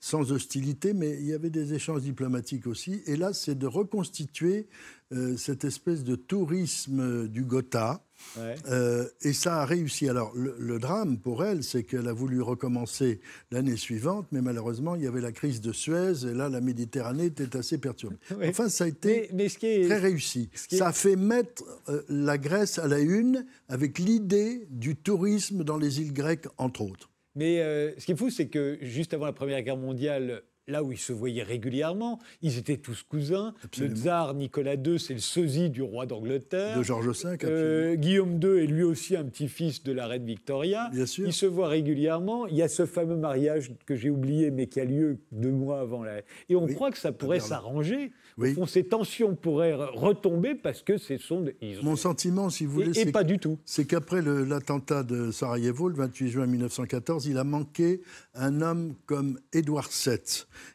sans 0.01 0.31
hostilité, 0.31 0.93
mais 0.93 1.11
il 1.11 1.27
y 1.27 1.33
avait 1.33 1.51
des 1.51 1.75
échanges 1.75 2.01
diplomatiques 2.01 2.65
aussi. 2.65 3.03
Et 3.05 3.15
là, 3.15 3.33
c'est 3.33 3.57
de 3.57 3.67
reconstituer 3.67 4.67
euh, 5.13 5.37
cette 5.37 5.63
espèce 5.63 6.03
de 6.03 6.15
tourisme 6.15 7.27
du 7.27 7.43
Gotha. 7.43 8.03
Euh, 8.37 9.07
et 9.21 9.33
ça 9.33 9.61
a 9.61 9.65
réussi. 9.65 10.09
Alors, 10.09 10.33
le, 10.35 10.79
drame 10.79 11.19
pour 11.19 11.45
elle, 11.45 11.63
c'est 11.63 11.83
qu'elle 11.83 12.07
a 12.07 12.13
voulu 12.13 12.41
recommencer 12.41 13.19
l'année 13.51 13.77
suivante, 13.77 14.25
mais 14.31 14.41
malheureusement, 14.41 14.95
il 14.95 15.03
y 15.03 15.07
avait 15.07 15.21
la 15.21 15.31
crise 15.31 15.61
de 15.61 15.71
Suez, 15.71 16.25
et 16.25 16.33
là, 16.33 16.49
la 16.49 16.61
Méditerranée 16.61 17.25
était 17.25 17.55
assez 17.55 17.77
perturbée. 17.77 18.17
Enfin, 18.43 18.69
ça 18.69 18.85
a 18.85 18.87
été 18.87 19.29
très 19.57 19.99
réussi. 19.99 20.49
Ça 20.55 20.87
a 20.87 20.93
fait 20.93 21.15
mettre 21.15 21.63
euh, 21.89 22.01
la 22.09 22.39
Grèce 22.39 22.79
à 22.79 22.87
la 22.87 22.99
une 22.99 23.45
avec 23.69 23.99
l'idée 23.99 24.65
du 24.71 24.95
tourisme 24.95 25.63
dans 25.63 25.77
les 25.77 26.01
îles 26.01 26.13
grecques, 26.13 26.47
entre 26.57 26.81
autres. 26.81 27.10
Mais 27.35 27.61
euh, 27.61 27.97
ce 27.97 28.05
qui 28.05 28.11
est 28.11 28.15
fou, 28.15 28.29
c'est 28.29 28.49
que 28.49 28.77
juste 28.81 29.13
avant 29.13 29.25
la 29.25 29.33
Première 29.33 29.61
Guerre 29.61 29.77
mondiale, 29.77 30.43
là 30.71 30.83
où 30.83 30.91
ils 30.91 30.97
se 30.97 31.13
voyaient 31.13 31.43
régulièrement, 31.43 32.19
ils 32.41 32.57
étaient 32.57 32.77
tous 32.77 33.03
cousins. 33.03 33.53
Le 33.79 33.87
tsar 33.87 34.33
Nicolas 34.33 34.75
II, 34.75 34.99
c'est 34.99 35.13
le 35.13 35.19
sosie 35.19 35.69
du 35.69 35.81
roi 35.81 36.05
d'Angleterre. 36.05 36.77
De 36.77 36.83
George 36.83 37.07
V. 37.07 37.37
Euh, 37.43 37.95
Guillaume 37.95 38.39
II 38.41 38.63
est 38.63 38.67
lui 38.67 38.83
aussi 38.83 39.15
un 39.15 39.25
petit-fils 39.25 39.83
de 39.83 39.91
la 39.91 40.07
reine 40.07 40.25
Victoria. 40.25 40.89
Bien 40.91 41.05
sûr. 41.05 41.27
Ils 41.27 41.33
se 41.33 41.45
voient 41.45 41.67
régulièrement. 41.67 42.47
Il 42.47 42.55
y 42.55 42.61
a 42.61 42.67
ce 42.67 42.85
fameux 42.85 43.17
mariage 43.17 43.71
que 43.85 43.95
j'ai 43.95 44.09
oublié, 44.09 44.51
mais 44.51 44.67
qui 44.67 44.79
a 44.79 44.85
lieu 44.85 45.17
deux 45.31 45.51
mois 45.51 45.81
avant 45.81 46.03
la. 46.03 46.21
Et 46.49 46.55
on 46.55 46.67
croit 46.67 46.91
que 46.91 46.97
ça 46.97 47.11
pourrait 47.11 47.39
s'arranger. 47.39 48.11
Oui. 48.37 48.55
ces 48.67 48.85
tensions 48.85 49.35
pourraient 49.35 49.73
retomber 49.73 50.55
parce 50.55 50.81
que 50.81 50.97
ce 50.97 51.17
sont. 51.17 51.45
Mon 51.83 51.95
sentiment, 51.95 52.49
si 52.49 52.65
vous 52.65 52.73
voulez. 52.73 52.97
Et, 52.97 53.09
et 53.09 53.11
pas 53.11 53.23
du 53.23 53.39
tout. 53.39 53.59
C'est 53.65 53.85
qu'après 53.85 54.21
l'attentat 54.21 55.03
de 55.03 55.31
Sarajevo, 55.31 55.89
le 55.89 55.95
28 55.95 56.29
juin 56.29 56.47
1914, 56.47 57.25
il 57.27 57.37
a 57.37 57.43
manqué 57.43 58.01
un 58.33 58.61
homme 58.61 58.95
comme 59.05 59.39
Édouard 59.53 59.89
VII, 59.89 60.17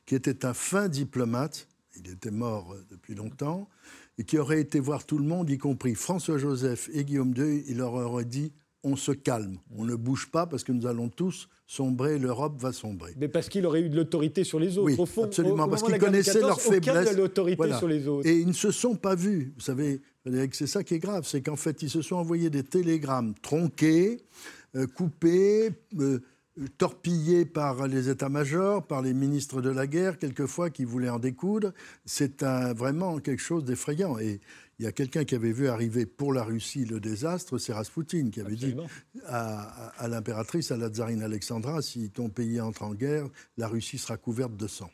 qui 0.05 0.15
était 0.15 0.45
un 0.45 0.55
fin 0.55 0.89
diplomate. 0.89 1.69
Il 1.99 2.11
était 2.11 2.31
mort 2.31 2.73
euh, 2.73 2.85
depuis 2.91 3.15
longtemps. 3.15 3.69
Et 4.19 4.25
qui 4.25 4.39
aurait 4.39 4.61
été 4.61 4.81
voir 4.81 5.05
tout 5.05 5.19
le 5.19 5.25
monde, 5.25 5.51
y 5.51 5.59
compris 5.59 5.95
François-Joseph 5.95 6.89
et 6.93 7.05
Guillaume 7.05 7.35
II. 7.37 7.65
Il 7.69 7.79
leur 7.79 7.93
aurait 7.93 8.25
dit 8.25 8.53
on 8.87 8.95
se 8.95 9.11
calme, 9.11 9.59
on 9.77 9.85
ne 9.85 9.97
bouge 9.97 10.31
pas 10.31 10.47
parce 10.47 10.63
que 10.63 10.71
nous 10.71 10.87
allons 10.87 11.09
tous 11.09 11.49
sombrer, 11.67 12.21
l'Europe 12.21 12.61
va 12.61 12.73
sombrer. 12.73 13.15
Mais 13.19 13.27
parce 13.27 13.49
qu'il 13.49 13.67
aurait 13.67 13.81
eu 13.81 13.89
de 13.89 13.97
l'autorité 13.97 14.45
sur 14.45 14.61
les 14.61 14.79
autres. 14.79 14.87
Oui, 14.87 14.95
au 14.97 15.07
fond, 15.07 15.25
absolument, 15.25 15.69
parce 15.69 15.83
qu'il 15.83 15.99
connaissait 15.99 16.41
leurs 16.41 16.61
faiblesses. 16.61 17.13
de 17.13 17.17
l'autorité 17.17 17.73
sur 17.75 17.89
les 17.89 18.07
autres. 18.07 18.29
Et 18.29 18.39
ils 18.39 18.47
ne 18.47 18.53
se 18.53 18.71
sont 18.71 18.95
pas 18.95 19.17
vus. 19.17 19.53
Vous 19.57 19.63
savez, 19.63 20.01
c'est 20.53 20.69
ça 20.69 20.85
qui 20.85 20.95
est 20.95 21.01
grave, 21.01 21.27
c'est 21.27 21.43
qu'en 21.43 21.57
fait, 21.57 21.83
ils 21.83 21.91
se 21.91 22.01
sont 22.01 22.15
envoyés 22.15 22.49
des 22.49 22.63
télégrammes 22.63 23.35
tronqués, 23.43 24.23
euh, 24.77 24.87
coupés. 24.87 25.71
Euh, 25.99 26.21
torpillés 26.79 27.45
par 27.45 27.87
les 27.87 28.09
états-majors, 28.09 28.87
par 28.87 29.03
les 29.03 29.15
ministres 29.15 29.61
de 29.61 29.71
la 29.71 29.87
guerre, 29.87 30.19
quelquefois, 30.19 30.71
qui 30.71 30.85
voulaient 30.85 31.11
en 31.11 31.19
découdre. 31.19 31.73
C'est 32.05 32.43
vraiment 32.43 33.19
quelque 33.19 33.43
chose 33.43 33.65
d'effrayant. 33.65 34.19
Et 34.19 34.41
il 34.79 34.85
y 34.85 34.89
a 34.89 34.93
quelqu'un 34.93 35.25
qui 35.25 35.35
avait 35.35 35.53
vu 35.53 35.69
arriver 35.69 36.07
pour 36.07 36.33
la 36.33 36.43
Russie 36.45 36.85
le 36.85 37.01
désastre, 37.01 37.59
c'est 37.59 37.73
Raspoutine, 37.73 38.31
qui 38.31 38.41
avait 38.41 38.57
dit 38.57 38.75
à, 39.27 40.07
l'impératrice, 40.09 40.71
à 40.71 40.77
la 40.77 40.89
tsarine 40.89 41.23
Alexandra, 41.23 41.81
si 41.83 42.11
ton 42.11 42.29
pays 42.29 42.61
entre 42.61 42.83
en 42.83 42.95
guerre, 42.95 43.29
la 43.57 43.69
Russie 43.69 43.99
sera 43.99 44.17
couverte 44.17 44.57
de 44.57 44.67
sang. 44.67 44.91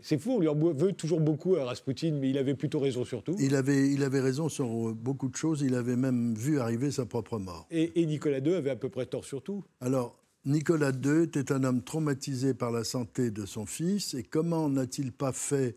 c'est 0.00 0.18
fou, 0.18 0.32
on 0.32 0.40
lui 0.40 0.48
en 0.48 0.54
veut 0.54 0.92
toujours 0.92 1.20
beaucoup 1.20 1.56
à 1.56 1.64
Raspoutine, 1.64 2.18
mais 2.18 2.30
il 2.30 2.38
avait 2.38 2.54
plutôt 2.54 2.80
raison 2.80 3.04
sur 3.04 3.22
tout. 3.22 3.36
Il 3.38 3.54
avait, 3.54 3.90
il 3.90 4.02
avait 4.02 4.20
raison 4.20 4.48
sur 4.48 4.94
beaucoup 4.94 5.28
de 5.28 5.36
choses, 5.36 5.60
il 5.62 5.74
avait 5.74 5.96
même 5.96 6.34
vu 6.34 6.58
arriver 6.58 6.90
sa 6.90 7.04
propre 7.04 7.38
mort. 7.38 7.66
Et, 7.70 8.00
et 8.00 8.06
Nicolas 8.06 8.38
II 8.38 8.54
avait 8.54 8.70
à 8.70 8.76
peu 8.76 8.88
près 8.88 9.06
tort 9.06 9.24
sur 9.24 9.42
tout 9.42 9.62
Alors, 9.80 10.17
Nicolas 10.44 10.92
II 10.92 11.24
était 11.24 11.52
un 11.52 11.64
homme 11.64 11.82
traumatisé 11.82 12.54
par 12.54 12.70
la 12.70 12.84
santé 12.84 13.30
de 13.30 13.44
son 13.44 13.66
fils, 13.66 14.14
et 14.14 14.22
comment 14.22 14.68
n'a-t-il 14.68 15.10
pas 15.10 15.32
fait 15.32 15.76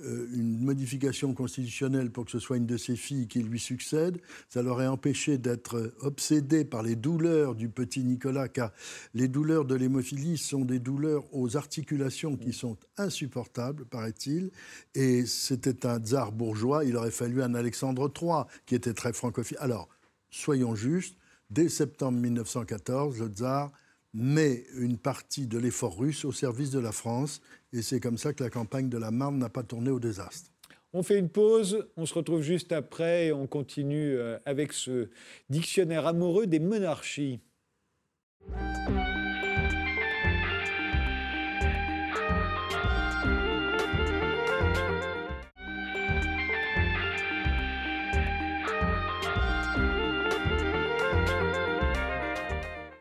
euh, 0.00 0.26
une 0.34 0.58
modification 0.58 1.32
constitutionnelle 1.32 2.10
pour 2.10 2.24
que 2.24 2.32
ce 2.32 2.40
soit 2.40 2.56
une 2.56 2.66
de 2.66 2.76
ses 2.76 2.96
filles 2.96 3.28
qui 3.28 3.40
lui 3.40 3.60
succède, 3.60 4.20
ça 4.48 4.62
l'aurait 4.62 4.88
empêché 4.88 5.38
d'être 5.38 5.94
obsédé 6.00 6.64
par 6.64 6.82
les 6.82 6.96
douleurs 6.96 7.54
du 7.54 7.68
petit 7.68 8.02
Nicolas, 8.02 8.48
car 8.48 8.72
les 9.14 9.28
douleurs 9.28 9.64
de 9.64 9.76
l'hémophilie 9.76 10.38
sont 10.38 10.64
des 10.64 10.80
douleurs 10.80 11.24
aux 11.32 11.56
articulations 11.56 12.36
qui 12.36 12.52
sont 12.52 12.76
insupportables, 12.96 13.84
paraît-il, 13.84 14.50
et 14.94 15.24
c'était 15.24 15.86
un 15.86 16.00
tsar 16.00 16.32
bourgeois, 16.32 16.84
il 16.84 16.96
aurait 16.96 17.12
fallu 17.12 17.42
un 17.42 17.54
Alexandre 17.54 18.12
III 18.20 18.42
qui 18.66 18.74
était 18.74 18.94
très 18.94 19.12
francophile. 19.12 19.58
Alors, 19.60 19.88
soyons 20.30 20.74
justes, 20.74 21.16
dès 21.48 21.68
septembre 21.68 22.18
1914, 22.18 23.20
le 23.20 23.28
tsar 23.28 23.72
met 24.12 24.64
une 24.76 24.98
partie 24.98 25.46
de 25.46 25.58
l'effort 25.58 25.98
russe 25.98 26.24
au 26.24 26.32
service 26.32 26.70
de 26.70 26.80
la 26.80 26.92
France. 26.92 27.40
Et 27.72 27.82
c'est 27.82 28.00
comme 28.00 28.18
ça 28.18 28.32
que 28.32 28.42
la 28.42 28.50
campagne 28.50 28.88
de 28.88 28.98
la 28.98 29.10
Marne 29.10 29.38
n'a 29.38 29.48
pas 29.48 29.62
tourné 29.62 29.90
au 29.90 30.00
désastre. 30.00 30.50
On 30.92 31.04
fait 31.04 31.18
une 31.18 31.28
pause, 31.28 31.86
on 31.96 32.04
se 32.04 32.14
retrouve 32.14 32.42
juste 32.42 32.72
après 32.72 33.26
et 33.26 33.32
on 33.32 33.46
continue 33.46 34.16
euh, 34.16 34.38
avec 34.44 34.72
ce 34.72 35.08
dictionnaire 35.48 36.06
amoureux 36.06 36.48
des 36.48 36.58
monarchies. 36.58 37.40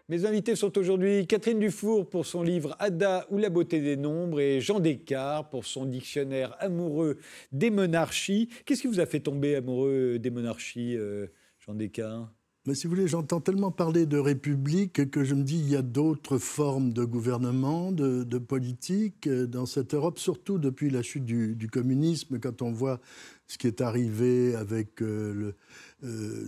Mes 0.10 0.26
invités 0.26 0.56
sont 0.56 0.76
aujourd'hui 0.76 1.28
Catherine 1.28 1.60
Dufour 1.60 2.10
pour 2.10 2.26
son 2.26 2.42
livre 2.42 2.76
Ada 2.80 3.28
ou 3.30 3.38
la 3.38 3.52
beauté 3.52 3.80
des 3.80 3.96
nombres 3.96 4.40
et 4.40 4.60
Jean 4.60 4.80
Descartes 4.80 5.52
pour 5.52 5.68
son 5.68 5.86
dictionnaire 5.86 6.56
amoureux 6.58 7.20
des 7.52 7.70
monarchies. 7.70 8.50
Qu'est-ce 8.66 8.82
qui 8.82 8.88
vous 8.88 9.00
a 9.00 9.06
fait 9.06 9.20
tomber 9.20 9.56
amoureux 9.56 10.18
des 10.18 10.32
monarchies, 10.32 10.98
euh, 10.98 11.28
Jean 11.60 11.76
Descartes? 11.76 12.28
Mais 12.66 12.74
si 12.76 12.88
vous 12.88 12.96
voulez, 12.96 13.08
j'entends 13.08 13.40
tellement 13.40 13.72
parler 13.72 14.06
de 14.06 14.18
république 14.18 15.10
que 15.12 15.24
je 15.24 15.34
me 15.34 15.44
dis 15.44 15.60
il 15.60 15.70
y 15.70 15.76
a 15.76 15.82
d'autres 15.82 16.40
formes 16.40 16.92
de 16.92 17.06
gouvernement, 17.06 17.92
de, 17.92 18.38
politique 18.38 19.28
euh, 19.28 19.46
dans 19.46 19.66
cette 19.66 19.94
Europe, 19.94 20.20
surtout 20.20 20.58
depuis 20.58 20.90
la 20.90 21.02
chute 21.02 21.24
du, 21.24 21.70
communisme, 21.72 22.40
quand 22.40 22.62
on 22.62 22.72
voit 22.72 23.00
ce 23.48 23.58
qui 23.58 23.68
est 23.68 23.82
arrivé 23.82 24.56
avec 24.56 25.02
euh, 25.02 25.34
le, 25.34 25.56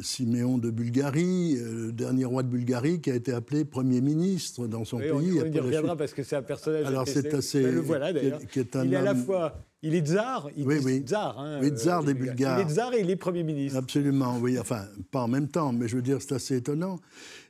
Siméon 0.01 0.57
de 0.57 0.69
Bulgarie, 0.69 1.57
euh, 1.57 1.87
le 1.87 1.91
dernier 1.91 2.23
roi 2.23 2.41
de 2.41 2.47
Bulgarie, 2.47 3.01
qui 3.01 3.11
a 3.11 3.15
été 3.15 3.33
appelé 3.33 3.65
Premier 3.65 3.99
ministre 3.99 4.65
dans 4.65 4.85
son 4.85 4.97
pays. 4.97 5.11
On, 5.13 5.21
y 5.21 5.59
reviendra 5.59 5.97
parce 5.97 6.13
que 6.13 6.23
c'est 6.23 6.37
un 6.37 6.41
personnage. 6.41 6.85
Alors 6.85 7.05
c'est 7.05 7.33
assez. 7.33 7.61
le 7.61 7.81
voilà 7.81 8.13
d'ailleurs. 8.13 8.39
il 8.83 8.93
est 8.93 8.95
à 8.95 9.01
la 9.01 9.15
fois. 9.15 9.65
Il 9.83 9.95
est 9.95 10.07
tsar, 10.07 10.47
il 10.55 10.65
oui, 10.65 10.75
oui. 10.85 10.99
tsar. 11.01 11.39
Hein, 11.39 11.59
oui, 11.61 11.71
tsar 11.71 12.03
des 12.03 12.13
Bulgares. 12.13 12.59
Il 12.59 12.67
est 12.67 12.73
tsar 12.73 12.93
et 12.93 13.01
il 13.01 13.09
est 13.09 13.15
Premier 13.15 13.43
ministre. 13.43 13.77
Absolument, 13.77 14.37
oui. 14.39 14.57
Enfin, 14.59 14.85
pas 15.09 15.23
en 15.23 15.27
même 15.27 15.47
temps, 15.47 15.73
mais 15.73 15.87
je 15.87 15.95
veux 15.95 16.03
dire, 16.03 16.19
c'est 16.21 16.35
assez 16.35 16.57
étonnant. 16.57 16.99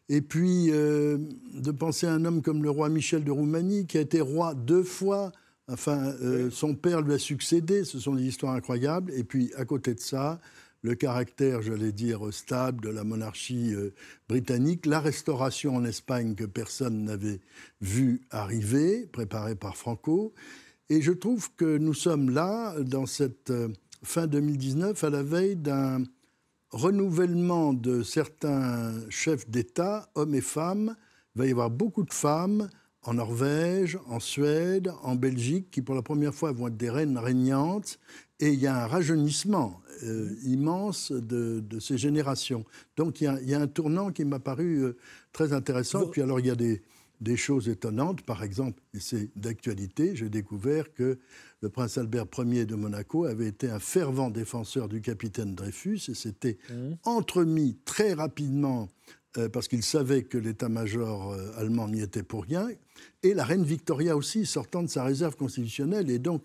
Et 0.07 0.21
puis, 0.21 0.69
euh, 0.71 1.17
de 1.53 1.71
penser 1.71 2.07
à 2.07 2.13
un 2.13 2.25
homme 2.25 2.41
comme 2.41 2.63
le 2.63 2.69
roi 2.69 2.89
Michel 2.89 3.23
de 3.23 3.31
Roumanie, 3.31 3.85
qui 3.85 3.97
a 3.97 4.01
été 4.01 4.21
roi 4.21 4.55
deux 4.55 4.83
fois. 4.83 5.31
Enfin, 5.67 6.13
son 6.51 6.73
père 6.73 7.01
lui 7.01 7.13
a 7.13 7.19
succédé. 7.19 7.83
Ce 7.83 7.99
sont 7.99 8.15
des 8.15 8.23
histoires 8.23 8.55
incroyables. 8.55 9.11
Et 9.13 9.23
puis, 9.23 9.51
à 9.55 9.65
côté 9.65 9.93
de 9.93 9.99
ça, 9.99 10.39
le 10.82 10.96
caractère, 10.96 11.62
j'allais 11.62 11.91
dire, 11.91 12.34
stable 12.34 12.82
de 12.82 12.89
la 12.89 13.04
monarchie 13.04 13.74
euh, 13.74 13.94
britannique, 14.28 14.86
la 14.86 15.00
restauration 15.00 15.76
en 15.76 15.86
Espagne 15.86 16.36
que 16.36 16.46
personne 16.46 17.04
n'avait 17.04 17.39
vu 17.82 18.22
arriver, 18.32 19.08
préparée 19.12 19.56
par 19.56 19.78
Franco. 19.78 20.34
Et 20.89 21.02
je 21.02 21.12
trouve 21.12 21.50
que 21.56 21.78
nous 21.78 21.94
sommes 21.94 22.32
là, 22.32 22.76
dans 22.80 23.06
cette 23.06 23.52
euh, 23.52 23.70
fin 24.04 24.28
2019, 24.28 25.04
à 25.04 25.10
la 25.10 25.24
veille 25.24 25.56
d'un 25.56 26.04
renouvellement 26.72 27.74
de 27.74 28.02
certains 28.02 28.94
chefs 29.10 29.50
d'État, 29.50 30.10
hommes 30.15 30.36
et 30.36 30.41
femmes. 30.41 30.96
Il 31.36 31.39
va 31.39 31.48
y 31.48 31.52
avoir 31.52 31.70
beaucoup 31.70 32.04
de 32.04 32.13
femmes 32.13 32.70
en 33.04 33.15
Norvège, 33.15 34.00
en 34.08 34.20
Suède, 34.20 34.91
en 35.04 35.15
Belgique, 35.15 35.70
qui 35.72 35.82
pour 35.82 35.96
la 35.96 36.02
première 36.02 36.34
fois 36.34 36.52
vont 36.52 36.67
être 36.67 36.78
des 36.78 36.89
reines 36.89 37.17
régnantes. 37.17 38.00
Et 38.39 38.50
il 38.50 38.60
y 38.60 38.67
a 38.67 38.84
un 38.84 38.88
rajeunissement 38.88 39.82
euh, 40.03 40.35
immense 40.43 41.11
de, 41.11 41.63
ces 41.79 41.97
générations. 41.97 42.65
Donc 42.97 43.21
il 43.21 43.25
y, 43.43 43.53
a, 43.53 43.59
un 43.59 43.67
tournant 43.67 44.11
qui 44.11 44.25
m'a 44.25 44.39
paru 44.39 44.83
euh, 44.83 44.97
très 45.31 45.53
intéressant. 45.53 46.07
Puis 46.07 46.21
alors 46.21 46.39
il 46.39 46.47
y 46.47 46.49
a 46.49 46.55
des, 46.55 46.81
choses 47.35 47.69
étonnantes. 47.69 48.23
Par 48.23 48.43
exemple, 48.43 48.81
et 48.93 48.99
c'est 48.99 49.29
d'actualité, 49.35 50.15
j'ai 50.15 50.29
découvert 50.29 50.91
que 50.93 51.19
le 51.61 51.69
prince 51.69 51.97
Albert 51.97 52.25
Ier 52.39 52.65
de 52.65 52.75
Monaco 52.75 53.25
avait 53.25 53.47
été 53.47 53.69
un 53.69 53.79
fervent 53.79 54.31
défenseur 54.31 54.87
du 54.89 55.01
capitaine 55.01 55.53
Dreyfus 55.53 56.01
et 56.09 56.15
s'était 56.15 56.57
mmh. 56.69 56.93
entremis 57.03 57.77
très 57.85 58.13
rapidement 58.13 58.89
euh, 59.37 59.49
parce 59.49 59.67
qu'il 59.67 59.83
savait 59.83 60.23
que 60.23 60.37
l'état-major 60.39 61.37
allemand 61.57 61.87
n'y 61.87 62.01
était 62.01 62.23
pour 62.23 62.43
rien, 62.43 62.67
et 63.23 63.33
la 63.33 63.45
reine 63.45 63.63
Victoria 63.63 64.17
aussi, 64.17 64.45
sortant 64.45 64.81
de 64.81 64.89
sa 64.89 65.03
réserve 65.03 65.35
constitutionnelle. 65.35 66.09
Et 66.09 66.19
donc, 66.19 66.43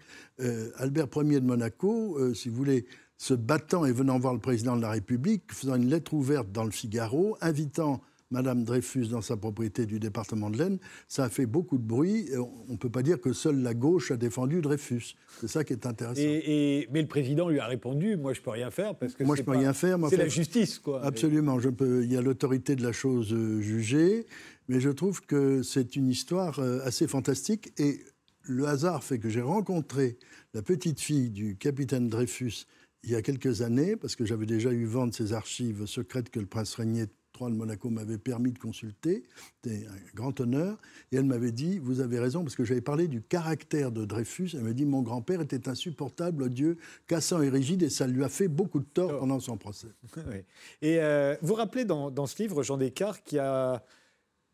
Albert 0.76 1.08
Ier 1.16 1.40
de 1.40 1.46
Monaco, 1.46 2.18
si 2.34 2.48
vous 2.48 2.56
voulez, 2.56 2.86
se 3.18 3.34
battant 3.34 3.84
et 3.86 3.92
venant 3.92 4.18
voir 4.18 4.34
le 4.34 4.40
président 4.40 4.76
de 4.76 4.82
la 4.82 4.90
République, 4.90 5.52
faisant 5.52 5.76
une 5.76 5.88
lettre 5.88 6.14
ouverte 6.14 6.52
dans 6.52 6.64
le 6.64 6.70
Figaro, 6.70 7.36
invitant 7.40 8.00
Madame 8.30 8.64
Dreyfus 8.64 9.06
dans 9.06 9.20
sa 9.20 9.36
propriété 9.36 9.86
du 9.86 10.00
département 10.00 10.50
de 10.50 10.58
l'Aisne, 10.58 10.78
ça 11.06 11.24
a 11.24 11.28
fait 11.28 11.46
beaucoup 11.46 11.78
de 11.78 11.84
bruit. 11.84 12.28
on 12.36 12.72
ne 12.72 12.76
peut 12.76 12.90
pas 12.90 13.02
dire 13.02 13.20
que 13.20 13.32
seule 13.32 13.62
la 13.62 13.72
gauche 13.72 14.10
a 14.10 14.16
défendu 14.16 14.60
Dreyfus. 14.60 15.14
C'est 15.40 15.48
ça 15.48 15.62
qui 15.62 15.72
est 15.72 15.86
intéressant. 15.86 16.20
Et, 16.20 16.88
mais 16.90 17.02
le 17.02 17.08
président 17.08 17.48
lui 17.48 17.60
a 17.60 17.66
répondu 17.66 18.16
moi 18.16 18.32
je 18.32 18.40
peux 18.40 18.50
rien 18.50 18.70
faire 18.70 18.96
parce 18.96 19.14
que 19.14 19.22
moi 19.22 19.36
je 19.36 19.42
peux 19.42 19.52
rien 19.52 19.72
faire. 19.72 19.98
C'est 20.10 20.16
la 20.16 20.28
justice 20.28 20.78
quoi. 20.78 21.04
Absolument. 21.04 21.60
Je 21.60 21.68
peux. 21.68 22.04
Il 22.04 22.12
y 22.12 22.16
a 22.16 22.22
l'autorité 22.22 22.74
de 22.74 22.82
la 22.82 22.92
chose 22.92 23.32
euh, 23.32 23.60
jugée, 23.60 24.26
mais 24.68 24.80
je 24.80 24.90
trouve 24.90 25.20
que 25.20 25.62
c'est 25.62 25.94
une 25.94 26.08
histoire 26.08 26.58
euh, 26.58 26.80
assez 26.84 27.06
fantastique 27.06 27.72
et 27.78 28.00
le 28.42 28.66
hasard 28.66 29.04
fait 29.04 29.18
que 29.18 29.28
j'ai 29.28 29.40
rencontré 29.40 30.18
la 30.54 30.62
petite 30.62 31.00
fille 31.00 31.30
du 31.30 31.56
capitaine 31.56 32.08
Dreyfus 32.08 32.66
il 33.02 33.10
y 33.10 33.14
a 33.14 33.22
quelques 33.22 33.62
années, 33.62 33.96
parce 33.96 34.16
que 34.16 34.24
j'avais 34.24 34.46
déjà 34.46 34.72
eu 34.72 34.84
vent 34.84 35.06
de 35.06 35.14
ces 35.14 35.32
archives 35.32 35.86
secrètes 35.86 36.30
que 36.30 36.40
le 36.40 36.46
prince 36.46 36.74
Régnier 36.74 37.06
III 37.38 37.50
de 37.50 37.56
Monaco 37.56 37.90
m'avait 37.90 38.18
permis 38.18 38.52
de 38.52 38.58
consulter, 38.58 39.24
c'était 39.62 39.86
un 39.86 40.14
grand 40.14 40.40
honneur, 40.40 40.78
et 41.12 41.16
elle 41.16 41.24
m'avait 41.24 41.52
dit, 41.52 41.78
vous 41.78 42.00
avez 42.00 42.18
raison, 42.18 42.42
parce 42.42 42.56
que 42.56 42.64
j'avais 42.64 42.80
parlé 42.80 43.08
du 43.08 43.22
caractère 43.22 43.92
de 43.92 44.04
Dreyfus, 44.04 44.50
elle 44.54 44.62
m'a 44.62 44.72
dit, 44.72 44.84
mon 44.84 45.02
grand-père 45.02 45.40
était 45.40 45.68
insupportable, 45.68 46.44
odieux, 46.44 46.78
cassant 47.06 47.42
et 47.42 47.48
rigide, 47.48 47.82
et 47.82 47.90
ça 47.90 48.06
lui 48.06 48.24
a 48.24 48.28
fait 48.28 48.48
beaucoup 48.48 48.80
de 48.80 48.86
tort 48.86 49.12
oh. 49.14 49.20
pendant 49.20 49.40
son 49.40 49.56
procès. 49.56 49.88
Et 50.82 50.98
euh, 51.00 51.36
vous 51.42 51.54
rappelez 51.54 51.84
dans, 51.84 52.10
dans, 52.10 52.26
ce 52.26 52.42
livre, 52.42 52.62
Jean 52.62 52.76
Descartes, 52.76 53.22
qui 53.24 53.38
a 53.38 53.84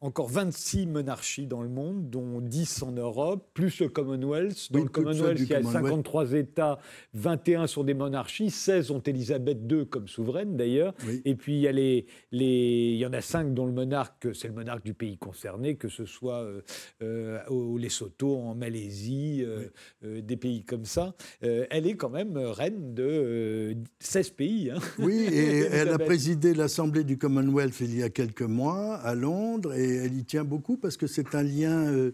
encore 0.03 0.29
26 0.29 0.87
monarchies 0.87 1.47
dans 1.47 1.63
le 1.63 1.69
monde, 1.69 2.11
dont 2.11 2.41
10 2.41 2.83
en 2.83 2.91
Europe, 2.91 3.49
plus 3.55 3.81
le 3.81 3.89
Commonwealth. 3.89 4.73
Dans 4.73 4.81
le 4.81 4.89
Commonwealth, 4.89 5.39
il 5.39 5.49
y 5.49 5.55
a 5.55 5.63
53 5.63 6.33
États, 6.33 6.79
21 7.15 7.69
sont 7.69 7.85
des 7.85 7.95
monarchies, 7.95 8.51
16 8.51 8.91
ont 8.91 9.01
Elisabeth 9.01 9.59
II 9.71 9.87
comme 9.87 10.09
souveraine 10.09 10.57
d'ailleurs. 10.57 10.93
Et 11.25 11.37
puis 11.37 11.55
il 11.55 11.61
y, 11.61 11.69
a 11.69 11.73
les, 11.73 12.07
les, 12.33 12.91
il 12.95 12.99
y 12.99 13.07
en 13.07 13.13
a 13.13 13.21
5 13.21 13.55
dont 13.55 13.65
le 13.65 13.73
monarque, 13.73 14.35
c'est 14.35 14.49
le 14.49 14.55
monarque 14.55 14.85
du 14.85 14.93
pays 14.93 15.19
concerné, 15.19 15.77
que 15.77 15.89
ce 15.89 16.05
soit 16.05 16.43
euh, 16.43 16.63
euh, 17.03 17.39
au 17.49 17.79
Lesotho, 17.79 18.37
en 18.37 18.57
Malaisie, 18.57 19.45
euh, 19.45 20.21
des 20.21 20.37
pays 20.37 20.65
comme 20.65 20.85
ça. 20.85 21.15
elle 21.41 21.87
est 21.87 21.95
quand 21.95 22.11
même 22.11 22.37
reine 22.37 22.93
de 22.93 23.77
16 24.01 24.31
pays. 24.31 24.71
Hein. 24.71 24.81
Oui, 24.99 25.29
et 25.33 25.59
elle 25.73 25.91
a 25.91 25.99
présidé 25.99 26.55
l'Assemblée 26.55 27.05
du 27.05 27.19
Commonwealth 27.19 27.79
il 27.81 27.97
y 27.97 28.03
a 28.03 28.11
quelques 28.11 28.43
mois 28.43 28.97
à 28.97 29.15
Londres. 29.15 29.75
Et 29.75 29.92
elle 29.95 30.17
y 30.17 30.25
tient 30.25 30.45
beaucoup 30.45 30.77
parce 30.77 30.97
que 30.97 31.07
c'est 31.07 31.35
un 31.35 31.43
lien 31.43 31.87
euh, 31.87 32.13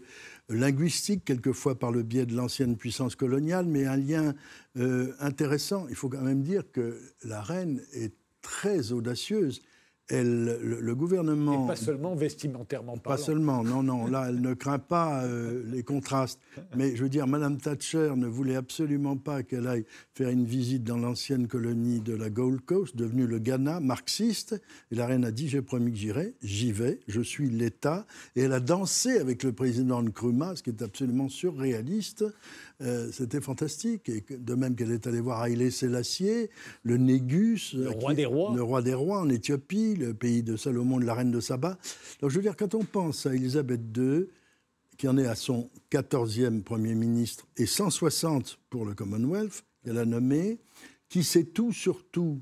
linguistique, 0.49 1.25
quelquefois 1.25 1.77
par 1.77 1.91
le 1.91 2.03
biais 2.03 2.25
de 2.25 2.35
l'ancienne 2.35 2.77
puissance 2.77 3.15
coloniale, 3.15 3.65
mais 3.65 3.85
un 3.85 3.97
lien 3.97 4.33
euh, 4.77 5.13
intéressant. 5.19 5.87
Il 5.89 5.95
faut 5.95 6.09
quand 6.09 6.21
même 6.21 6.41
dire 6.41 6.63
que 6.71 6.99
la 7.23 7.41
reine 7.41 7.81
est 7.93 8.13
très 8.41 8.91
audacieuse. 8.91 9.61
Elle, 10.09 10.59
le, 10.61 10.95
gouvernement. 10.95 11.65
Et 11.65 11.67
pas 11.67 11.75
seulement 11.75 12.15
vestimentairement 12.15 12.97
parlant. 12.97 13.17
Pas 13.17 13.23
seulement, 13.23 13.63
non, 13.63 13.83
non. 13.83 14.07
Là, 14.07 14.27
elle 14.29 14.41
ne 14.41 14.53
craint 14.55 14.79
pas 14.79 15.23
euh, 15.23 15.63
les 15.71 15.83
contrastes. 15.83 16.39
Mais 16.75 16.95
je 16.95 17.03
veux 17.03 17.09
dire, 17.09 17.27
Madame 17.27 17.57
Thatcher 17.57 18.13
ne 18.15 18.27
voulait 18.27 18.55
absolument 18.55 19.17
pas 19.17 19.43
qu'elle 19.43 19.67
aille 19.67 19.85
faire 20.13 20.29
une 20.29 20.45
visite 20.45 20.83
dans 20.83 20.97
l'ancienne 20.97 21.47
colonie 21.47 21.99
de 21.99 22.13
la 22.13 22.29
Gold 22.29 22.61
Coast, 22.61 22.95
devenue 22.95 23.27
le 23.27 23.39
Ghana, 23.39 23.79
marxiste. 23.79 24.59
Et 24.91 24.95
la 24.95 25.05
reine 25.05 25.25
a 25.25 25.31
dit 25.31 25.47
J'ai 25.47 25.61
promis 25.61 25.91
que 25.91 25.97
j'irai, 25.97 26.33
j'y 26.41 26.71
vais, 26.71 26.99
je 27.07 27.21
suis 27.21 27.49
l'État. 27.49 28.05
Et 28.35 28.41
elle 28.41 28.53
a 28.53 28.59
dansé 28.59 29.19
avec 29.19 29.43
le 29.43 29.53
président 29.53 30.01
Nkrumah, 30.01 30.55
ce 30.55 30.63
qui 30.63 30.71
est 30.71 30.81
absolument 30.81 31.29
surréaliste. 31.29 32.25
Euh, 32.81 33.11
c'était 33.11 33.41
fantastique. 33.41 34.07
Et 34.07 34.23
de 34.29 34.55
même 34.55 34.75
qu'elle 34.75 34.91
est 34.91 35.05
allée 35.05 35.19
voir 35.19 35.41
Haïlé 35.41 35.69
Sélassié, 35.69 36.49
le 36.83 36.97
Négus, 36.97 37.73
le 37.73 37.89
roi 37.89 38.13
des 38.13 38.25
rois, 38.25 38.53
le 38.55 38.63
roi 38.63 38.81
des 38.81 38.93
rois 38.93 39.19
en 39.19 39.29
Éthiopie, 39.29 39.95
le 39.95 40.13
pays 40.13 40.43
de 40.43 40.55
Salomon, 40.55 40.99
de 40.99 41.05
la 41.05 41.13
reine 41.13 41.31
de 41.31 41.41
Saba. 41.41 41.77
Donc 42.21 42.29
je 42.29 42.35
veux 42.37 42.41
dire, 42.41 42.55
quand 42.55 42.75
on 42.75 42.83
pense 42.83 43.25
à 43.25 43.35
Elisabeth 43.35 43.81
II, 43.97 44.27
qui 44.97 45.07
en 45.07 45.17
est 45.17 45.27
à 45.27 45.35
son 45.35 45.69
14e 45.91 46.61
Premier 46.61 46.95
ministre 46.95 47.47
et 47.57 47.65
160 47.65 48.59
pour 48.69 48.85
le 48.85 48.93
Commonwealth, 48.93 49.65
qu'elle 49.83 49.97
a 49.97 50.05
nommé, 50.05 50.59
qui 51.09 51.23
sait 51.23 51.45
tout 51.45 51.73
sur 51.73 52.05
tout 52.09 52.41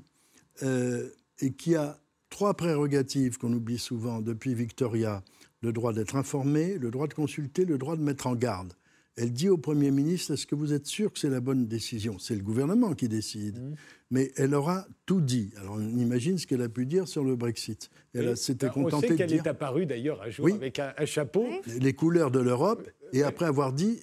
euh, 0.62 1.08
et 1.40 1.52
qui 1.52 1.74
a 1.74 1.98
trois 2.30 2.54
prérogatives 2.54 3.38
qu'on 3.38 3.52
oublie 3.52 3.78
souvent 3.78 4.20
depuis 4.20 4.54
Victoria 4.54 5.22
le 5.62 5.72
droit 5.72 5.92
d'être 5.92 6.14
informé, 6.14 6.78
le 6.78 6.90
droit 6.90 7.08
de 7.08 7.14
consulter, 7.14 7.64
le 7.64 7.78
droit 7.78 7.96
de 7.96 8.02
mettre 8.02 8.26
en 8.26 8.36
garde. 8.36 8.74
Elle 9.20 9.32
dit 9.32 9.48
au 9.48 9.58
Premier 9.58 9.90
ministre, 9.90 10.34
est-ce 10.34 10.46
que 10.46 10.54
vous 10.54 10.72
êtes 10.72 10.86
sûr 10.86 11.12
que 11.12 11.18
c'est 11.18 11.28
la 11.28 11.40
bonne 11.40 11.66
décision? 11.66 12.18
C'est 12.20 12.36
le 12.36 12.42
gouvernement 12.42 12.94
qui 12.94 13.08
décide. 13.08 13.58
Mmh. 13.58 13.74
Mais 14.12 14.32
elle 14.36 14.54
aura 14.54 14.86
tout 15.06 15.20
dit. 15.20 15.50
Alors 15.56 15.74
on 15.74 15.98
imagine 15.98 16.38
ce 16.38 16.46
qu'elle 16.46 16.62
a 16.62 16.68
pu 16.68 16.86
dire 16.86 17.08
sur 17.08 17.24
le 17.24 17.34
Brexit. 17.34 17.90
Elle 18.14 18.36
s'était 18.36 18.68
contentée 18.68 19.08
de 19.08 19.14
dire... 19.16 19.24
On 19.24 19.28
sait 19.28 19.28
qu'elle 19.28 19.34
est 19.34 19.46
apparue 19.48 19.86
d'ailleurs 19.86 20.22
un 20.22 20.30
jour 20.30 20.48
avec 20.48 20.78
un, 20.78 20.92
chapeau. 21.04 21.46
Les 21.80 21.92
couleurs 21.94 22.30
de 22.30 22.38
l'Europe. 22.38 22.88
Et 23.12 23.24
après 23.24 23.46
avoir 23.46 23.72
dit 23.72 24.00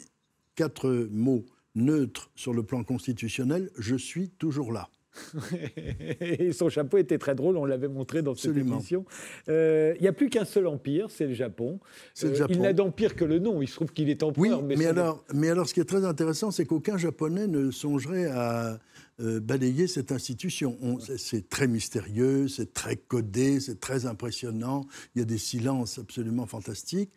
quatre 0.56 1.08
mots 1.12 1.46
neutres 1.76 2.30
sur 2.36 2.54
le 2.54 2.64
plan 2.64 2.84
constitutionnel, 2.84 3.70
je 3.78 3.96
suis 3.96 4.30
toujours 4.30 4.74
là. 4.74 4.90
et 6.20 6.52
son 6.52 6.70
chapeau 6.70 6.98
était 6.98 7.18
très 7.18 7.36
drôle, 7.36 7.58
on 7.58 7.66
l'avait 7.66 7.88
montré 7.88 8.22
dans 8.22 8.36
cette 8.36 8.58
émission. 8.58 9.06
Euh, 9.50 9.94
il 9.98 10.02
n'y 10.02 10.08
a 10.08 10.14
plus 10.14 10.30
qu'un 10.30 10.46
seul 10.46 10.68
empire, 10.68 11.08
c'est 11.10 11.28
le 11.28 11.34
Japon. 11.34 11.80
Euh, 12.24 12.48
il 12.50 12.62
n'a 12.62 12.74
d'empire 12.74 13.16
que 13.16 13.26
le 13.26 13.40
nom, 13.40 13.62
il 13.62 13.68
se 13.68 13.76
trouve 13.76 13.92
qu'il 13.92 14.10
est 14.10 14.24
empereur. 14.24 14.64
Oui, 14.64 14.76
mais, 14.78 14.86
alors, 14.86 15.24
mais 15.34 15.50
alors 15.50 15.68
ce 15.68 15.74
qui 15.74 15.80
est 15.80 15.86
très 15.86 16.06
intéressant, 16.06 16.52
c'est 16.52 16.66
qu'aucun 16.66 16.98
Japonais 16.98 17.48
ne 17.48 17.72
songerait 17.72 18.26
à 18.26 18.80
euh, 19.22 19.40
balayer 19.40 19.88
cette 19.88 20.12
institution. 20.12 20.78
C'est 21.18 21.48
très 21.48 21.68
mystérieux, 21.68 22.50
c'est 22.50 22.74
très 22.74 22.98
codé, 22.98 23.62
c'est 23.62 23.80
très 23.80 24.06
impressionnant, 24.06 24.86
il 25.16 25.20
y 25.20 25.22
a 25.22 25.26
des 25.26 25.38
silences 25.38 26.00
absolument 26.00 26.46
fantastiques. 26.46 27.12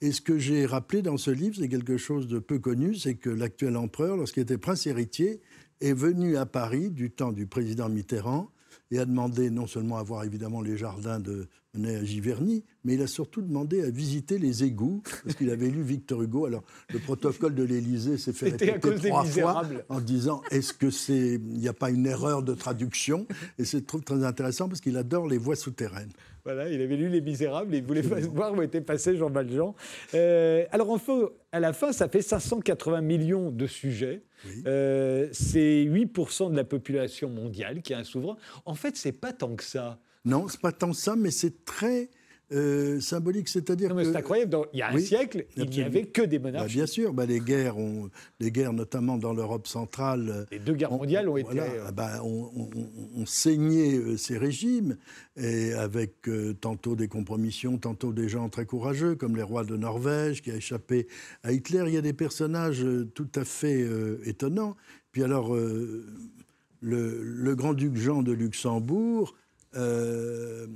Et 0.00 0.10
ce 0.10 0.20
que 0.20 0.36
j'ai 0.36 0.66
rappelé 0.66 1.00
dans 1.00 1.16
ce 1.16 1.30
livre, 1.30 1.54
c'est 1.56 1.68
quelque 1.68 1.96
chose 1.96 2.26
de 2.26 2.40
peu 2.40 2.58
connu, 2.58 2.96
c'est 2.96 3.14
que 3.14 3.30
l'actuel 3.30 3.76
empereur, 3.76 4.16
lorsqu'il 4.16 4.42
était 4.42 4.58
prince 4.58 4.86
héritier, 4.88 5.40
est 5.80 5.92
venu 5.92 6.36
à 6.36 6.46
Paris 6.46 6.90
du 6.90 7.10
temps 7.10 7.32
du 7.32 7.46
président 7.46 7.88
Mitterrand 7.88 8.50
et 8.90 8.98
a 8.98 9.04
demandé 9.04 9.50
non 9.50 9.66
seulement 9.66 9.98
à 9.98 10.02
voir 10.02 10.24
évidemment 10.24 10.60
les 10.60 10.76
jardins 10.76 11.20
de 11.20 11.48
à 11.76 12.04
Giverny, 12.04 12.64
mais 12.84 12.94
il 12.94 13.02
a 13.02 13.06
surtout 13.06 13.42
demandé 13.42 13.82
à 13.82 13.90
visiter 13.90 14.38
les 14.38 14.64
égouts, 14.64 15.02
parce 15.24 15.34
qu'il 15.34 15.50
avait 15.50 15.68
lu 15.68 15.82
Victor 15.82 16.22
Hugo. 16.22 16.46
Alors, 16.46 16.62
le 16.92 16.98
protocole 16.98 17.54
de 17.54 17.64
l'Élysée 17.64 18.16
s'est 18.16 18.32
fait 18.32 18.50
répéter 18.50 18.78
trois 19.08 19.24
fois 19.24 19.62
en 19.88 20.00
disant 20.00 20.42
est-ce 20.50 20.72
que 20.72 20.90
c'est, 20.90 21.34
il 21.34 21.58
n'y 21.58 21.68
a 21.68 21.72
pas 21.72 21.90
une 21.90 22.06
erreur 22.06 22.42
de 22.42 22.54
traduction? 22.54 23.26
Et 23.58 23.64
c'est 23.64 23.86
très 23.86 24.24
intéressant 24.24 24.68
parce 24.68 24.80
qu'il 24.80 24.96
adore 24.96 25.26
les 25.26 25.38
voies 25.38 25.56
souterraines. 25.56 26.12
Voilà, 26.44 26.68
il 26.68 26.80
avait 26.82 26.96
lu 26.96 27.08
Les 27.08 27.22
Misérables 27.22 27.74
et 27.74 27.78
il 27.78 27.84
voulait 27.84 28.02
voir 28.02 28.52
où 28.52 28.60
était 28.60 28.82
passé 28.82 29.16
Jean 29.16 29.30
Valjean. 29.30 29.74
Euh, 30.12 30.66
alors, 30.72 30.90
en 30.90 30.98
fait, 30.98 31.12
à 31.52 31.60
la 31.60 31.72
fin, 31.72 31.90
ça 31.92 32.06
fait 32.06 32.20
580 32.20 33.00
millions 33.00 33.50
de 33.50 33.66
sujets. 33.66 34.22
Euh, 34.66 35.28
c'est 35.32 35.84
8% 35.84 36.50
de 36.50 36.56
la 36.56 36.64
population 36.64 37.30
mondiale 37.30 37.80
qui 37.80 37.94
a 37.94 37.98
un 37.98 38.04
souverain. 38.04 38.36
En 38.66 38.74
fait, 38.74 38.96
c'est 38.98 39.18
pas 39.18 39.32
tant 39.32 39.56
que 39.56 39.64
ça. 39.64 39.98
Non, 40.26 40.46
c'est 40.48 40.60
pas 40.60 40.72
tant 40.72 40.92
ça, 40.92 41.16
mais 41.16 41.30
c'est 41.30 41.64
très 41.64 42.10
euh, 42.52 43.00
symbolique, 43.00 43.48
c'est-à-dire 43.48 43.94
que... 43.94 44.04
C'est 44.04 44.16
incroyable, 44.16 44.56
il 44.72 44.78
y 44.78 44.82
a 44.82 44.90
un 44.90 44.98
siècle, 44.98 45.46
il 45.56 45.68
n'y 45.70 45.80
avait 45.80 46.04
que 46.04 46.22
des 46.22 46.38
monarchies. 46.38 46.66
Bah, 46.66 46.72
bien 46.72 46.86
sûr, 46.86 47.12
bah, 47.14 47.24
les, 47.24 47.40
guerres 47.40 47.78
ont, 47.78 48.10
les 48.38 48.50
guerres, 48.50 48.74
notamment 48.74 49.16
dans 49.16 49.32
l'Europe 49.32 49.66
centrale... 49.66 50.46
Les 50.52 50.58
deux 50.58 50.74
guerres 50.74 50.92
mondiales 50.92 51.28
ont 51.28 51.38
été... 51.38 51.58
Euh, 51.58 51.90
bah, 51.90 52.22
on, 52.22 53.24
saigné 53.24 53.96
euh, 53.96 54.16
ces 54.18 54.36
régimes, 54.36 54.98
et 55.36 55.72
avec 55.72 56.28
tantôt 56.60 56.96
des 56.96 57.08
compromissions, 57.08 57.78
tantôt 57.78 58.12
des 58.12 58.28
gens 58.28 58.48
très 58.48 58.66
courageux, 58.66 59.14
comme 59.14 59.36
les 59.36 59.42
rois 59.42 59.64
de 59.64 59.76
Norvège, 59.76 60.42
qui 60.42 60.50
a 60.50 60.56
échappé 60.56 61.08
à 61.42 61.52
Hitler. 61.52 61.84
Il 61.86 61.94
y 61.94 61.98
a 61.98 62.02
des 62.02 62.12
personnages 62.12 62.84
tout 63.14 63.28
à 63.34 63.44
fait 63.44 63.84
étonnants. 64.24 64.76
Puis 65.12 65.22
alors, 65.22 65.56
le, 65.56 67.22
le 67.22 67.54
grand-duc 67.56 67.96
Jean 67.96 68.22
de 68.22 68.32
Luxembourg 68.32 69.34
euh, 69.76 70.66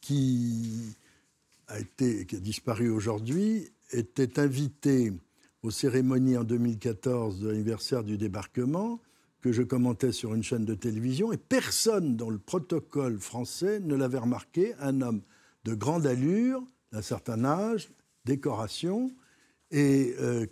qui, 0.00 0.94
a 1.68 1.76
disparu 2.40 2.90
aujourd'hui, 2.90 3.70
était 3.92 4.38
invité 4.38 5.12
aux 5.62 5.70
cérémonies 5.70 6.36
en 6.36 6.44
2014 6.44 7.40
de 7.40 7.48
l'anniversaire 7.48 8.04
du 8.04 8.16
débarquement, 8.16 9.00
que 9.40 9.52
je 9.52 9.62
commentais 9.62 10.12
sur 10.12 10.34
une 10.34 10.42
chaîne 10.42 10.64
de 10.64 10.74
télévision, 10.74 11.32
et 11.32 11.36
personne 11.36 12.16
dans 12.16 12.30
le 12.30 12.38
protocole 12.38 13.18
français 13.18 13.80
ne 13.80 13.94
l'avait 13.94 14.18
remarqué, 14.18 14.74
un 14.80 15.00
homme 15.00 15.22
de 15.64 15.74
grande 15.74 16.06
allure, 16.06 16.62
d'un 16.92 17.02
certain 17.02 17.44
âge, 17.44 17.90
décoration, 18.24 19.12
et 19.70 20.14
euh, 20.20 20.46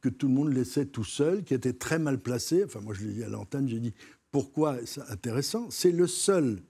que 0.00 0.08
tout 0.08 0.28
le 0.28 0.34
monde 0.34 0.52
laissait 0.52 0.86
tout 0.86 1.04
seul, 1.04 1.44
qui 1.44 1.54
était 1.54 1.72
très 1.72 1.98
mal 1.98 2.20
placé. 2.20 2.64
Enfin, 2.64 2.80
moi, 2.80 2.94
je 2.94 3.04
l'ai 3.04 3.14
dit 3.14 3.24
à 3.24 3.28
l'antenne, 3.28 3.68
j'ai 3.68 3.80
dit, 3.80 3.94
pourquoi 4.30 4.76
c'est 4.84 5.02
intéressant? 5.10 5.68
C'est 5.70 5.92
le 5.92 6.06
seul 6.06 6.60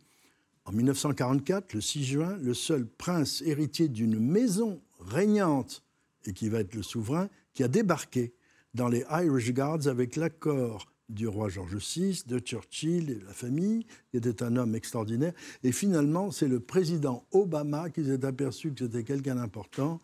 en 0.66 0.72
1944, 0.72 1.74
le 1.74 1.80
6 1.80 2.04
juin, 2.04 2.36
le 2.42 2.52
seul 2.52 2.86
prince 2.86 3.42
héritier 3.46 3.88
d'une 3.88 4.18
maison 4.18 4.80
régnante 5.00 5.84
et 6.26 6.32
qui 6.32 6.48
va 6.48 6.60
être 6.60 6.74
le 6.74 6.82
souverain, 6.82 7.28
qui 7.54 7.62
a 7.62 7.68
débarqué 7.68 8.34
dans 8.74 8.88
les 8.88 9.04
Irish 9.10 9.52
Guards 9.52 9.86
avec 9.86 10.16
l'accord 10.16 10.86
du 11.08 11.28
roi 11.28 11.48
George 11.48 11.76
VI, 11.76 12.24
de 12.26 12.40
Churchill 12.40 13.10
et 13.10 13.14
de 13.14 13.24
la 13.24 13.32
famille, 13.32 13.86
qui 14.10 14.16
était 14.16 14.42
un 14.42 14.56
homme 14.56 14.74
extraordinaire. 14.74 15.32
Et 15.62 15.70
finalement, 15.70 16.32
c'est 16.32 16.48
le 16.48 16.58
président 16.58 17.24
Obama 17.30 17.90
qui 17.90 18.04
s'est 18.04 18.24
aperçu 18.24 18.72
que 18.72 18.84
c'était 18.84 19.04
quelqu'un 19.04 19.36
d'important 19.36 20.00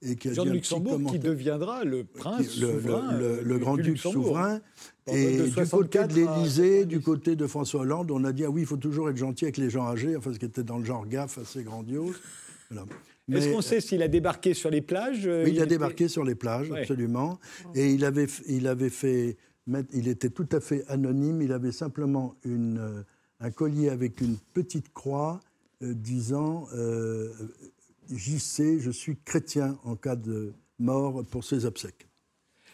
et 0.00 0.14
qui 0.14 0.28
a 0.28 0.32
Jean 0.32 0.44
de 0.44 0.50
Luxembourg 0.50 1.00
qui 1.10 1.18
deviendra 1.18 1.82
le 1.84 2.04
prince 2.04 2.56
le, 2.58 2.72
souverain, 2.72 3.18
le, 3.18 3.42
le 3.42 3.58
grand-duc 3.58 3.98
souverain. 3.98 4.60
Et 5.06 5.50
du 5.50 5.66
côté 5.66 6.06
de 6.06 6.14
l'Élysée, 6.14 6.84
du 6.86 7.00
côté 7.00 7.36
de 7.36 7.46
François 7.46 7.82
Hollande, 7.82 8.10
on 8.10 8.24
a 8.24 8.32
dit 8.32 8.44
ah 8.44 8.50
oui, 8.50 8.62
il 8.62 8.66
faut 8.66 8.78
toujours 8.78 9.10
être 9.10 9.16
gentil 9.16 9.44
avec 9.44 9.58
les 9.58 9.68
gens 9.68 9.86
âgés, 9.86 10.16
enfin 10.16 10.32
ce 10.32 10.38
qui 10.38 10.46
était 10.46 10.62
dans 10.62 10.78
le 10.78 10.84
genre 10.84 11.06
gaffe 11.06 11.38
assez 11.38 11.62
grandiose. 11.62 12.16
Est-ce 13.32 13.52
qu'on 13.52 13.62
sait 13.62 13.80
s'il 13.80 14.02
a 14.02 14.08
débarqué 14.08 14.54
sur 14.54 14.70
les 14.70 14.80
plages 14.80 15.26
Oui, 15.26 15.52
il, 15.52 15.60
a 15.60 15.66
débarqué 15.66 16.08
sur 16.08 16.24
les 16.24 16.34
plages, 16.34 16.70
absolument. 16.70 17.38
Et 17.74 17.90
il 17.90 18.04
avait, 18.04 18.26
il 18.48 18.66
avait 18.66 18.90
fait, 18.90 19.36
il 19.92 20.08
était 20.08 20.30
tout 20.30 20.48
à 20.52 20.60
fait 20.60 20.84
anonyme. 20.88 21.42
Il 21.42 21.52
avait 21.52 21.72
simplement 21.72 22.34
une, 22.44 22.78
euh, 22.78 23.02
un 23.40 23.50
collier 23.50 23.88
avec 23.88 24.20
une 24.20 24.36
petite 24.52 24.92
croix 24.92 25.40
euh, 25.82 25.94
disant 25.94 26.66
euh, 26.74 27.32
j'y 28.10 28.38
sais, 28.40 28.78
je 28.78 28.90
suis 28.90 29.16
chrétien 29.24 29.78
en 29.84 29.96
cas 29.96 30.16
de 30.16 30.52
mort 30.78 31.24
pour 31.30 31.44
ses 31.44 31.64
obsèques. 31.64 32.06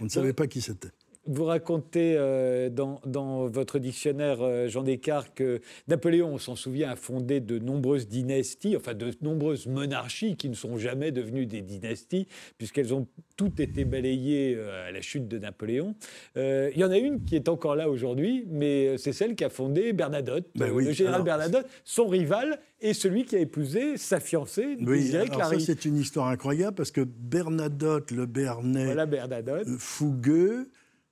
On 0.00 0.04
ne 0.04 0.08
savait 0.08 0.32
pas 0.32 0.46
qui 0.46 0.62
c'était. 0.62 0.90
Vous 1.26 1.44
racontez 1.44 2.14
euh, 2.16 2.70
dans, 2.70 3.46
votre 3.46 3.78
dictionnaire, 3.78 4.38
euh, 4.40 4.68
Jean 4.68 4.82
Descartes, 4.82 5.32
que 5.34 5.60
Napoléon, 5.86 6.32
on 6.32 6.38
s'en 6.38 6.56
souvient, 6.56 6.90
a 6.90 6.96
fondé 6.96 7.40
de 7.40 7.58
nombreuses 7.58 8.08
dynasties, 8.08 8.74
enfin 8.74 8.94
de 8.94 9.10
nombreuses 9.20 9.66
monarchies 9.66 10.36
qui 10.36 10.48
ne 10.48 10.54
sont 10.54 10.78
jamais 10.78 11.12
devenues 11.12 11.44
des 11.44 11.60
dynasties, 11.60 12.26
puisqu'elles 12.56 12.94
ont 12.94 13.06
toutes 13.36 13.60
été 13.60 13.84
balayées 13.84 14.54
euh, 14.56 14.88
à 14.88 14.92
la 14.92 15.02
chute 15.02 15.28
de 15.28 15.38
Napoléon. 15.38 15.94
Il 16.36 16.76
y 16.76 16.84
en 16.84 16.90
a 16.90 16.96
une 16.96 17.22
qui 17.24 17.36
est 17.36 17.48
encore 17.48 17.76
là 17.76 17.90
aujourd'hui, 17.90 18.46
mais 18.48 18.96
c'est 18.96 19.12
celle 19.12 19.34
qui 19.34 19.44
a 19.44 19.50
fondé 19.50 19.92
Bernadotte, 19.92 20.46
ben 20.54 20.74
le 20.74 20.92
général 20.92 21.22
Bernadotte, 21.22 21.66
son 21.84 22.06
rival 22.06 22.60
et 22.80 22.94
celui 22.94 23.24
qui 23.24 23.36
a 23.36 23.40
épousé 23.40 23.98
sa 23.98 24.20
fiancée, 24.20 24.78
oui, 24.80 25.14
alors 25.14 25.44
ça 25.44 25.60
c'est 25.60 25.84
une 25.84 25.98
histoire 25.98 26.28
incroyable 26.28 26.76
parce 26.76 26.90
que 26.90 27.02
Bernadotte, 27.02 28.10
le 28.10 28.24
Bernet, 28.24 28.86
voilà 28.86 29.06
Bernadotte. 29.06 29.68
fougueux, 29.78 30.70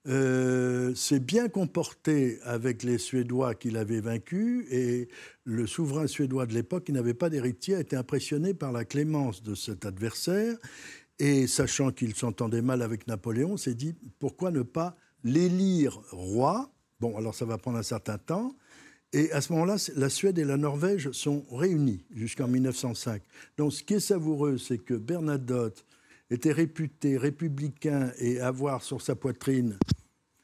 euh, 0.09 0.95
s'est 0.95 1.21
bien 1.21 1.49
comporté 1.49 2.39
avec 2.43 2.83
les 2.83 2.99
Suédois 2.99 3.55
qu'il 3.55 3.77
avait 3.77 4.01
vaincus 4.01 4.67
et 4.71 5.09
le 5.45 5.67
souverain 5.67 6.07
suédois 6.07 6.47
de 6.47 6.55
l'époque, 6.55 6.85
qui 6.85 6.93
n'avait 6.93 7.15
pas 7.15 7.29
d'héritier, 7.29 7.75
a 7.75 7.81
été 7.81 7.97
impressionné 7.97 8.55
par 8.55 8.73
la 8.73 8.85
clémence 8.85 9.43
de 9.43 9.55
cet 9.55 9.85
adversaire 9.85 10.57
et 11.19 11.47
sachant 11.47 11.91
qu'il 11.91 12.15
s'entendait 12.15 12.63
mal 12.63 12.83
avec 12.83 13.07
Napoléon, 13.07 13.57
s'est 13.57 13.75
dit 13.75 13.95
pourquoi 14.19 14.51
ne 14.51 14.63
pas 14.63 14.97
l'élire 15.25 16.01
roi? 16.11 16.71
Bon, 17.01 17.17
alors 17.17 17.35
ça 17.35 17.45
va 17.45 17.59
prendre 17.59 17.79
un 17.79 17.83
certain 17.83 18.19
temps. 18.19 18.57
Et 19.13 19.33
à 19.33 19.41
ce 19.41 19.53
moment-là, 19.55 19.77
la 19.97 20.11
Suède 20.11 20.39
et 20.39 20.45
la 20.45 20.59
Norvège 20.59 21.11
sont 21.13 21.45
réunies 21.51 22.05
jusqu'en 22.15 22.47
1905. 22.47 23.23
Donc 23.57 23.73
ce 23.73 23.83
qui 23.83 23.95
est 23.95 24.01
savoureux, 24.01 24.59
c'est 24.59 24.79
que 24.79 24.95
Bernadotte 24.95 25.85
était 26.31 26.53
réputé 26.53 27.16
républicain 27.16 28.12
et 28.18 28.41
avoir 28.41 28.83
sur 28.83 29.03
sa 29.03 29.14
poitrine 29.14 29.79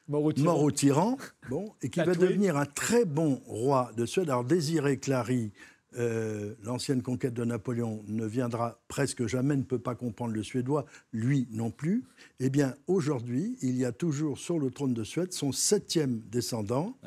mort 0.09 0.63
au 0.63 0.71
tyran, 0.71 1.17
bon, 1.49 1.73
et 1.83 1.89
qui 1.89 2.01
va 2.01 2.15
devenir 2.15 2.57
un 2.57 2.67
très 2.67 3.05
bon 3.05 3.41
roi 3.47 3.91
de 3.97 4.05
Suède. 4.05 4.29
Alors 4.29 4.45
Désiré 4.45 4.99
Clary, 4.99 5.53
euh, 5.97 6.55
l'ancienne 6.63 7.03
conquête 7.03 7.35
de 7.35 7.45
Napoléon, 7.45 8.03
ne 8.09 8.27
viendra 8.27 8.81
presque 8.89 9.27
jamais, 9.27 9.57
ne 9.57 9.63
peut 9.63 9.79
pas 9.79 9.95
comprendre 9.95 10.35
le 10.35 10.43
suédois, 10.43 10.85
lui 11.13 11.47
non 11.53 11.71
plus. 11.71 12.05
Eh 12.41 12.51
bien, 12.51 12.75
aujourd'hui, 12.87 13.57
il 13.63 13.77
y 13.77 13.85
a 13.85 13.93
toujours 13.93 14.39
sur 14.39 14.59
le 14.59 14.71
trône 14.71 14.93
de 14.93 15.05
Suède 15.05 15.33
son 15.33 15.53
septième 15.53 16.21
descendant. 16.31 16.99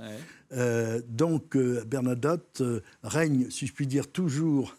Euh, 0.53 1.01
donc, 1.07 1.55
euh, 1.55 1.83
Bernadotte 1.85 2.63
règne, 3.03 3.49
si 3.49 3.67
je 3.67 3.73
puis 3.73 3.87
dire, 3.87 4.09
toujours 4.09 4.75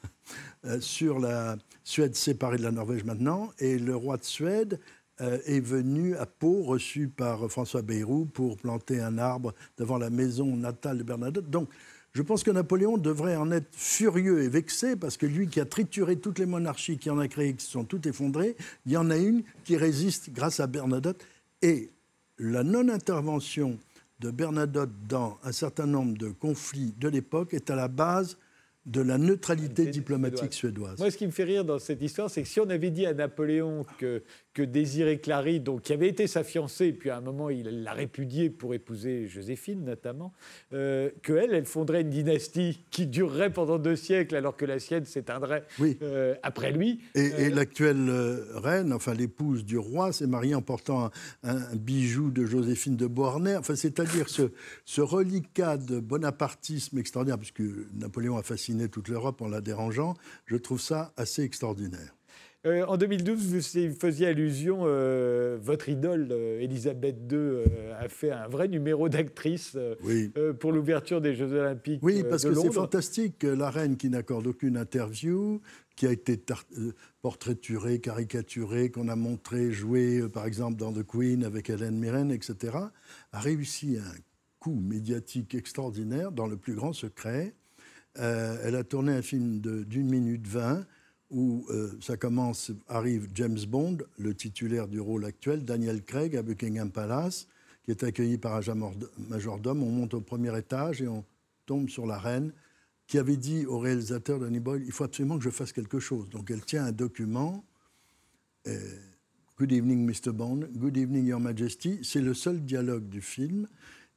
sur 0.80 1.18
la 1.18 1.56
Suède 1.84 2.14
séparée 2.14 2.58
de 2.58 2.62
la 2.62 2.72
Norvège 2.72 3.04
maintenant, 3.04 3.50
et 3.58 3.78
le 3.78 3.96
roi 3.96 4.16
de 4.16 4.24
Suède 4.24 4.80
est 5.18 5.60
venu 5.60 6.14
à 6.16 6.26
Pau, 6.26 6.62
reçu 6.62 7.08
par 7.08 7.50
François 7.50 7.82
Bayrou, 7.82 8.24
pour 8.24 8.56
planter 8.56 9.00
un 9.00 9.18
arbre 9.18 9.54
devant 9.76 9.98
la 9.98 10.10
maison 10.10 10.56
natale 10.56 10.98
de 10.98 11.02
Bernadotte. 11.02 11.50
Donc, 11.50 11.68
je 12.12 12.22
pense 12.22 12.42
que 12.42 12.50
Napoléon 12.50 12.98
devrait 12.98 13.36
en 13.36 13.50
être 13.50 13.68
furieux 13.72 14.42
et 14.42 14.48
vexé 14.48 14.96
parce 14.96 15.16
que 15.16 15.26
lui 15.26 15.48
qui 15.48 15.60
a 15.60 15.64
trituré 15.64 16.16
toutes 16.16 16.38
les 16.38 16.46
monarchies 16.46 16.98
qui 16.98 17.10
en 17.10 17.18
a 17.18 17.28
créé, 17.28 17.54
qui 17.54 17.64
se 17.64 17.70
sont 17.70 17.84
toutes 17.84 18.06
effondrées, 18.06 18.56
il 18.86 18.92
y 18.92 18.96
en 18.96 19.10
a 19.10 19.16
une 19.16 19.42
qui 19.64 19.76
résiste 19.76 20.30
grâce 20.32 20.58
à 20.58 20.66
Bernadotte. 20.66 21.24
Et 21.62 21.90
la 22.38 22.64
non-intervention 22.64 23.78
de 24.20 24.30
Bernadotte 24.30 24.90
dans 25.08 25.38
un 25.44 25.52
certain 25.52 25.86
nombre 25.86 26.16
de 26.16 26.30
conflits 26.30 26.94
de 26.98 27.08
l'époque 27.08 27.54
est 27.54 27.70
à 27.70 27.76
la 27.76 27.88
base 27.88 28.38
de 28.86 29.00
la 29.00 29.18
neutralité 29.18 29.86
diplomatique 29.86 30.54
suédoise. 30.54 30.98
Moi, 30.98 31.10
ce 31.10 31.16
qui 31.16 31.26
me 31.26 31.32
fait 31.32 31.44
rire 31.44 31.64
dans 31.64 31.78
cette 31.78 32.02
histoire, 32.02 32.30
c'est 32.30 32.42
que 32.42 32.48
si 32.48 32.60
on 32.60 32.70
avait 32.70 32.90
dit 32.90 33.06
à 33.06 33.14
Napoléon 33.14 33.84
que 33.98 34.22
que 34.58 34.62
Désiré 34.64 35.20
Clary, 35.20 35.60
donc, 35.60 35.82
qui 35.82 35.92
avait 35.92 36.08
été 36.08 36.26
sa 36.26 36.42
fiancée, 36.42 36.92
puis 36.92 37.10
à 37.10 37.18
un 37.18 37.20
moment 37.20 37.48
il 37.48 37.84
l'a 37.84 37.92
répudiée 37.92 38.50
pour 38.50 38.74
épouser 38.74 39.28
Joséphine 39.28 39.84
notamment, 39.84 40.32
euh, 40.72 41.10
qu'elle, 41.22 41.54
elle 41.54 41.64
fonderait 41.64 42.00
une 42.00 42.10
dynastie 42.10 42.84
qui 42.90 43.06
durerait 43.06 43.52
pendant 43.52 43.78
deux 43.78 43.94
siècles 43.94 44.34
alors 44.34 44.56
que 44.56 44.64
la 44.64 44.80
sienne 44.80 45.04
s'éteindrait 45.04 45.64
euh, 46.02 46.34
après 46.42 46.72
lui. 46.72 46.98
Et, 47.14 47.30
euh, 47.38 47.50
l'actuelle 47.50 48.10
reine, 48.54 48.92
enfin 48.92 49.14
l'épouse 49.14 49.64
du 49.64 49.78
roi, 49.78 50.12
s'est 50.12 50.26
mariée 50.26 50.56
en 50.56 50.62
portant 50.62 51.10
un, 51.44 51.76
bijou 51.76 52.32
de 52.32 52.44
Joséphine 52.44 52.96
de 52.96 53.06
Beauharnais. 53.06 53.56
Enfin, 53.56 53.76
c'est-à-dire 53.76 54.28
ce, 54.28 54.50
ce 54.84 55.00
reliquat 55.00 55.76
de 55.76 56.00
bonapartisme 56.00 56.98
extraordinaire, 56.98 57.38
puisque 57.38 57.62
Napoléon 57.94 58.36
a 58.36 58.42
fasciné 58.42 58.77
toute 58.86 59.08
l'Europe 59.08 59.42
en 59.42 59.48
la 59.48 59.60
dérangeant, 59.60 60.14
je 60.46 60.56
trouve 60.56 60.80
ça 60.80 61.12
assez 61.16 61.42
extraordinaire. 61.42 62.14
Euh, 62.66 62.84
en 62.86 62.96
2012, 62.96 63.54
vous 63.54 63.94
faisiez 63.94 64.26
allusion, 64.26 64.80
euh, 64.82 65.58
votre 65.62 65.88
idole, 65.88 66.28
euh, 66.32 66.60
Elisabeth 66.60 67.16
II, 67.30 67.62
a 67.98 68.08
fait 68.08 68.32
un 68.32 68.48
vrai 68.48 68.66
numéro 68.66 69.08
d'actrice 69.08 69.76
pour 70.58 70.72
l'ouverture 70.72 71.20
des 71.20 71.34
Jeux 71.34 71.52
Olympiques. 71.52 72.00
Oui, 72.02 72.24
parce 72.28 72.44
que 72.44 72.54
c'est 72.54 72.72
fantastique. 72.72 73.44
La 73.44 73.70
reine 73.70 73.96
qui 73.96 74.10
n'accorde 74.10 74.46
aucune 74.48 74.76
interview, 74.76 75.60
qui 75.94 76.06
a 76.06 76.12
été 76.12 76.40
portraiturée, 77.22 78.00
caricaturée, 78.00 78.90
qu'on 78.90 79.08
a 79.08 79.16
montré 79.16 79.70
jouer, 79.70 80.28
par 80.28 80.46
exemple, 80.46 80.76
dans 80.76 80.92
The 80.92 81.04
Queen 81.06 81.44
avec 81.44 81.70
Hélène 81.70 81.96
Mirren, 81.96 82.30
etc., 82.30 82.76
a 83.32 83.40
réussi 83.40 83.98
un 83.98 84.14
coup 84.58 84.74
médiatique 84.74 85.54
extraordinaire 85.54 86.32
dans 86.32 86.46
le 86.46 86.56
plus 86.56 86.74
grand 86.74 86.92
secret. 86.92 87.54
Elle 88.14 88.74
a 88.74 88.84
tourné 88.84 89.12
un 89.12 89.22
film 89.22 89.60
d'une 89.60 90.08
minute 90.08 90.46
vingt 90.46 90.84
où 91.30 91.66
euh, 91.70 91.92
ça 92.00 92.16
commence, 92.16 92.72
arrive 92.88 93.28
James 93.34 93.58
Bond, 93.68 93.98
le 94.18 94.34
titulaire 94.34 94.88
du 94.88 95.00
rôle 95.00 95.24
actuel, 95.24 95.64
Daniel 95.64 96.02
Craig 96.02 96.34
à 96.36 96.42
Buckingham 96.42 96.90
Palace, 96.90 97.46
qui 97.84 97.90
est 97.90 98.02
accueilli 98.02 98.38
par 98.38 98.56
un 98.56 98.92
majordome. 99.28 99.82
On 99.82 99.90
monte 99.90 100.14
au 100.14 100.20
premier 100.20 100.56
étage 100.56 101.02
et 101.02 101.08
on 101.08 101.24
tombe 101.66 101.88
sur 101.88 102.06
la 102.06 102.18
reine, 102.18 102.52
qui 103.06 103.18
avait 103.18 103.36
dit 103.36 103.66
au 103.66 103.78
réalisateur 103.78 104.38
Danny 104.38 104.60
Boyle 104.60 104.82
il 104.84 104.92
faut 104.92 105.04
absolument 105.04 105.38
que 105.38 105.44
je 105.44 105.50
fasse 105.50 105.72
quelque 105.72 105.98
chose. 105.98 106.28
Donc 106.30 106.50
elle 106.50 106.64
tient 106.64 106.84
un 106.84 106.92
document. 106.92 107.64
Euh, 108.66 108.98
Good 109.58 109.72
evening, 109.72 110.06
Mr. 110.06 110.32
Bond. 110.32 110.68
Good 110.76 110.96
evening, 110.96 111.26
Your 111.26 111.40
Majesty. 111.40 111.98
C'est 112.04 112.20
le 112.20 112.32
seul 112.32 112.64
dialogue 112.64 113.08
du 113.08 113.20
film. 113.20 113.66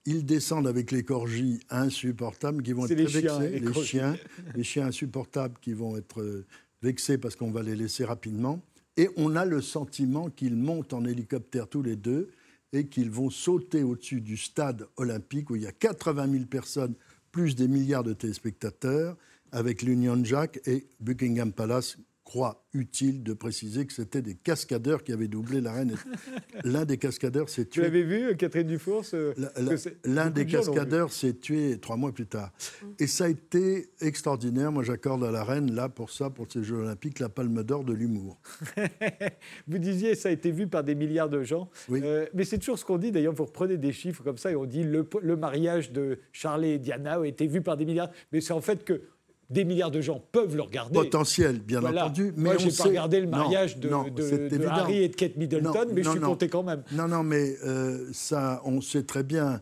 Ils 0.05 0.25
descendent 0.25 0.67
avec 0.67 0.91
les 0.91 1.03
corgis 1.03 1.59
insupportables 1.69 2.63
qui 2.63 2.73
vont 2.73 2.85
être 2.85 2.95
les 2.95 3.05
très 3.05 3.21
chiens, 3.21 3.39
vexés. 3.39 3.59
Les, 3.59 3.83
chiens, 3.83 4.17
les 4.55 4.63
chiens 4.63 4.87
insupportables 4.87 5.55
qui 5.61 5.73
vont 5.73 5.95
être 5.95 6.21
euh, 6.21 6.45
vexés 6.81 7.17
parce 7.17 7.35
qu'on 7.35 7.51
va 7.51 7.61
les 7.61 7.75
laisser 7.75 8.03
rapidement. 8.03 8.61
Et 8.97 9.09
on 9.15 9.35
a 9.35 9.45
le 9.45 9.61
sentiment 9.61 10.29
qu'ils 10.29 10.57
montent 10.57 10.93
en 10.93 11.05
hélicoptère 11.05 11.67
tous 11.67 11.83
les 11.83 11.95
deux 11.95 12.31
et 12.73 12.87
qu'ils 12.87 13.11
vont 13.11 13.29
sauter 13.29 13.83
au-dessus 13.83 14.21
du 14.21 14.37
stade 14.37 14.87
olympique 14.97 15.49
où 15.49 15.55
il 15.55 15.63
y 15.63 15.67
a 15.67 15.71
80 15.71 16.31
000 16.31 16.45
personnes, 16.45 16.95
plus 17.31 17.55
des 17.55 17.67
milliards 17.67 18.03
de 18.03 18.13
téléspectateurs, 18.13 19.17
avec 19.51 19.81
l'Union 19.81 20.23
Jack 20.23 20.61
et 20.65 20.87
Buckingham 20.99 21.51
Palace 21.51 21.97
crois 22.31 22.63
utile 22.73 23.23
de 23.23 23.33
préciser 23.33 23.85
que 23.85 23.91
c'était 23.91 24.21
des 24.21 24.35
cascadeurs 24.35 25.03
qui 25.03 25.11
avaient 25.11 25.27
doublé 25.27 25.59
la 25.59 25.73
reine. 25.73 25.95
L'un 26.63 26.85
des 26.85 26.97
cascadeurs 26.97 27.49
s'est 27.49 27.65
tué. 27.65 27.71
Tu 27.71 27.81
l'avais 27.81 28.03
vu, 28.03 28.37
Catherine 28.37 28.67
Dufour 28.67 29.03
L'un 30.05 30.29
des 30.29 30.45
cascadeurs 30.45 31.11
s'est 31.11 31.33
tué 31.33 31.77
trois 31.79 31.97
mois 31.97 32.13
plus 32.13 32.27
tard. 32.27 32.53
Et 32.99 33.07
ça 33.07 33.25
a 33.25 33.27
été 33.27 33.89
extraordinaire. 33.99 34.71
Moi, 34.71 34.83
j'accorde 34.83 35.25
à 35.25 35.31
la 35.31 35.43
reine, 35.43 35.75
là, 35.75 35.89
pour 35.89 36.09
ça, 36.09 36.29
pour 36.29 36.49
ces 36.49 36.63
Jeux 36.63 36.77
Olympiques, 36.77 37.19
la 37.19 37.27
palme 37.27 37.63
d'or 37.63 37.83
de 37.83 37.91
l'humour. 37.91 38.39
vous 39.67 39.77
disiez, 39.77 40.15
ça 40.15 40.29
a 40.29 40.31
été 40.31 40.51
vu 40.51 40.67
par 40.67 40.85
des 40.85 40.95
milliards 40.95 41.27
de 41.27 41.43
gens. 41.43 41.69
Euh, 41.91 42.27
mais 42.33 42.45
c'est 42.45 42.59
toujours 42.59 42.79
ce 42.79 42.85
qu'on 42.85 42.97
dit. 42.97 43.11
D'ailleurs, 43.11 43.33
vous 43.33 43.43
reprenez 43.43 43.75
des 43.75 43.91
chiffres 43.91 44.23
comme 44.23 44.37
ça 44.37 44.51
et 44.51 44.55
on 44.55 44.65
dit 44.65 44.85
le, 44.85 45.05
le 45.21 45.35
mariage 45.35 45.91
de 45.91 46.19
Charlie 46.31 46.69
et 46.69 46.79
Diana 46.79 47.19
a 47.19 47.25
été 47.25 47.45
vu 47.45 47.61
par 47.61 47.75
des 47.75 47.83
milliards. 47.83 48.11
Mais 48.31 48.39
c'est 48.39 48.53
en 48.53 48.61
fait 48.61 48.85
que 48.85 49.01
des 49.51 49.65
milliards 49.65 49.91
de 49.91 50.01
gens 50.01 50.23
peuvent 50.31 50.55
le 50.55 50.61
regarder. 50.61 50.93
Potentiel, 50.93 51.59
bien 51.59 51.83
entendu. 51.83 52.33
Mais 52.37 52.49
Moi, 52.49 52.57
je 52.57 52.67
n'ai 52.67 52.71
pas 52.71 52.83
regardé 52.85 53.19
le 53.19 53.27
mariage 53.27 53.77
de, 53.77 53.89
Harry 54.67 55.03
et 55.03 55.09
de 55.09 55.15
Kate 55.15 55.35
Middleton, 55.35 55.87
mais 55.93 56.03
je 56.03 56.09
suis 56.09 56.19
compté 56.19 56.47
quand 56.47 56.63
même. 56.63 56.83
Non, 56.93 57.07
non, 57.07 57.23
mais 57.23 57.55
euh, 57.63 58.07
ça, 58.13 58.61
on 58.65 58.81
sait 58.81 59.03
très 59.03 59.23
bien. 59.23 59.61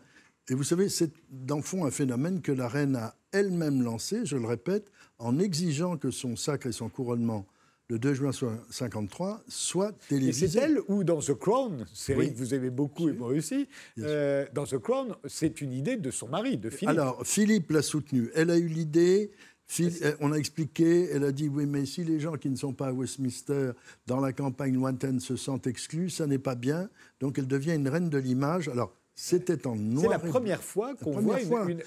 Et 0.49 0.53
vous 0.53 0.63
savez, 0.63 0.89
c'est 0.89 1.11
dans 1.31 1.61
fond 1.61 1.85
un 1.85 1.91
phénomène 1.91 2.41
que 2.41 2.51
la 2.51 2.67
reine 2.67 2.95
a 2.95 3.15
elle-même 3.31 3.83
lancé, 3.83 4.25
je 4.25 4.37
le 4.37 4.47
répète, 4.47 4.91
en 5.19 5.37
exigeant 5.39 5.97
que 5.97 6.11
son 6.11 6.35
sacre 6.35 6.67
et 6.67 6.71
son 6.71 6.89
couronnement 6.89 7.45
le 7.89 7.97
2 7.97 8.13
juin 8.13 8.29
1953 8.29 9.43
soit 9.47 9.93
télévisé. 10.07 10.45
Et 10.45 10.49
c'est 10.49 10.59
elle 10.59 10.79
ou 10.87 11.03
dans 11.03 11.19
The 11.19 11.33
Crown, 11.33 11.85
série 11.91 12.31
que 12.31 12.37
vous 12.37 12.53
aimez 12.53 12.69
beaucoup 12.69 13.09
et 13.09 13.13
moi 13.13 13.29
aussi, 13.29 13.67
euh, 13.99 14.45
dans 14.53 14.65
The 14.65 14.77
Crown, 14.77 15.15
c'est 15.25 15.61
une 15.61 15.73
idée 15.73 15.97
de 15.97 16.11
son 16.11 16.27
mari, 16.27 16.57
de 16.57 16.69
Philippe. 16.69 16.89
Alors, 16.89 17.25
Philippe 17.25 17.71
l'a 17.71 17.81
soutenue. 17.81 18.29
Elle 18.35 18.51
a 18.51 18.57
eu 18.57 18.67
l'idée, 18.67 19.31
euh, 19.79 20.15
on 20.19 20.31
a 20.31 20.35
expliqué, 20.35 21.09
elle 21.11 21.23
a 21.23 21.31
dit 21.31 21.47
oui, 21.47 21.65
mais 21.65 21.85
si 21.85 22.03
les 22.03 22.19
gens 22.19 22.33
qui 22.33 22.49
ne 22.49 22.55
sont 22.55 22.73
pas 22.73 22.87
à 22.87 22.93
Westminster 22.93 23.71
dans 24.07 24.19
la 24.19 24.33
campagne 24.33 24.73
lointaine 24.73 25.19
se 25.19 25.35
sentent 25.35 25.67
exclus, 25.67 26.09
ça 26.09 26.27
n'est 26.27 26.39
pas 26.39 26.55
bien. 26.55 26.89
Donc 27.19 27.37
elle 27.37 27.47
devient 27.47 27.75
une 27.75 27.87
reine 27.87 28.09
de 28.09 28.17
l'image. 28.17 28.67
Alors 28.67 28.93
c'était 29.15 29.67
en 29.67 29.75
noir. 29.75 30.03
C'est 30.03 30.09
la 30.09 30.19
première 30.19 30.63
fois 30.63 30.95
qu'on 30.95 31.19
voit 31.19 31.39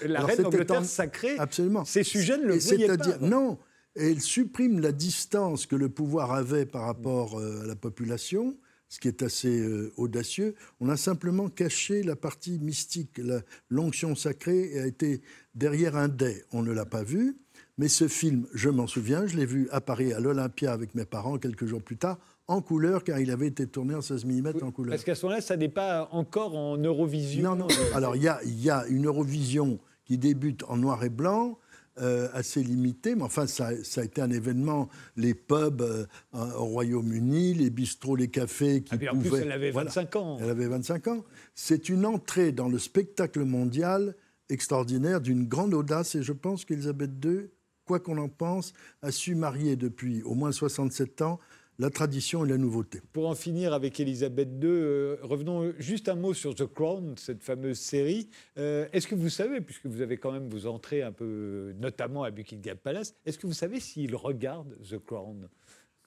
la 0.05 0.23
reine 0.23 0.43
d'Angleterre 0.43 0.85
sacrée. 0.85 1.37
Absolument. 1.39 1.83
Ces 1.83 2.03
sujets 2.03 2.37
ne 2.37 2.43
le 2.43 2.57
voyaient 2.57 2.87
pas. 2.87 3.03
C'est-à-dire 3.03 3.21
non. 3.21 3.57
elle 3.95 4.21
supprime 4.21 4.79
la 4.79 4.91
distance 4.91 5.65
que 5.65 5.75
le 5.75 5.89
pouvoir 5.89 6.31
avait 6.31 6.67
par 6.67 6.83
rapport 6.83 7.39
euh, 7.39 7.63
à 7.63 7.65
la 7.65 7.75
population, 7.75 8.55
ce 8.87 8.99
qui 8.99 9.07
est 9.07 9.23
assez 9.23 9.59
euh, 9.59 9.91
audacieux. 9.97 10.53
On 10.79 10.89
a 10.89 10.95
simplement 10.95 11.49
caché 11.49 12.03
la 12.03 12.15
partie 12.15 12.59
mystique. 12.59 13.19
L'onction 13.67 14.13
sacrée 14.13 14.79
a 14.79 14.85
été 14.85 15.21
derrière 15.55 15.95
un 15.95 16.09
dais. 16.09 16.45
On 16.51 16.61
ne 16.61 16.71
l'a 16.71 16.85
pas 16.85 17.03
vu. 17.03 17.37
Mais 17.77 17.87
ce 17.87 18.07
film, 18.07 18.45
je 18.53 18.69
m'en 18.69 18.85
souviens, 18.85 19.25
je 19.25 19.35
l'ai 19.35 19.45
vu 19.45 19.67
à 19.71 19.81
Paris 19.81 20.13
à 20.13 20.19
l'Olympia 20.19 20.71
avec 20.71 20.93
mes 20.93 21.05
parents 21.05 21.39
quelques 21.39 21.65
jours 21.65 21.81
plus 21.81 21.97
tard, 21.97 22.19
en 22.47 22.61
couleur, 22.61 23.03
car 23.03 23.19
il 23.19 23.31
avait 23.31 23.47
été 23.47 23.65
tourné 23.65 23.95
en 23.95 24.01
16 24.01 24.25
mm 24.25 24.47
en 24.61 24.71
couleur. 24.71 24.91
Parce 24.91 25.03
qu'à 25.03 25.15
ce 25.15 25.25
moment-là, 25.25 25.41
ça 25.41 25.57
n'est 25.57 25.69
pas 25.69 26.07
encore 26.11 26.55
en 26.55 26.77
Eurovision. 26.77 27.55
Non, 27.55 27.55
non. 27.55 27.67
Alors, 27.95 28.15
il 28.15 28.23
y 28.23 28.27
a, 28.27 28.39
y 28.43 28.69
a, 28.69 28.85
une 28.87 29.07
Eurovision 29.07 29.79
qui 30.05 30.17
débute 30.17 30.63
en 30.67 30.77
noir 30.77 31.03
et 31.03 31.09
blanc. 31.09 31.57
Euh, 32.01 32.27
assez 32.33 32.63
limitée, 32.63 33.13
mais 33.13 33.21
enfin, 33.21 33.45
ça, 33.45 33.69
ça, 33.83 34.01
a 34.01 34.03
été 34.03 34.19
un 34.19 34.31
événement. 34.31 34.89
Les 35.15 35.35
pubs 35.35 35.83
euh, 35.83 36.07
au 36.31 36.65
Royaume-Uni, 36.65 37.53
les 37.53 37.69
bistrots, 37.69 38.15
les 38.15 38.29
cafés 38.29 38.81
qui 38.81 38.95
ah, 38.95 39.13
En 39.13 39.19
plus, 39.19 39.35
elle 39.35 39.51
avait 39.51 39.69
25 39.69 40.15
ans. 40.15 40.39
Elle 40.41 40.49
avait 40.49 40.65
25 40.65 41.07
ans. 41.09 41.23
C'est 41.53 41.89
une 41.89 42.07
entrée 42.07 42.51
dans 42.51 42.67
le 42.67 42.79
spectacle 42.79 43.43
mondial 43.43 44.15
extraordinaire, 44.49 45.21
d'une 45.21 45.45
grande 45.45 45.75
audace, 45.75 46.15
et 46.15 46.23
je 46.23 46.33
pense 46.33 46.65
qu'Elisabeth 46.65 47.11
II 47.23 47.49
quoi 47.93 47.99
qu'on 47.99 48.17
en 48.17 48.29
pense, 48.29 48.73
a 49.03 49.11
su 49.11 49.35
marier 49.35 49.75
depuis 49.75 50.23
au 50.23 50.33
moins 50.33 50.51
67 50.51 51.21
ans 51.21 51.39
la 51.77 51.91
tradition 51.91 52.43
et 52.43 52.49
la 52.49 52.57
nouveauté. 52.57 53.01
Pour 53.13 53.27
en 53.27 53.35
finir 53.35 53.71
avec 53.71 53.99
Elisabeth 53.99 54.49
II, 54.61 54.67
euh, 54.67 55.17
revenons 55.21 55.71
juste 55.77 56.09
un 56.09 56.15
mot 56.15 56.33
sur 56.33 56.55
The 56.55 56.65
Crown, 56.65 57.13
cette 57.17 57.43
fameuse 57.43 57.77
série. 57.77 58.29
Euh, 58.57 58.87
est-ce 58.93 59.07
que 59.07 59.13
vous 59.13 59.29
savez, 59.29 59.61
puisque 59.61 59.85
vous 59.85 60.01
avez 60.01 60.17
quand 60.17 60.31
même 60.31 60.49
vous 60.49 60.65
entré 60.65 61.03
un 61.03 61.11
peu, 61.11 61.75
notamment 61.79 62.23
à 62.23 62.31
Buckingham 62.31 62.77
Palace, 62.77 63.13
est-ce 63.27 63.37
que 63.37 63.45
vous 63.45 63.53
savez 63.53 63.79
s'il 63.79 64.15
regarde 64.15 64.75
The 64.89 64.97
Crown? 64.97 65.47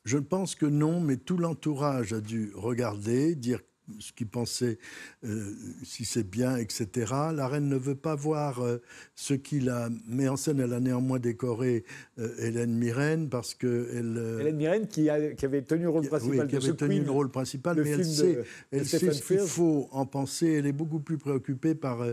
Je 0.05 0.19
pense 0.19 0.57
que 0.57 0.67
non, 0.67 1.01
mais 1.01 1.19
tout 1.19 1.37
l'entourage 1.37 2.13
a 2.13 2.21
dû 2.21 2.51
regarder, 2.55 3.37
dire 3.37 3.61
ce 3.99 4.13
qu'il 4.13 4.27
pensait, 4.27 4.79
euh, 5.25 5.53
si 5.83 6.05
c'est 6.05 6.29
bien, 6.29 6.57
etc. 6.57 7.13
La 7.35 7.49
reine 7.49 7.69
ne 7.69 7.77
veut 7.77 7.95
pas 7.95 8.15
voir 8.15 8.61
euh, 8.61 8.79
ce 9.15 9.35
qu'il 9.35 9.69
a 9.69 9.89
mis 10.09 10.29
en 10.29 10.37
scène. 10.37 10.61
Elle 10.61 10.73
a 10.73 10.81
néanmoins 10.81 11.19
décoré 11.19 11.85
euh, 12.19 12.29
Hélène 12.39 12.75
Mirren 12.75 13.29
parce 13.29 13.55
que 13.55 13.89
elle. 13.95 14.41
Hélène 14.41 14.57
Mirren 14.57 14.87
qui, 14.87 15.09
avait 15.09 15.63
tenu 15.63 15.85
le 15.85 15.91
rôle 15.91 16.07
principal. 16.07 16.41
Oui, 16.41 16.49
qui 16.49 16.57
avait 16.57 16.77
tenu 16.77 17.01
le 17.01 17.11
rôle 17.11 17.31
principal, 17.31 17.81
mais 17.83 17.91
elle 17.91 18.05
sait, 18.05 18.45
elle 18.71 18.87
sait 18.87 19.13
ce 19.13 19.23
qu'il 19.23 19.39
faut 19.41 19.89
en 19.93 20.07
penser. 20.07 20.47
Elle 20.47 20.67
est 20.67 20.73
beaucoup 20.73 21.01
plus 21.01 21.19
préoccupée 21.19 21.75
par 21.75 22.05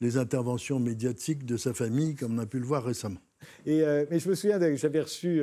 les 0.00 0.16
interventions 0.16 0.80
médiatiques 0.80 1.44
de 1.44 1.56
sa 1.56 1.74
famille, 1.74 2.14
comme 2.14 2.34
on 2.34 2.38
a 2.38 2.46
pu 2.46 2.58
le 2.58 2.66
voir 2.66 2.84
récemment. 2.84 3.20
Et, 3.66 3.82
mais 4.10 4.18
je 4.18 4.28
me 4.28 4.34
souviens, 4.34 4.58
j'avais 4.76 5.00
reçu 5.00 5.42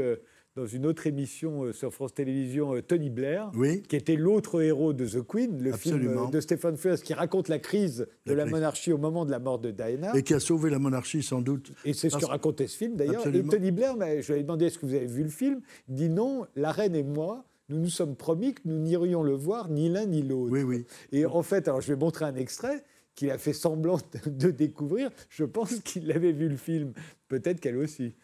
dans 0.58 0.66
une 0.66 0.88
autre 0.88 1.05
émission 1.05 1.66
euh, 1.66 1.72
sur 1.72 1.93
France 1.93 2.16
Télévisions, 2.16 2.76
euh, 2.76 2.82
Tony 2.82 3.12
Blair, 3.12 3.51
qui 3.88 3.95
était 3.95 4.16
l'autre 4.16 4.60
héros 4.64 4.91
de 4.91 5.05
The 5.05 5.22
Queen, 5.22 5.62
le 5.62 5.72
film 5.74 6.08
euh, 6.08 6.32
de 6.32 6.41
Stephen 6.41 6.76
Frears 6.76 6.99
qui 6.99 7.14
raconte 7.14 7.47
la 7.47 7.60
crise 7.60 8.08
de 8.26 8.34
la 8.34 8.47
monarchie 8.47 8.91
au 8.91 8.97
moment 8.97 9.24
de 9.24 9.30
la 9.30 9.38
mort 9.38 9.60
de 9.60 9.70
Diana. 9.70 10.12
Et 10.16 10.24
qui 10.24 10.34
a 10.34 10.39
sauvé 10.39 10.72
la 10.72 10.80
monarchie 10.80 11.22
sans 11.22 11.41
doute. 11.41 11.72
Et 11.86 11.93
c'est 11.93 12.10
ce 12.10 12.18
que 12.18 12.26
racontait 12.26 12.66
ce 12.66 12.76
film 12.76 12.95
d'ailleurs. 12.95 13.28
Et 13.28 13.43
Tony 13.43 13.72
Blair, 13.72 13.95
je 13.99 14.34
lui 14.34 14.39
ai 14.39 14.43
demandé 14.43 14.66
est-ce 14.66 14.80
que 14.80 14.88
vous 14.88 14.95
avez 14.95 15.05
vu 15.05 15.24
le 15.24 15.30
film? 15.30 15.62
Il 15.89 15.95
dit 15.95 16.10
non, 16.10 16.47
la 16.55 16.72
reine 16.72 16.95
et 16.95 17.03
moi, 17.03 17.45
nous 17.70 17.78
nous 17.78 17.89
sommes 17.89 18.16
promis 18.16 18.55
que 18.55 18.62
nous 18.66 18.80
n'irions 18.80 19.22
le 19.22 19.34
voir 19.34 19.70
ni 19.70 19.89
l'un 19.89 20.08
ni 20.08 20.24
l'autre. 20.24 20.51
Oui, 20.51 20.64
oui. 20.64 20.86
Et 21.12 21.28
en 21.28 21.43
fait, 21.43 21.68
alors 21.68 21.82
je 21.82 21.93
vais 21.93 21.99
montrer 21.99 22.26
un 22.26 22.36
extrait 22.36 22.84
qu'il 23.14 23.30
a 23.30 23.38
fait 23.38 23.53
semblant 23.53 23.99
de 24.26 24.49
découvrir. 24.49 25.12
Je 25.30 25.43
pense 25.43 25.76
qu'il 25.82 26.12
avait 26.12 26.32
vu 26.32 26.49
le 26.49 26.58
film. 26.58 26.93
Peut-être 27.28 27.60
qu'elle 27.60 27.78
aussi. 27.78 28.16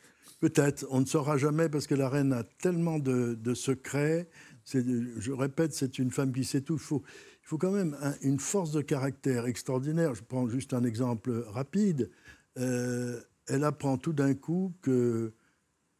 Peut-être, 0.43 0.85
on 0.89 0.99
ne 0.99 1.05
saura 1.05 1.37
jamais 1.37 1.69
parce 1.69 1.87
que 1.87 1.95
la 1.95 2.09
reine 2.09 2.33
a 2.33 2.43
tellement 2.43 2.99
de, 2.99 3.53
secrets. 3.53 4.27
Je 4.65 5.31
répète, 5.31 5.73
c'est 5.73 5.99
une 5.99 6.11
femme 6.11 6.33
qui 6.33 6.43
sait 6.43 6.59
tout. 6.59 6.73
Il 6.73 6.81
faut, 6.81 7.01
il 7.07 7.47
faut 7.47 7.57
quand 7.57 7.71
même 7.71 7.95
une 8.21 8.41
force 8.41 8.73
de 8.73 8.81
caractère 8.81 9.45
extraordinaire. 9.45 10.15
Je 10.15 10.21
prends 10.21 10.49
juste 10.49 10.73
un 10.73 10.83
exemple 10.83 11.45
rapide. 11.47 12.11
Euh, 12.59 13.21
elle 13.47 13.63
apprend 13.63 13.97
tout 13.97 14.11
d'un 14.11 14.33
coup 14.33 14.73
que 14.81 15.31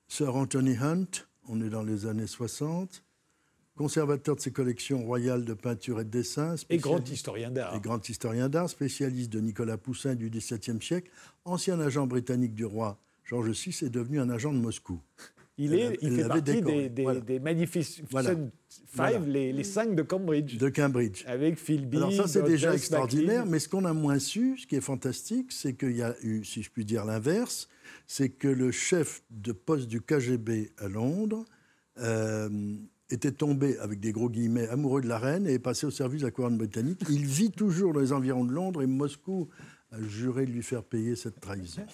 Sir 0.10 0.36
Anthony 0.36 0.76
Hunt, 0.76 1.26
on 1.48 1.62
est 1.62 1.70
dans 1.70 1.84
les 1.84 2.06
années 2.06 2.28
60, 2.28 3.02
conservateur 3.78 4.36
de 4.36 4.42
ses 4.42 4.52
collections 4.52 5.06
royales 5.06 5.46
de 5.46 5.54
peinture 5.54 6.02
et 6.02 6.04
de 6.04 6.10
dessin. 6.10 6.56
Et 6.70 6.80
grand 6.80 7.10
historien 7.10 7.50
d'art. 7.50 7.74
Et 7.74 7.80
grand 7.80 8.10
historien 8.10 8.50
d'art, 8.50 8.70
spécialiste 8.70 9.32
de 9.32 9.40
Nicolas 9.40 9.78
Poussin 9.78 10.16
du 10.16 10.30
XVIIe 10.30 10.82
siècle, 10.82 11.10
ancien 11.46 11.80
agent 11.80 12.08
britannique 12.08 12.56
du 12.56 12.66
roi 12.66 13.00
George 13.24 13.52
VI 13.52 13.86
est 13.86 13.90
devenu 13.90 14.20
un 14.20 14.30
agent 14.30 14.54
de 14.54 14.60
Moscou. 14.60 15.00
Il, 15.58 15.76
est, 15.76 16.00
il 16.02 16.16
fait 16.16 16.28
partie 16.28 16.62
des, 16.64 16.90
des, 16.90 17.40
Magnificent 17.40 18.04
Five, 18.88 19.28
les, 19.28 19.64
cinq 19.64 19.96
de 19.96 20.02
Cambridge. 20.02 20.58
De 20.58 20.70
Cambridge. 20.70 21.24
Avec 21.28 21.60
Philby. 21.60 21.98
Alors 21.98 22.12
ça, 22.12 22.28
c'est 22.28 22.42
déjà 22.42 22.74
extraordinaire, 22.74 23.46
mais 23.46 23.60
ce 23.60 23.70
qu'on 23.70 23.86
a 23.86 23.94
moins 23.94 24.18
su, 24.18 24.58
ce 24.58 24.66
qui 24.66 24.76
est 24.76 24.82
fantastique, 24.82 25.52
c'est 25.52 25.74
qu'il 25.74 25.96
y 25.96 26.02
a 26.02 26.16
eu, 26.24 26.44
si 26.44 26.64
je 26.64 26.72
puis 26.72 26.86
dire 26.86 27.06
l'inverse, 27.06 27.70
c'est 28.08 28.30
que 28.30 28.48
le 28.48 28.72
chef 28.72 29.22
de 29.30 29.52
poste 29.52 29.88
du 29.88 30.02
KGB 30.02 30.72
à 30.80 30.88
Londres 30.88 31.46
euh, 32.00 32.50
était 33.12 33.32
tombé, 33.32 33.78
avec 33.78 34.00
des 34.00 34.12
gros 34.12 34.30
guillemets, 34.30 34.68
amoureux 34.70 35.02
de 35.02 35.08
la 35.08 35.20
reine 35.20 35.46
et 35.46 35.54
est 35.54 35.60
passé 35.60 35.86
au 35.86 35.92
service 35.92 36.22
de 36.22 36.26
la 36.26 36.32
couronne 36.32 36.58
britannique. 36.58 37.02
Il 37.10 37.26
vit 37.26 37.52
toujours 37.52 37.94
dans 37.94 38.00
les 38.00 38.12
environs 38.12 38.44
de 38.44 38.52
Londres 38.52 38.82
et 38.82 38.88
Moscou 38.88 39.50
a 39.94 40.02
juré 40.02 40.46
de 40.46 40.52
lui 40.52 40.64
faire 40.64 40.84
payer 40.84 41.16
cette 41.16 41.40
trahison. 41.40 41.86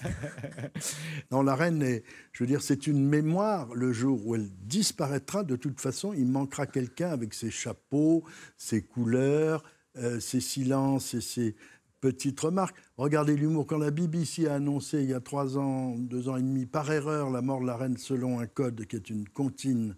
non, 1.32 1.44
la 1.44 1.56
reine, 1.56 1.82
est, 1.82 2.04
je 2.32 2.44
veux 2.44 2.48
dire, 2.48 2.62
c'est 2.62 2.88
une 2.88 3.06
mémoire. 3.06 3.74
Le 3.76 3.92
jour 3.92 4.26
où 4.26 4.36
elle 4.36 4.50
disparaîtra, 4.62 5.44
de 5.44 5.58
toute 5.58 5.82
façon, 5.82 6.14
il 6.14 6.26
manquera 6.26 6.66
quelqu'un 6.66 7.10
avec 7.10 7.34
ses 7.34 7.52
chapeaux, 7.52 8.24
ses 8.58 8.82
couleurs, 8.82 9.64
euh, 9.98 10.20
ses 10.22 10.40
silences 10.40 11.14
et 11.14 11.22
ses 11.22 11.56
petites 12.00 12.40
remarques. 12.40 12.78
Regardez 12.96 13.36
l'humour. 13.36 13.68
Quand 13.68 13.78
la 13.78 13.92
BBC 13.92 14.48
a 14.48 14.56
annoncé 14.56 15.04
il 15.04 15.10
y 15.10 15.14
a 15.14 15.20
trois 15.20 15.58
ans, 15.58 15.98
deux 15.98 16.30
ans 16.30 16.38
et 16.38 16.42
demi, 16.42 16.66
par 16.66 16.90
erreur, 16.90 17.30
la 17.30 17.42
mort 17.42 17.60
de 17.60 17.68
la 17.68 17.76
reine 17.76 17.98
selon 17.98 18.40
un 18.40 18.48
code 18.48 18.86
qui 18.86 18.96
est 18.96 19.10
une 19.10 19.28
comptine 19.28 19.98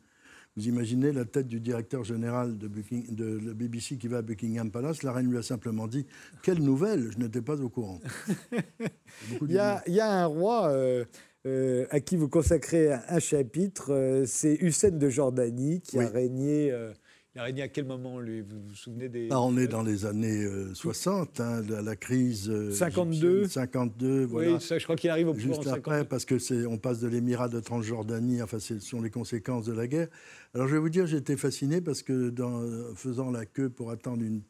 vous 0.58 0.68
imaginez 0.68 1.14
la 1.14 1.24
tête 1.24 1.48
du 1.48 1.62
directeur 1.62 2.04
général 2.04 2.58
de, 2.58 2.68
la 3.46 3.54
BBC 3.54 3.98
qui 3.98 4.08
va 4.10 4.18
à 4.18 4.22
Buckingham 4.22 4.70
Palace. 4.70 5.02
La 5.04 5.14
reine 5.14 5.30
lui 5.30 5.38
a 5.38 5.44
simplement 5.44 5.88
dit 5.88 6.06
Quelle 6.44 6.60
nouvelle 6.60 7.10
Je 7.14 7.20
n'étais 7.20 7.42
pas 7.42 7.60
au 7.62 7.70
courant. 7.70 8.02
il, 9.42 9.52
y 9.52 9.58
a, 9.58 9.82
un 10.00 10.26
roi. 10.26 10.70
Euh, 10.70 11.06
euh, 11.48 11.88
à 11.90 12.00
qui 12.00 12.18
vous 12.18 12.30
consacrez 12.30 12.94
un, 12.94 13.18
chapitre, 13.18 13.92
euh, 13.94 14.26
c'est 14.28 14.54
Hussein 14.62 14.92
de 14.92 15.10
Jordanie 15.10 15.82
qui 15.82 15.98
a 15.98 16.08
régné 16.08 16.72
il 17.34 17.42
régné 17.42 17.62
à 17.62 17.68
quel 17.70 17.86
moment, 17.86 18.20
lui 18.20 18.42
Vous 18.42 18.62
vous 18.68 18.76
souvenez 18.76 19.08
des... 19.08 19.30
Ah, 19.32 19.42
on 19.42 19.58
est 19.58 19.68
dans 19.68 19.84
les 19.84 20.06
années 20.06 20.46
60, 20.74 21.40
euh, 21.40 21.44
hein, 21.44 21.82
la, 21.82 21.96
crise... 21.96 22.52
52 22.72 23.28
euh, 23.28 23.48
52, 23.48 24.26
voilà. 24.26 24.54
Oui, 24.54 24.62
ça, 24.62 24.78
je 24.78 24.84
crois 24.84 24.98
qu'il 24.98 25.10
arrive 25.10 25.30
au 25.30 25.34
pouvoir 25.34 25.62
Juste 25.62 25.68
après, 25.68 26.04
parce 26.04 26.26
qu'on 26.26 26.78
passe 26.78 27.00
de 27.00 27.08
l'émirat 27.08 27.48
de 27.48 27.60
Transjordanie, 27.60 28.42
enfin, 28.42 28.60
ce 28.60 28.80
sont 28.80 29.02
les 29.02 29.10
conséquences 29.10 29.66
de 29.66 29.74
la 29.74 29.88
guerre. 29.88 30.08
Alors, 30.54 30.68
je 30.68 30.74
vais 30.74 30.80
vous 30.80 30.90
dire, 30.90 31.14
été 31.14 31.38
fasciné 31.38 31.80
parce 31.80 32.04
que, 32.04 32.30
dans, 32.30 32.62
faisant 32.96 33.32
la 33.32 33.46
queue 33.46 33.70
pour 33.70 33.92
attendre 33.92 34.24
une 34.24 34.42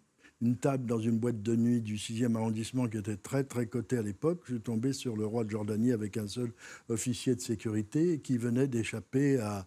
une 0.41 0.55
table 0.55 0.85
dans 0.85 0.99
une 0.99 1.17
boîte 1.17 1.41
de 1.41 1.55
nuit 1.55 1.81
du 1.81 1.95
6e 1.95 2.35
arrondissement 2.35 2.87
qui 2.87 2.97
était 2.97 3.15
très 3.15 3.43
très 3.43 3.65
cotée 3.67 3.97
à 3.97 4.01
l'époque. 4.01 4.41
Je 4.45 4.53
suis 4.53 4.61
tombé 4.61 4.93
sur 4.93 5.15
le 5.15 5.25
roi 5.25 5.43
de 5.43 5.49
Jordanie 5.49 5.91
avec 5.91 6.17
un 6.17 6.27
seul 6.27 6.51
officier 6.89 7.35
de 7.35 7.41
sécurité 7.41 8.19
qui 8.19 8.37
venait 8.37 8.67
d'échapper 8.67 9.39
à, 9.39 9.65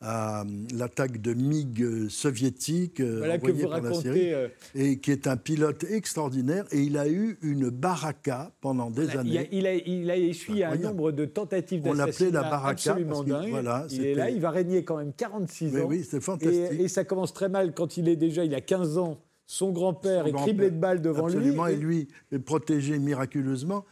à 0.00 0.44
l'attaque 0.74 1.20
de 1.20 1.34
MiG 1.34 2.08
soviétique 2.08 3.00
euh, 3.00 3.18
voilà 3.18 3.38
que 3.38 3.50
vous 3.50 3.68
par 3.68 3.80
la 3.80 3.94
Syrie, 3.94 4.32
euh, 4.32 4.48
et 4.74 4.98
qui 4.98 5.10
est 5.10 5.26
un 5.26 5.36
pilote 5.36 5.84
extraordinaire. 5.84 6.64
Et 6.72 6.80
il 6.80 6.96
a 6.98 7.08
eu 7.08 7.38
une 7.42 7.70
baraka 7.70 8.52
pendant 8.60 8.90
des 8.90 9.10
années. 9.16 9.48
Il 9.52 9.66
a, 9.66 9.74
il 9.74 10.10
a, 10.10 10.16
essuyé 10.16 10.64
un 10.64 10.76
nombre 10.76 11.12
de 11.12 11.24
tentatives 11.24 11.82
d'assassinat 11.82 12.02
On 12.02 12.06
l'appelait 12.06 12.30
la 12.30 12.42
baraka. 12.42 12.92
Absolument 12.92 13.24
dingue. 13.24 13.50
Voilà, 13.50 13.86
il 13.90 14.06
est 14.06 14.14
là, 14.14 14.30
il 14.30 14.40
va 14.40 14.50
régner 14.50 14.84
quand 14.84 14.96
même 14.96 15.12
46 15.12 15.76
ans. 15.76 15.86
Oui, 15.86 16.06
c'est 16.08 16.20
fantastique. 16.20 16.72
Et, 16.72 16.84
et, 16.84 16.88
ça 16.88 17.04
commence 17.04 17.32
très 17.32 17.48
mal 17.48 17.74
quand 17.74 17.96
il 17.96 18.08
est 18.08 18.16
déjà, 18.16 18.44
il 18.44 18.54
a 18.54 18.60
15 18.60 18.98
ans 18.98 19.18
son 19.52 19.70
grand-père 19.70 20.26
est 20.26 20.32
criblé 20.32 20.70
de 20.70 20.78
balles 20.78 21.02
devant 21.02 21.26
lui. 21.26 21.36
Absolument, 21.36 21.66
et 21.66 21.76
lui 21.76 22.08
est 22.32 22.38
protégé 22.38 22.98
miraculeusement. 22.98 23.84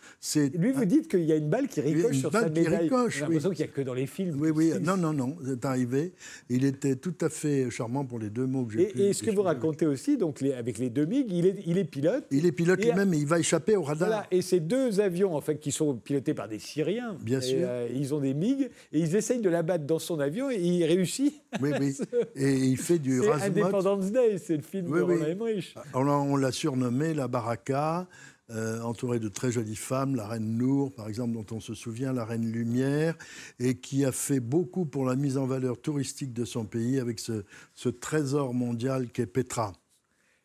Lui, 0.54 0.72
vous 0.72 0.86
dites 0.86 1.06
qu'il 1.06 1.24
y 1.24 1.32
a 1.32 1.36
une 1.36 1.50
balle 1.50 1.68
qui 1.68 1.82
ricoche 1.82 2.16
sur 2.16 2.32
sa 2.32 2.48
médaille. 2.48 2.90
J'ai 3.10 3.20
l'impression 3.20 3.50
qu'il 3.50 3.66
n'y 3.66 3.70
a 3.70 3.74
que 3.74 3.82
dans 3.82 3.92
les 3.92 4.06
films. 4.06 4.40
Oui, 4.40 4.48
oui. 4.54 4.72
Non, 4.80 4.96
non, 4.96 5.12
non. 5.12 5.36
C'est 5.44 5.66
arrivé. 5.66 6.14
Il 6.48 6.64
était 6.64 6.96
tout 6.96 7.12
à 7.20 7.28
fait 7.28 7.68
charmant 7.68 8.06
pour 8.06 8.18
les 8.18 8.30
deux 8.30 8.46
mots 8.46 8.64
que 8.64 8.72
j'ai 8.72 8.90
Et, 8.98 9.08
et 9.08 9.12
ce 9.12 9.22
que 9.22 9.30
vous 9.30 9.42
racontez 9.42 9.84
aussi, 9.84 10.16
donc 10.16 10.42
avec 10.42 10.78
les 10.78 10.88
deux 10.88 11.04
MiG, 11.04 11.26
il 11.30 11.44
est, 11.44 11.56
il 11.66 11.76
est 11.76 11.84
pilote. 11.84 12.24
Il 12.30 12.46
est 12.46 12.52
pilote 12.52 12.82
lui-même 12.82 13.12
et 13.12 13.18
il 13.18 13.26
va 13.26 13.38
échapper 13.38 13.76
au 13.76 13.82
radar. 13.82 14.08
Voilà. 14.08 14.26
Et 14.30 14.40
ces 14.40 14.60
deux 14.60 14.98
avions, 15.00 15.36
en 15.36 15.42
fait, 15.42 15.60
qui 15.60 15.72
sont 15.72 15.94
pilotés 15.94 16.32
par 16.32 16.48
des 16.48 16.58
Syriens. 16.58 17.18
Bien 17.20 17.42
sûr. 17.42 17.58
Euh, 17.60 17.86
ils 17.94 18.14
ont 18.14 18.20
des 18.20 18.32
MiG 18.32 18.70
et 18.94 18.98
ils 18.98 19.14
essayent 19.14 19.42
de 19.42 19.50
l'abattre 19.50 19.84
dans 19.84 19.98
son 19.98 20.20
avion 20.20 20.50
et 20.50 20.56
il 20.58 20.84
réussit. 20.84 21.34
Oui, 21.60 21.72
oui. 21.78 21.94
et 22.34 22.50
il 22.50 22.78
fait 22.78 22.98
du 22.98 23.20
C'est 23.20 23.30
Independence 23.30 24.10
Day, 24.10 24.38
c'est 24.38 24.56
le 24.56 24.62
film 24.62 24.86
de 24.86 25.02
Roland 25.02 25.49
On 25.94 26.36
l'a 26.36 26.52
surnommée 26.52 27.14
la 27.14 27.28
Baraka, 27.28 28.06
euh, 28.52 28.80
entourée 28.80 29.20
de 29.20 29.28
très 29.28 29.52
jolies 29.52 29.76
femmes, 29.76 30.16
la 30.16 30.26
reine 30.26 30.56
Nour, 30.58 30.92
par 30.92 31.08
exemple, 31.08 31.34
dont 31.34 31.46
on 31.52 31.60
se 31.60 31.72
souvient, 31.74 32.12
la 32.12 32.24
reine 32.24 32.50
Lumière, 32.50 33.16
et 33.60 33.76
qui 33.76 34.04
a 34.04 34.10
fait 34.10 34.40
beaucoup 34.40 34.86
pour 34.86 35.04
la 35.04 35.14
mise 35.14 35.38
en 35.38 35.46
valeur 35.46 35.80
touristique 35.80 36.32
de 36.32 36.44
son 36.44 36.64
pays 36.64 36.98
avec 36.98 37.20
ce, 37.20 37.44
trésor 37.88 38.52
mondial 38.52 39.08
qu'est 39.08 39.26
Petra. 39.26 39.72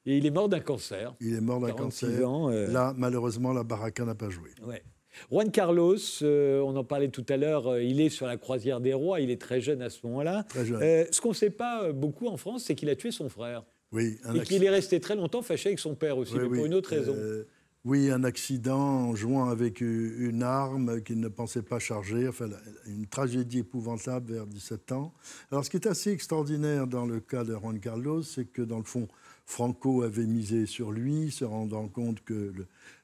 Et 0.06 0.18
il 0.18 0.26
est 0.28 0.32
mort 0.32 0.49
d'un 0.49 0.60
cancer. 0.60 1.16
Il 1.20 1.34
est 1.34 1.41
mort 1.41 1.60
d'un 1.60 1.72
cancer. 1.72 2.30
Ans, 2.30 2.51
euh. 2.51 2.68
Là, 2.68 2.93
malheureusement, 2.95 3.53
la 3.53 3.64
Baraka 3.64 4.06
n'a 4.06 4.14
pas 4.14 4.30
joué. 4.30 4.51
Ouais. 4.64 4.84
Juan 5.32 5.49
Carlos, 5.49 5.97
euh, 6.22 6.60
on 6.60 6.76
en 6.76 6.84
parlait 6.84 7.08
tout 7.08 7.26
à 7.30 7.38
l'heure, 7.38 7.80
il 7.80 8.01
est 8.01 8.10
sur 8.10 8.28
la 8.28 8.38
croisière 8.38 8.82
des 8.82 8.93
rois, 8.93 9.20
il 9.20 9.32
est 9.32 9.41
très 9.41 9.62
jeune 9.62 9.82
à 9.82 9.89
ce 9.89 10.06
moment-là. 10.06 10.43
Très 10.43 10.66
jeune. 10.66 10.80
ce 11.10 11.22
qu'on 11.22 11.30
ne 11.30 11.34
sait 11.34 11.49
pas 11.49 11.91
beaucoup 11.91 12.28
en 12.28 12.38
France, 12.38 12.66
c'est 12.66 12.76
qu'il 12.76 12.89
a 12.89 12.95
tué 12.95 13.10
son 13.10 13.30
frère. 13.30 13.64
Oui, 13.92 14.18
et 14.34 14.40
qu'il 14.42 14.64
est 14.64 14.70
resté 14.70 15.00
très 15.00 15.16
longtemps 15.16 15.42
fâché 15.42 15.70
avec 15.70 15.80
son 15.80 15.96
père 15.96 16.18
aussi, 16.18 16.36
mais 16.36 16.50
pour 16.50 16.66
une 16.66 16.74
autre 16.74 16.90
raison. 16.90 17.16
Euh, 17.18 17.46
oui, 17.86 18.10
un 18.10 18.24
accident 18.24 18.80
en 18.80 19.16
jouant 19.16 19.48
avec 19.48 19.80
une 19.80 20.42
arme 20.42 21.04
qu'il 21.04 21.20
ne 21.20 21.28
pensait 21.28 21.62
pas 21.62 21.78
charger, 21.78 22.28
enfin, 22.28 22.50
une 22.88 23.06
tragédie 23.06 23.60
épouvantable 23.60 24.34
vers 24.34 24.48
17 24.48 24.92
ans. 24.92 25.14
Alors, 25.52 25.64
ce 25.64 25.70
qui 25.70 25.78
est 25.78 25.86
assez 25.88 26.12
extraordinaire 26.12 26.88
dans 26.88 27.06
le 27.06 27.20
cas 27.20 27.44
de 27.44 27.54
Juan 27.54 27.80
Carlos, 27.80 28.24
c'est 28.24 28.46
que 28.46 28.64
dans 28.64 28.80
le 28.80 28.84
fond, 28.84 29.08
Franco 29.46 30.02
avait 30.02 30.26
misé 30.26 30.66
sur 30.66 30.92
lui, 30.92 31.30
se 31.30 31.46
rendant 31.46 31.88
compte 31.88 32.24
que 32.24 32.54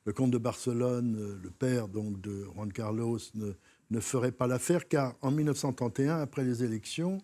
le, 0.05 0.13
comte 0.13 0.31
de 0.31 0.39
Barcelone, 0.39 1.39
le 1.43 1.49
père 1.51 1.87
donc 1.87 2.19
de 2.19 2.45
Juan 2.55 2.73
Carlos, 2.73 3.19
ne, 3.35 3.51
ne 3.91 3.99
ferait 3.99 4.31
pas 4.31 4.47
l'affaire, 4.47 4.87
car 4.87 5.15
en 5.21 5.29
1931, 5.29 6.21
après 6.21 6.43
les 6.43 6.63
élections, 6.63 7.19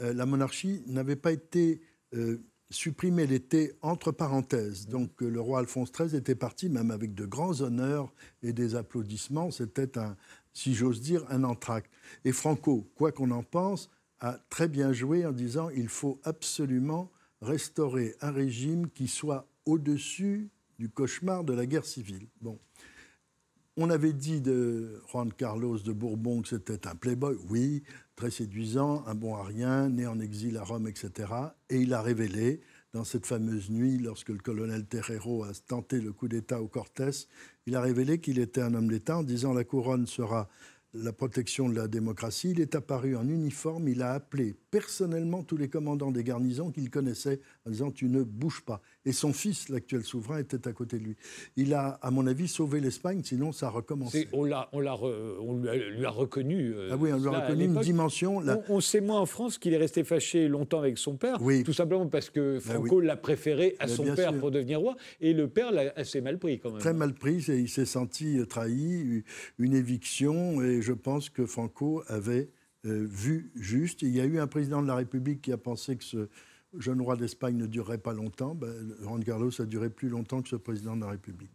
euh, 0.00 0.14
la 0.14 0.24
monarchie 0.24 0.82
n'avait 0.86 1.16
pas 1.16 1.32
été 1.32 1.82
euh, 2.14 2.38
supprimée, 2.72 3.22
elle 3.22 3.32
était 3.32 3.76
entre 3.82 4.10
parenthèses. 4.10 4.88
Donc 4.88 5.20
le 5.20 5.40
roi 5.40 5.60
Alphonse 5.60 5.92
XIII 5.92 6.16
était 6.16 6.34
parti, 6.34 6.68
même 6.68 6.90
avec 6.90 7.14
de 7.14 7.26
grands 7.26 7.60
honneurs 7.60 8.12
et 8.42 8.52
des 8.52 8.74
applaudissements. 8.74 9.50
C'était 9.50 9.98
un, 9.98 10.16
si 10.52 10.74
j'ose 10.74 11.00
dire, 11.00 11.24
un 11.28 11.44
entracte. 11.44 11.90
Et 12.24 12.32
Franco, 12.32 12.90
quoi 12.94 13.12
qu'on 13.12 13.30
en 13.30 13.42
pense, 13.42 13.90
a 14.20 14.38
très 14.50 14.68
bien 14.68 14.92
joué 14.92 15.26
en 15.26 15.32
disant 15.32 15.68
il 15.70 15.88
faut 15.88 16.20
absolument 16.24 17.10
restaurer 17.40 18.14
un 18.20 18.30
régime 18.30 18.88
qui 18.88 19.08
soit 19.08 19.46
au-dessus 19.66 20.48
du 20.78 20.88
cauchemar 20.88 21.44
de 21.44 21.52
la 21.52 21.66
guerre 21.66 21.84
civile. 21.84 22.26
Bon. 22.40 22.58
On 23.76 23.88
avait 23.88 24.12
dit 24.12 24.40
de 24.40 25.00
Juan 25.10 25.32
Carlos 25.32 25.78
de 25.78 25.92
Bourbon 25.92 26.42
que 26.42 26.48
c'était 26.48 26.86
un 26.86 26.94
playboy, 26.94 27.36
oui, 27.48 27.82
très 28.22 28.30
séduisant, 28.30 29.02
un 29.08 29.16
bon 29.16 29.34
à 29.34 29.42
rien, 29.42 29.88
né 29.88 30.06
en 30.06 30.20
exil 30.20 30.56
à 30.56 30.62
Rome, 30.62 30.86
etc. 30.86 31.32
Et 31.70 31.78
il 31.78 31.92
a 31.92 32.00
révélé, 32.00 32.60
dans 32.92 33.02
cette 33.02 33.26
fameuse 33.26 33.68
nuit, 33.68 33.98
lorsque 33.98 34.28
le 34.28 34.38
colonel 34.38 34.86
Terrero 34.86 35.42
a 35.42 35.50
tenté 35.66 36.00
le 36.00 36.12
coup 36.12 36.28
d'État 36.28 36.62
au 36.62 36.68
Cortés, 36.68 37.26
il 37.66 37.74
a 37.74 37.80
révélé 37.80 38.20
qu'il 38.20 38.38
était 38.38 38.60
un 38.60 38.74
homme 38.74 38.86
d'État 38.86 39.18
en 39.18 39.24
disant 39.24 39.52
la 39.52 39.64
couronne 39.64 40.06
sera 40.06 40.48
la 40.94 41.12
protection 41.12 41.68
de 41.68 41.74
la 41.74 41.88
démocratie. 41.88 42.52
Il 42.52 42.60
est 42.60 42.76
apparu 42.76 43.16
en 43.16 43.28
uniforme, 43.28 43.88
il 43.88 44.02
a 44.02 44.12
appelé 44.12 44.54
personnellement 44.72 45.42
tous 45.42 45.58
les 45.58 45.68
commandants 45.68 46.10
des 46.10 46.24
garnisons 46.24 46.70
qu'il 46.70 46.90
connaissait 46.90 47.40
en 47.66 47.70
disant 47.70 47.90
Tu 47.92 48.08
ne 48.08 48.24
bouges 48.24 48.62
pas. 48.62 48.80
Et 49.04 49.12
son 49.12 49.32
fils, 49.32 49.68
l'actuel 49.68 50.02
souverain, 50.02 50.38
était 50.38 50.66
à 50.66 50.72
côté 50.72 50.98
de 50.98 51.04
lui. 51.04 51.16
Il 51.56 51.74
a, 51.74 51.98
à 52.02 52.10
mon 52.10 52.26
avis, 52.26 52.48
sauvé 52.48 52.80
l'Espagne, 52.80 53.20
sinon 53.22 53.52
ça 53.52 53.66
a 53.66 53.70
recommencé. 53.70 54.28
On, 54.32 54.44
l'a, 54.44 54.70
on, 54.72 54.80
l'a 54.80 54.96
on 54.96 55.58
lui 55.58 56.06
a 56.06 56.10
reconnu. 56.10 56.72
Euh, 56.74 56.88
ah 56.90 56.96
oui, 56.98 57.12
on 57.12 57.18
lui 57.18 57.28
a 57.28 57.40
reconnu 57.40 57.64
une 57.66 57.80
dimension. 57.80 58.42
On, 58.68 58.80
sait 58.80 59.02
moins 59.02 59.20
en 59.20 59.26
France 59.26 59.58
qu'il 59.58 59.74
est 59.74 59.78
resté 59.78 60.04
fâché 60.04 60.48
longtemps 60.48 60.78
avec 60.78 60.96
son 60.96 61.16
père, 61.16 61.40
oui. 61.42 61.62
tout 61.62 61.74
simplement 61.74 62.06
parce 62.08 62.30
que 62.30 62.54
ben 62.54 62.74
Franco 62.74 63.00
l'a 63.00 63.16
préféré 63.16 63.76
à 63.78 63.86
ben 63.86 63.94
son 63.94 64.14
père 64.14 64.36
pour 64.38 64.50
devenir 64.50 64.80
roi, 64.80 64.96
et 65.20 65.34
le 65.34 65.48
père 65.48 65.70
l'a 65.70 65.92
assez 65.96 66.22
mal 66.22 66.38
pris 66.38 66.58
quand 66.58 66.70
même. 66.70 66.80
Très 66.80 66.94
mal 66.94 67.12
pris, 67.12 67.44
il 67.48 67.68
s'est 67.68 67.84
senti 67.84 68.40
trahi, 68.48 69.22
une 69.58 69.74
éviction, 69.74 70.62
et 70.62 70.80
je 70.80 70.92
pense 70.92 71.28
que 71.28 71.44
Franco 71.44 72.02
avait 72.08 72.48
vu 72.84 73.50
juste. 73.54 74.02
Il 74.02 74.10
y 74.10 74.20
a 74.20 74.24
eu 74.24 74.38
un 74.38 74.46
président 74.46 74.82
de 74.82 74.88
la 74.88 74.96
République 74.96 75.42
qui 75.42 75.52
a 75.52 75.58
pensé 75.58 75.96
que 75.96 76.04
ce 76.04 76.28
jeune 76.78 77.00
roi 77.00 77.16
d'Espagne 77.16 77.56
ne 77.56 77.66
durerait 77.66 77.98
pas 77.98 78.12
longtemps. 78.12 78.54
Ben, 78.54 78.72
Juan 79.00 79.22
Carlos 79.22 79.50
a 79.60 79.64
duré 79.64 79.90
plus 79.90 80.08
longtemps 80.08 80.42
que 80.42 80.48
ce 80.48 80.56
président 80.56 80.96
de 80.96 81.02
la 81.02 81.10
République. 81.10 81.50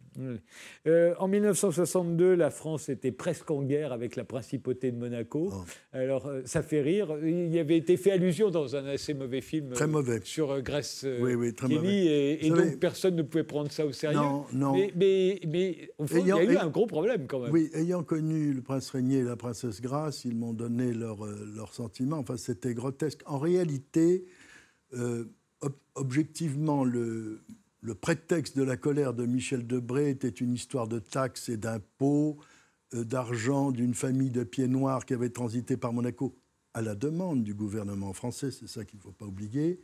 Euh, 0.86 1.14
en 1.18 1.28
1962, 1.28 2.34
la 2.34 2.50
France 2.50 2.88
était 2.88 3.12
presque 3.12 3.50
en 3.50 3.62
guerre 3.62 3.92
avec 3.92 4.16
la 4.16 4.24
principauté 4.24 4.90
de 4.90 4.96
Monaco. 4.96 5.50
Oh. 5.52 5.64
Alors, 5.92 6.26
euh, 6.26 6.42
ça 6.44 6.62
fait 6.62 6.80
rire. 6.80 7.16
Il 7.22 7.54
y 7.54 7.58
avait 7.58 7.76
été 7.76 7.96
fait 7.96 8.12
allusion 8.12 8.50
dans 8.50 8.76
un 8.76 8.84
assez 8.86 9.14
mauvais 9.14 9.40
film 9.40 9.70
très 9.70 9.86
mauvais. 9.86 10.20
sur 10.24 10.60
Grèce 10.62 11.06
oui, 11.20 11.34
oui, 11.34 11.54
très 11.54 11.68
Kelly, 11.68 12.08
et, 12.08 12.46
et 12.46 12.50
donc 12.50 12.78
personne 12.78 13.16
ne 13.16 13.22
pouvait 13.22 13.44
prendre 13.44 13.70
ça 13.70 13.86
au 13.86 13.92
sérieux. 13.92 14.18
Non, 14.18 14.44
non. 14.52 14.74
Mais, 14.96 15.40
mais, 15.46 15.90
au 15.98 16.06
fond, 16.06 16.18
il 16.18 16.26
y 16.26 16.32
a 16.32 16.42
eu 16.42 16.56
un 16.56 16.68
gros 16.68 16.86
problème 16.86 17.26
quand 17.26 17.40
même. 17.40 17.52
Oui, 17.52 17.70
ayant 17.74 18.02
connu 18.02 18.52
le 18.52 18.62
prince 18.62 18.90
Régnier 18.90 19.18
et 19.18 19.24
la 19.24 19.36
princesse 19.36 19.80
Grace, 19.80 20.24
ils 20.24 20.36
m'ont 20.36 20.52
donné 20.52 20.92
leurs 20.92 21.24
leur 21.54 21.72
sentiments. 21.72 22.18
Enfin, 22.18 22.36
c'était 22.36 22.74
grotesque. 22.74 23.20
En 23.26 23.38
réalité, 23.38 24.24
euh, 24.94 25.24
objectivement, 25.94 26.84
le, 26.84 27.40
prétexte 28.00 28.56
de 28.56 28.62
la 28.62 28.76
colère 28.76 29.14
de 29.14 29.26
Michel 29.26 29.66
Debré 29.66 30.10
était 30.10 30.28
une 30.28 30.54
histoire 30.54 30.88
de 30.88 30.98
taxes 30.98 31.48
et 31.48 31.56
d'impôts, 31.56 32.38
euh, 32.94 33.04
d'argent 33.04 33.70
d'une 33.70 33.94
famille 33.94 34.30
de 34.30 34.44
pieds 34.44 34.68
noirs 34.68 35.06
qui 35.06 35.14
avait 35.14 35.30
transité 35.30 35.76
par 35.76 35.92
Monaco 35.92 36.36
à 36.74 36.82
la 36.82 36.94
demande 36.94 37.42
du 37.42 37.54
gouvernement 37.54 38.12
français, 38.12 38.50
c'est 38.50 38.68
ça 38.68 38.84
qu'il 38.84 38.98
ne 38.98 39.02
faut 39.02 39.12
pas 39.12 39.26
oublier. 39.26 39.80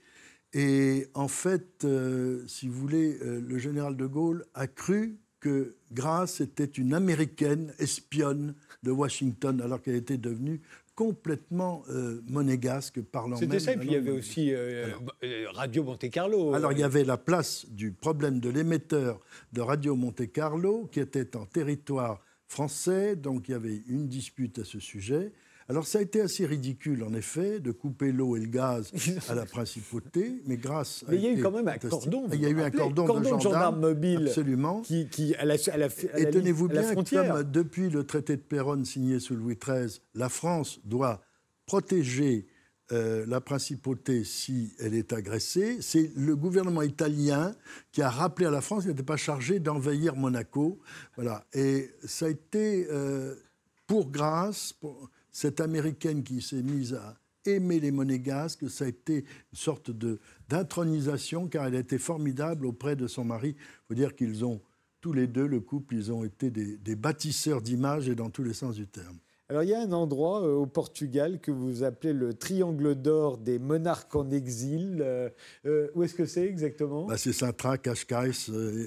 Et 0.52 1.08
en 1.14 1.28
fait, 1.28 1.84
euh, 1.84 2.46
si 2.46 2.68
vous 2.68 2.78
voulez, 2.78 3.18
le 3.20 3.58
général 3.58 3.96
de 3.96 4.06
Gaulle 4.06 4.44
a 4.54 4.68
cru 4.68 5.18
que 5.40 5.76
Grace 5.92 6.40
était 6.40 6.64
une 6.64 6.94
américaine 6.94 7.74
espionne 7.78 8.54
de 8.82 8.90
Washington 8.90 9.60
alors 9.60 9.82
qu'elle 9.82 9.96
était 9.96 10.18
devenue 10.18 10.62
complètement 10.94 11.82
euh, 11.90 12.20
monégasque, 12.28 13.02
parlant 13.02 13.36
C'était 13.36 13.58
ça, 13.58 13.72
et 13.72 13.76
puis 13.76 13.88
il 13.88 13.92
y 13.94 13.96
avait 13.96 14.10
aussi 14.10 14.52
euh, 14.52 14.90
euh, 15.24 15.46
Radio 15.52 15.82
Monte 15.82 16.08
Carlo. 16.10 16.54
Alors 16.54 16.72
il 16.72 16.78
y 16.78 16.84
avait 16.84 17.04
la 17.04 17.16
place 17.16 17.66
du 17.68 17.92
problème 17.92 18.40
de 18.40 18.48
l'émetteur 18.48 19.20
de 19.52 19.60
Radio 19.60 19.96
Monte 19.96 20.30
Carlo, 20.30 20.88
qui 20.92 21.00
était 21.00 21.36
en 21.36 21.46
territoire 21.46 22.20
français, 22.46 23.16
donc 23.16 23.48
il 23.48 23.52
y 23.52 23.54
avait 23.54 23.82
une 23.88 24.08
dispute 24.08 24.60
à 24.60 24.64
ce 24.64 24.78
sujet. 24.78 25.32
Alors 25.68 25.86
ça 25.86 25.98
a 25.98 26.02
été 26.02 26.20
assez 26.20 26.44
ridicule, 26.44 27.02
en 27.02 27.14
effet, 27.14 27.58
de 27.60 27.72
couper 27.72 28.12
l'eau 28.12 28.36
et 28.36 28.40
le 28.40 28.46
gaz 28.46 28.92
à 29.28 29.34
la 29.34 29.46
principauté, 29.46 30.42
mais 30.46 30.56
grâce 30.56 31.04
mais 31.08 31.16
il 31.16 31.22
y 31.22 31.26
a 31.26 31.32
eu 31.32 31.42
quand 31.42 31.50
même 31.50 31.68
un 31.68 31.78
cordon. 31.78 32.28
Il 32.32 32.40
y 32.40 32.46
a 32.46 32.50
eu 32.50 32.60
un 32.60 32.70
cordon, 32.70 33.20
de 33.20 33.24
gendarmes, 33.40 33.80
mobiles. 33.80 34.28
Absolument. 34.28 34.82
Qui, 34.82 35.08
qui 35.08 35.34
à 35.36 35.44
la, 35.44 35.56
à 35.72 35.76
la, 35.76 35.88
et 36.16 36.30
tenez-vous 36.30 36.68
bien, 36.68 36.94
comme 36.94 37.04
depuis 37.44 37.88
le 37.88 38.04
traité 38.04 38.36
de 38.36 38.42
Péronne 38.42 38.84
signé 38.84 39.20
sous 39.20 39.34
Louis 39.34 39.56
XIII, 39.56 40.00
la 40.14 40.28
France 40.28 40.80
doit 40.84 41.22
protéger 41.66 42.46
euh, 42.92 43.24
la 43.26 43.40
principauté 43.40 44.24
si 44.24 44.74
elle 44.78 44.92
est 44.92 45.14
agressée, 45.14 45.78
c'est 45.80 46.12
le 46.16 46.36
gouvernement 46.36 46.82
italien 46.82 47.54
qui 47.92 48.02
a 48.02 48.10
rappelé 48.10 48.46
à 48.46 48.50
la 48.50 48.60
France 48.60 48.82
qu'il 48.82 48.90
n'était 48.90 49.02
pas 49.02 49.16
chargé 49.16 49.58
d'envahir 49.58 50.16
Monaco. 50.16 50.78
Voilà. 51.16 51.46
Et 51.54 51.90
ça 52.04 52.26
a 52.26 52.28
été 52.28 52.86
euh, 52.90 53.36
pour 53.86 54.10
grâce, 54.10 54.74
pour, 54.74 55.08
cette 55.34 55.60
américaine 55.60 56.22
qui 56.22 56.40
s'est 56.40 56.62
mise 56.62 56.94
à 56.94 57.18
aimer 57.44 57.80
les 57.80 57.90
monégasques, 57.90 58.70
ça 58.70 58.84
a 58.84 58.88
été 58.88 59.16
une 59.16 59.58
sorte 59.58 59.90
d'intronisation 60.48 61.48
car 61.48 61.66
elle 61.66 61.74
a 61.74 61.80
été 61.80 61.98
formidable 61.98 62.64
auprès 62.64 62.94
de 62.94 63.08
son 63.08 63.24
mari. 63.24 63.56
Il 63.58 63.86
faut 63.88 63.94
dire 63.94 64.14
qu'ils 64.14 64.44
ont 64.44 64.62
tous 65.00 65.12
les 65.12 65.26
deux, 65.26 65.48
le 65.48 65.60
couple, 65.60 65.96
ils 65.96 66.12
ont 66.12 66.24
été 66.24 66.50
des, 66.50 66.78
des 66.78 66.94
bâtisseurs 66.94 67.60
d'images 67.60 68.08
et 68.08 68.14
dans 68.14 68.30
tous 68.30 68.44
les 68.44 68.54
sens 68.54 68.76
du 68.76 68.86
terme. 68.86 69.18
Alors 69.50 69.62
il 69.62 69.68
y 69.68 69.74
a 69.74 69.80
un 69.80 69.92
endroit 69.92 70.42
euh, 70.42 70.54
au 70.54 70.64
Portugal 70.64 71.38
que 71.38 71.50
vous 71.50 71.82
appelez 71.82 72.14
le 72.14 72.32
triangle 72.32 72.94
d'or 72.94 73.36
des 73.36 73.58
monarques 73.58 74.16
en 74.16 74.30
exil. 74.30 75.02
Euh, 75.02 75.28
euh, 75.66 75.88
où 75.94 76.02
est-ce 76.02 76.14
que 76.14 76.24
c'est 76.24 76.46
exactement? 76.46 77.04
Bah, 77.04 77.18
C'est 77.18 77.34
Sintra, 77.34 77.76
Cascais, 77.76 78.30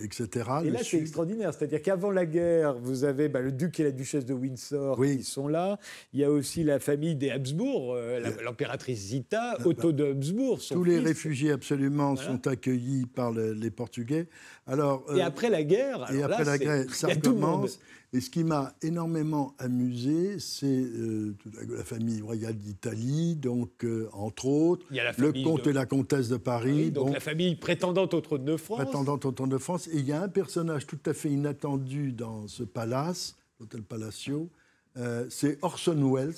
etc. 0.04 0.50
Et 0.66 0.72
là 0.72 0.80
c'est 0.82 0.98
extraordinaire, 0.98 1.54
c'est-à-dire 1.54 1.84
qu'avant 1.84 2.10
la 2.10 2.26
guerre, 2.26 2.74
vous 2.80 3.04
avez 3.04 3.30
bah, 3.30 3.42
le 3.42 3.52
duc 3.52 3.80
et 3.80 3.84
la 3.84 3.92
duchesse 3.92 4.26
de 4.26 4.34
Windsor 4.34 5.00
qui 5.00 5.24
sont 5.24 5.48
là. 5.48 5.78
Il 6.12 6.22
y 6.22 6.24
a 6.24 6.32
aussi 6.32 6.64
la 6.64 6.80
famille 6.80 7.16
des 7.16 7.30
Habsbourg, 7.30 7.96
l'impératrice 8.44 9.10
Zita, 9.10 9.60
Otto 9.64 9.92
de 9.92 10.06
Habsbourg. 10.06 10.60
Tous 10.72 10.84
les 10.84 10.98
réfugiés 10.98 11.52
absolument 11.52 12.16
sont 12.16 12.48
accueillis 12.48 13.06
par 13.06 13.32
les 13.32 13.70
Portugais. 13.70 14.28
Alors, 14.66 15.06
et 15.16 15.22
après 15.22 15.52
la 15.52 15.62
guerre, 15.62 16.12
et 16.12 16.24
après 16.24 16.46
la 16.46 16.58
guerre, 16.58 16.86
ça 16.96 17.10
recommence. 17.10 17.80
Et 18.14 18.22
ce 18.22 18.30
qui 18.30 18.46
m'a 18.46 18.74
énormément 18.82 19.54
amusé, 19.60 20.40
c'est 20.40 20.66
euh, 20.66 21.36
la 21.70 21.84
famille 21.84 22.22
royale 22.22 22.56
d'Italie, 22.56 23.36
donc 23.36 23.84
euh, 23.84 24.08
entre 24.14 24.46
autres, 24.46 24.86
le 24.90 25.44
comte 25.44 25.68
et 25.68 25.74
la 25.74 25.86
comtesse 25.86 26.30
de 26.30 26.38
Paris. 26.38 26.92
Donc 26.92 27.14
la 27.14 27.20
famille 27.20 27.56
prétendante 27.56 28.14
au 28.14 28.22
trône 28.22 28.46
de 28.46 28.56
France. 28.56 28.80
Prétendante 28.82 29.26
au 29.26 29.32
trône 29.32 29.50
de 29.50 29.58
France. 29.58 29.88
Et 29.88 29.98
il 29.98 30.08
y 30.08 30.14
a 30.14 30.22
un 30.22 30.30
personnage 30.30 30.88
tout 30.88 31.00
à 31.06 31.14
fait 31.14 31.30
inattendu 31.30 32.14
dans 32.14 32.48
ce 32.48 32.64
palace, 32.64 33.36
l'hôtel 33.60 33.84
Palacio, 33.84 34.50
euh, 34.96 35.26
c'est 35.30 35.58
Orson 35.62 36.14
Welles, 36.14 36.34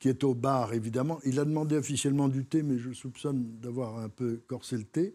qui 0.00 0.08
est 0.08 0.24
au 0.24 0.34
bar, 0.34 0.74
évidemment. 0.74 1.20
Il 1.24 1.38
a 1.38 1.44
demandé 1.44 1.76
officiellement 1.76 2.28
du 2.28 2.44
thé, 2.44 2.62
mais 2.64 2.78
je 2.78 2.92
soupçonne 2.92 3.56
d'avoir 3.60 3.98
un 3.98 4.08
peu 4.08 4.40
corsé 4.48 4.76
le 4.76 4.84
thé. 4.84 5.14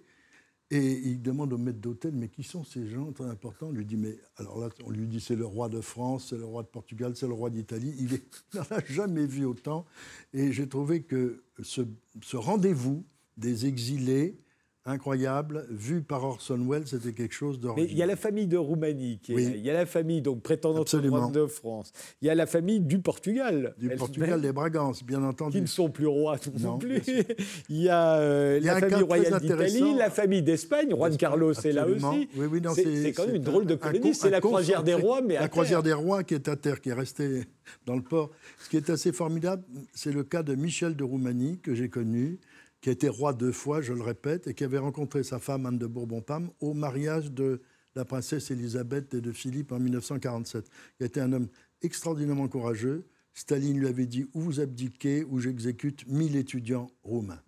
Et 0.69 0.99
il 1.05 1.21
demande 1.21 1.53
au 1.53 1.57
maître 1.57 1.79
d'hôtel, 1.79 2.11
mais 2.13 2.27
qui 2.27 2.43
sont 2.43 2.65
ces 2.65 2.87
gens 2.87 3.13
très 3.13 3.25
importants 3.25 3.67
On 3.67 3.71
lui 3.71 3.85
dit, 3.85 3.95
mais 3.95 4.17
alors 4.35 4.59
là, 4.59 4.69
on 4.85 4.89
lui 4.89 5.07
dit, 5.07 5.21
c'est 5.21 5.35
le 5.35 5.45
roi 5.45 5.69
de 5.69 5.79
France, 5.79 6.27
c'est 6.29 6.37
le 6.37 6.43
roi 6.43 6.63
de 6.63 6.67
Portugal, 6.67 7.15
c'est 7.15 7.27
le 7.27 7.33
roi 7.33 7.49
d'Italie. 7.49 7.95
Il 7.99 8.19
n'en 8.53 8.63
a 8.77 8.83
jamais 8.89 9.25
vu 9.25 9.45
autant. 9.45 9.85
Et 10.33 10.51
j'ai 10.51 10.67
trouvé 10.67 11.03
que 11.03 11.43
ce, 11.61 11.81
ce 12.21 12.35
rendez-vous 12.35 13.05
des 13.37 13.65
exilés 13.65 14.37
incroyable, 14.87 15.65
vu 15.69 16.01
par 16.01 16.23
Orson 16.23 16.59
Welles, 16.67 16.87
c'était 16.87 17.11
quelque 17.11 17.33
chose 17.33 17.59
de. 17.59 17.69
il 17.77 17.95
y 17.95 18.01
a 18.01 18.05
la 18.05 18.15
famille 18.15 18.47
de 18.47 18.57
Roumanie, 18.57 19.19
qui 19.21 19.33
il 19.33 19.57
y 19.57 19.69
a 19.69 19.73
la 19.73 19.85
famille 19.85 20.21
donc 20.21 20.41
prétendante 20.41 20.93
au 20.93 21.29
de 21.29 21.45
France, 21.45 21.91
il 22.21 22.27
y 22.27 22.29
a 22.29 22.35
la 22.35 22.45
famille 22.45 22.79
du 22.79 22.99
Portugal. 22.99 23.75
Du 23.77 23.89
Portugal, 23.89 24.41
des 24.41 24.53
Bragances, 24.53 25.03
bien 25.03 25.23
entendu. 25.23 25.57
Qui 25.57 25.61
ne 25.61 25.67
sont 25.67 25.89
plus 25.89 26.07
rois 26.07 26.37
non, 26.59 26.77
plus. 26.77 27.01
il 27.69 27.81
y 27.81 27.89
a 27.89 28.15
euh, 28.15 28.59
la 28.61 28.79
famille 28.79 29.03
royale 29.03 29.39
d'Italie, 29.41 29.95
la 29.95 30.09
famille 30.09 30.41
d'Espagne, 30.41 30.89
Juan 30.89 31.17
Carlos 31.17 31.53
est 31.53 31.71
là 31.71 31.85
aussi. 31.85 32.29
Oui, 32.37 32.61
c'est 32.73 33.11
quand 33.11 33.27
même 33.27 33.35
une 33.35 33.43
drôle 33.43 33.65
de 33.65 33.75
colonie. 33.75 34.15
C'est 34.15 34.29
la 34.29 34.41
croisière 34.41 34.83
des 34.83 34.93
rois, 34.93 35.21
mais 35.21 35.35
La 35.35 35.49
croisière 35.49 35.83
des 35.83 35.93
rois 35.93 36.23
qui 36.23 36.33
est 36.33 36.47
à 36.47 36.55
terre, 36.55 36.79
qui 36.79 36.89
est 36.89 36.93
restée 36.93 37.43
dans 37.85 37.95
le 37.95 38.01
port. 38.01 38.31
Ce 38.59 38.69
qui 38.69 38.77
est 38.77 38.89
assez 38.89 39.11
formidable, 39.11 39.63
c'est 39.93 40.13
le 40.13 40.23
cas 40.23 40.43
de 40.43 40.55
Michel 40.55 40.95
de 40.95 41.03
Roumanie, 41.03 41.59
que 41.61 41.75
j'ai 41.75 41.89
connu 41.89 42.39
qui 42.81 42.89
a 42.89 42.91
été 42.91 43.09
roi 43.09 43.33
deux 43.33 43.51
fois, 43.51 43.81
je 43.81 43.93
le 43.93 44.01
répète, 44.01 44.47
et 44.47 44.53
qui 44.53 44.63
avait 44.63 44.77
rencontré 44.77 45.23
sa 45.23 45.39
femme 45.39 45.65
Anne 45.65 45.77
de 45.77 45.87
Bourbon-Pam 45.87 46.49
au 46.59 46.73
mariage 46.73 47.31
de 47.31 47.61
la 47.95 48.05
princesse 48.05 48.51
Élisabeth 48.51 49.13
et 49.13 49.21
de 49.21 49.31
Philippe 49.31 49.71
en 49.71 49.79
1947. 49.79 50.69
Il 50.99 51.05
était 51.05 51.19
un 51.19 51.33
homme 51.33 51.47
extraordinairement 51.81 52.47
courageux, 52.47 53.05
Staline 53.37 53.79
lui 53.79 53.87
avait 53.87 54.07
dit 54.07 54.25
ou 54.33 54.41
vous 54.41 54.59
abdiquez 54.59 55.23
ou 55.23 55.39
j'exécute 55.39 56.07
1000 56.07 56.35
étudiants 56.35 56.87
roumains. 57.03 57.39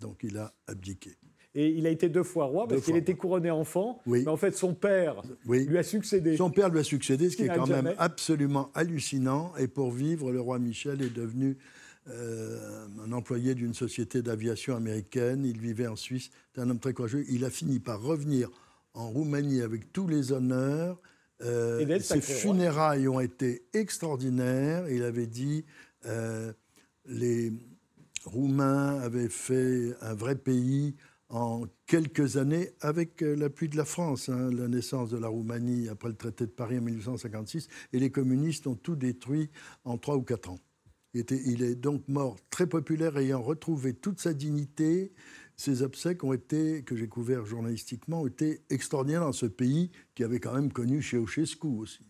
Donc 0.00 0.24
il 0.24 0.38
a 0.38 0.52
abdiqué. 0.66 1.16
Et 1.54 1.68
il 1.68 1.86
a 1.86 1.90
été 1.90 2.08
deux 2.08 2.24
fois 2.24 2.46
roi 2.46 2.66
parce 2.66 2.82
qu'il 2.82 2.96
était 2.96 3.14
couronné 3.14 3.50
enfant. 3.50 4.00
Mais 4.06 4.26
en 4.26 4.36
fait, 4.36 4.56
son 4.56 4.74
père 4.74 5.22
lui 5.46 5.78
a 5.78 5.84
succédé. 5.84 6.36
Son 6.36 6.50
père 6.50 6.68
lui 6.68 6.80
a 6.80 6.84
succédé, 6.84 7.30
ce 7.30 7.36
qui 7.36 7.44
est 7.44 7.48
quand 7.48 7.68
même 7.68 7.94
absolument 7.96 8.70
hallucinant. 8.74 9.52
Et 9.56 9.68
pour 9.68 9.92
vivre, 9.92 10.32
le 10.32 10.40
roi 10.40 10.58
Michel 10.58 11.00
est 11.00 11.14
devenu 11.14 11.56
euh, 12.08 12.86
un 13.04 13.10
employé 13.10 13.54
d'une 13.56 13.74
société 13.74 14.22
d'aviation 14.22 14.76
américaine. 14.76 15.44
Il 15.44 15.60
vivait 15.60 15.88
en 15.88 15.96
Suisse. 15.96 16.30
C'est 16.54 16.60
un 16.60 16.70
homme 16.70 16.78
très 16.78 16.94
courageux. 16.94 17.24
Il 17.28 17.44
a 17.44 17.50
fini 17.50 17.80
par 17.80 18.00
revenir 18.00 18.48
en 18.94 19.10
Roumanie 19.10 19.60
avec 19.60 19.92
tous 19.92 20.06
les 20.06 20.30
honneurs. 20.32 21.00
Euh, 21.42 21.98
ses 22.00 22.20
funérailles 22.20 23.08
ont 23.08 23.20
été 23.20 23.66
extraordinaires. 23.74 24.88
Il 24.88 25.02
avait 25.02 25.26
dit 25.26 25.64
euh, 26.06 26.52
les 27.06 27.52
Roumains 28.24 29.00
avaient 29.00 29.28
fait 29.28 29.94
un 30.00 30.14
vrai 30.14 30.36
pays 30.36 30.94
en 31.28 31.64
quelques 31.86 32.36
années 32.36 32.70
avec 32.80 33.20
l'appui 33.20 33.68
de 33.68 33.76
la 33.76 33.84
France, 33.84 34.28
hein, 34.28 34.50
la 34.52 34.68
naissance 34.68 35.10
de 35.10 35.16
la 35.16 35.26
Roumanie 35.26 35.88
après 35.88 36.08
le 36.08 36.14
traité 36.14 36.46
de 36.46 36.50
Paris 36.50 36.78
en 36.78 36.82
1856, 36.82 37.66
et 37.92 37.98
les 37.98 38.10
communistes 38.10 38.68
ont 38.68 38.76
tout 38.76 38.94
détruit 38.94 39.50
en 39.84 39.98
trois 39.98 40.16
ou 40.16 40.22
quatre 40.22 40.50
ans. 40.50 40.60
Il, 41.30 41.62
est 41.62 41.74
donc 41.74 42.06
mort 42.08 42.36
très 42.50 42.66
populaire, 42.66 43.16
ayant 43.16 43.40
retrouvé 43.40 43.94
toute 43.94 44.20
sa 44.20 44.34
dignité. 44.34 45.12
Ses 45.56 45.82
obsèques 45.82 46.22
ont 46.24 46.32
été, 46.32 46.82
que 46.82 46.96
j'ai 46.96 47.08
couverts 47.08 47.46
journalistiquement, 47.46 48.22
ont 48.22 48.26
été 48.26 48.62
extraordinaires 48.68 49.22
dans 49.22 49.32
ce 49.32 49.46
pays 49.46 49.90
qui 50.14 50.24
avait 50.24 50.40
quand 50.40 50.54
même 50.54 50.72
connu 50.72 51.02
Ceausescu 51.02 51.66
aussi. 51.66 52.04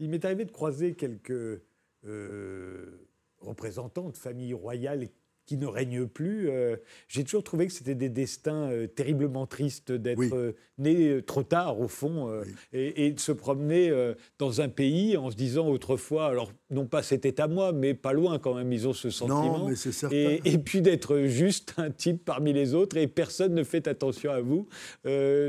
Il 0.00 0.10
m'est 0.10 0.24
arrivé 0.24 0.44
de 0.44 0.50
croiser 0.50 0.94
quelques 0.94 1.62
euh, 2.04 3.06
représentants 3.38 4.08
de 4.08 4.16
familles 4.16 4.54
royales 4.54 5.08
qui 5.50 5.56
ne 5.56 5.66
règne 5.66 6.06
plus. 6.06 6.48
Euh, 6.48 6.76
j'ai 7.08 7.24
toujours 7.24 7.42
trouvé 7.42 7.66
que 7.66 7.72
c'était 7.72 7.96
des 7.96 8.08
destins 8.08 8.70
euh, 8.70 8.86
terriblement 8.86 9.48
tristes 9.48 9.90
d'être 9.90 10.32
euh, 10.32 10.54
né 10.78 11.20
trop 11.26 11.42
tard, 11.42 11.80
au 11.80 11.88
fond, 11.88 12.30
et, 12.72 13.10
de 13.10 13.18
se 13.18 13.32
promener 13.32 13.92
dans 14.38 14.60
un 14.60 14.68
pays 14.68 15.16
en 15.16 15.30
se 15.30 15.36
disant 15.36 15.68
autrefois, 15.68 16.26
alors 16.26 16.52
non 16.70 16.86
pas 16.86 17.02
c'était 17.02 17.38
à 17.40 17.48
moi, 17.48 17.72
mais 17.72 17.92
pas 17.92 18.12
loin 18.12 18.38
quand 18.38 18.54
même, 18.54 18.72
ils 18.72 18.88
ont 18.88 18.92
ce 18.92 19.10
sentiment. 19.10 19.58
Non, 19.58 19.68
mais 19.68 19.74
c'est 19.74 19.92
certain. 19.92 20.16
Et, 20.16 20.58
puis 20.58 20.80
d'être 20.80 21.24
juste 21.24 21.74
un 21.76 21.90
type 21.90 22.24
parmi 22.24 22.52
les 22.54 22.72
autres 22.72 22.96
et 22.96 23.08
personne 23.08 23.52
ne 23.52 23.64
fait 23.64 23.88
attention 23.88 24.30
à 24.30 24.40
vous. 24.40 24.68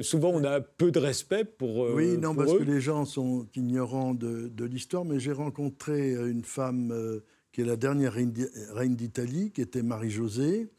souvent, 0.01 0.31
on 0.31 0.43
a 0.43 0.59
peu 0.59 0.91
de 0.91 0.99
respect 0.99 1.45
pour. 1.45 1.91
oui, 1.93 2.17
non, 2.17 2.35
parce 2.35 2.53
que 2.53 2.63
les 2.63 2.81
gens 2.81 3.05
sont 3.05 3.47
ignorants 3.55 4.13
de, 4.13 4.49
de 4.49 4.65
l'histoire, 4.65 5.05
mais 5.05 5.19
j'ai 5.19 5.31
rencontré 5.31 6.11
une 6.11 6.43
femme 6.43 7.21
qui 7.51 7.61
est 7.61 7.65
la 7.65 7.75
dernière 7.75 8.13
reine 8.13 8.95
d'Italie, 8.95 9.51
qui 9.51 9.61
était 9.61 9.83
Marie-Josée. 9.83 10.69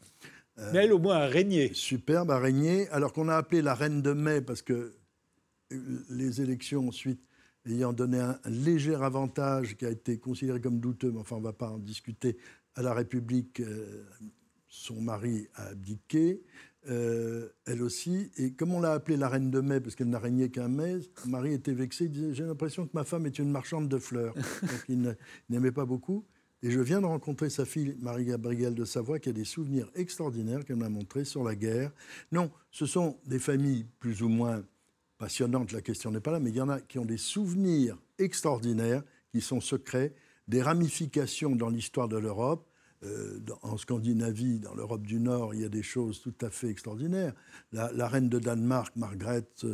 Euh, 0.58 0.70
Mais 0.72 0.84
elle, 0.84 0.92
au 0.92 0.98
moins, 0.98 1.16
a 1.16 1.26
régné. 1.26 1.72
Superbe, 1.74 2.30
a 2.30 2.38
régné. 2.38 2.88
Alors 2.88 3.12
qu'on 3.12 3.28
a 3.28 3.36
appelé 3.36 3.62
la 3.62 3.74
reine 3.74 4.02
de 4.02 4.12
mai, 4.12 4.40
parce 4.40 4.62
que 4.62 4.94
les 6.10 6.40
élections 6.40 6.88
ensuite 6.88 7.20
ayant 7.66 7.92
donné 7.92 8.18
un, 8.18 8.38
léger 8.46 8.94
avantage 8.94 9.76
qui 9.76 9.86
a 9.86 9.90
été 9.90 10.18
considéré 10.18 10.60
comme 10.60 10.80
douteux, 10.80 11.10
mais 11.10 11.20
enfin, 11.20 11.36
on 11.36 11.40
ne 11.40 11.44
va 11.44 11.52
pas 11.52 11.70
en 11.70 11.78
discuter, 11.78 12.36
à 12.74 12.82
la 12.82 12.94
République, 12.94 13.60
euh, 13.60 14.04
son 14.66 15.00
mari 15.00 15.48
a 15.54 15.68
abdiqué. 15.68 16.42
Euh, 16.88 17.48
elle 17.66 17.82
aussi. 17.82 18.32
Et 18.38 18.54
comme 18.54 18.74
on 18.74 18.80
l'a 18.80 18.92
appelée 18.92 19.16
la 19.16 19.28
reine 19.28 19.50
de 19.50 19.60
mai, 19.60 19.80
parce 19.80 19.94
qu'elle 19.94 20.08
n'a 20.08 20.18
régné 20.18 20.50
qu'un 20.50 20.68
mai, 20.68 20.98
Marie 21.26 21.52
était 21.52 21.74
vexée. 21.74 22.06
Il 22.06 22.10
disait 22.10 22.34
J'ai 22.34 22.44
l'impression 22.44 22.86
que 22.86 22.90
ma 22.94 23.04
femme 23.04 23.26
est 23.26 23.38
une 23.38 23.50
marchande 23.50 23.88
de 23.88 23.98
fleurs. 23.98 24.34
Donc 24.34 24.84
il 24.88 25.16
n'aimait 25.48 25.70
pas 25.70 25.84
beaucoup. 25.84 26.24
Et 26.64 26.70
je 26.70 26.80
viens 26.80 27.00
de 27.00 27.06
rencontrer 27.06 27.50
sa 27.50 27.64
fille, 27.64 27.96
Marie-Gabrielle 28.00 28.74
de 28.74 28.84
Savoie, 28.84 29.18
qui 29.18 29.28
a 29.28 29.32
des 29.32 29.44
souvenirs 29.44 29.90
extraordinaires 29.96 30.64
qu'elle 30.64 30.76
m'a 30.76 30.88
montrés 30.88 31.24
sur 31.24 31.42
la 31.42 31.56
guerre. 31.56 31.90
Non, 32.30 32.52
ce 32.70 32.86
sont 32.86 33.18
des 33.26 33.40
familles 33.40 33.86
plus 33.98 34.22
ou 34.22 34.28
moins 34.28 34.62
passionnantes, 35.18 35.72
la 35.72 35.82
question 35.82 36.10
n'est 36.10 36.20
pas 36.20 36.32
là, 36.32 36.40
mais 36.40 36.50
il 36.50 36.56
y 36.56 36.60
en 36.60 36.68
a 36.68 36.80
qui 36.80 36.98
ont 36.98 37.04
des 37.04 37.16
souvenirs 37.16 37.96
extraordinaires, 38.18 39.02
qui 39.30 39.40
sont 39.40 39.60
secrets, 39.60 40.14
des 40.48 40.62
ramifications 40.62 41.54
dans 41.54 41.68
l'histoire 41.68 42.08
de 42.08 42.16
l'Europe. 42.16 42.68
Euh, 43.04 43.40
en 43.62 43.76
Scandinavie, 43.76 44.60
dans 44.60 44.74
l'Europe 44.74 45.04
du 45.04 45.18
Nord, 45.18 45.54
il 45.54 45.62
y 45.62 45.64
a 45.64 45.68
des 45.68 45.82
choses 45.82 46.20
tout 46.20 46.34
à 46.40 46.50
fait 46.50 46.68
extraordinaires. 46.68 47.34
La, 47.72 48.06
reine 48.08 48.28
de 48.28 48.38
Danemark, 48.38 48.94
Margrethe, 48.94 49.66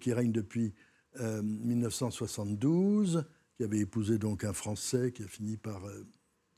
qui 0.00 0.12
règne 0.14 0.32
depuis 0.32 0.72
1972, 1.18 3.16
euh, 3.16 3.22
qui 3.56 3.64
avait 3.64 3.80
épousé 3.80 4.16
donc 4.18 4.44
un 4.44 4.54
Français 4.54 5.12
qui 5.12 5.22
a 5.22 5.26
fini 5.28 5.58
par 5.58 5.84
euh, 5.86 6.06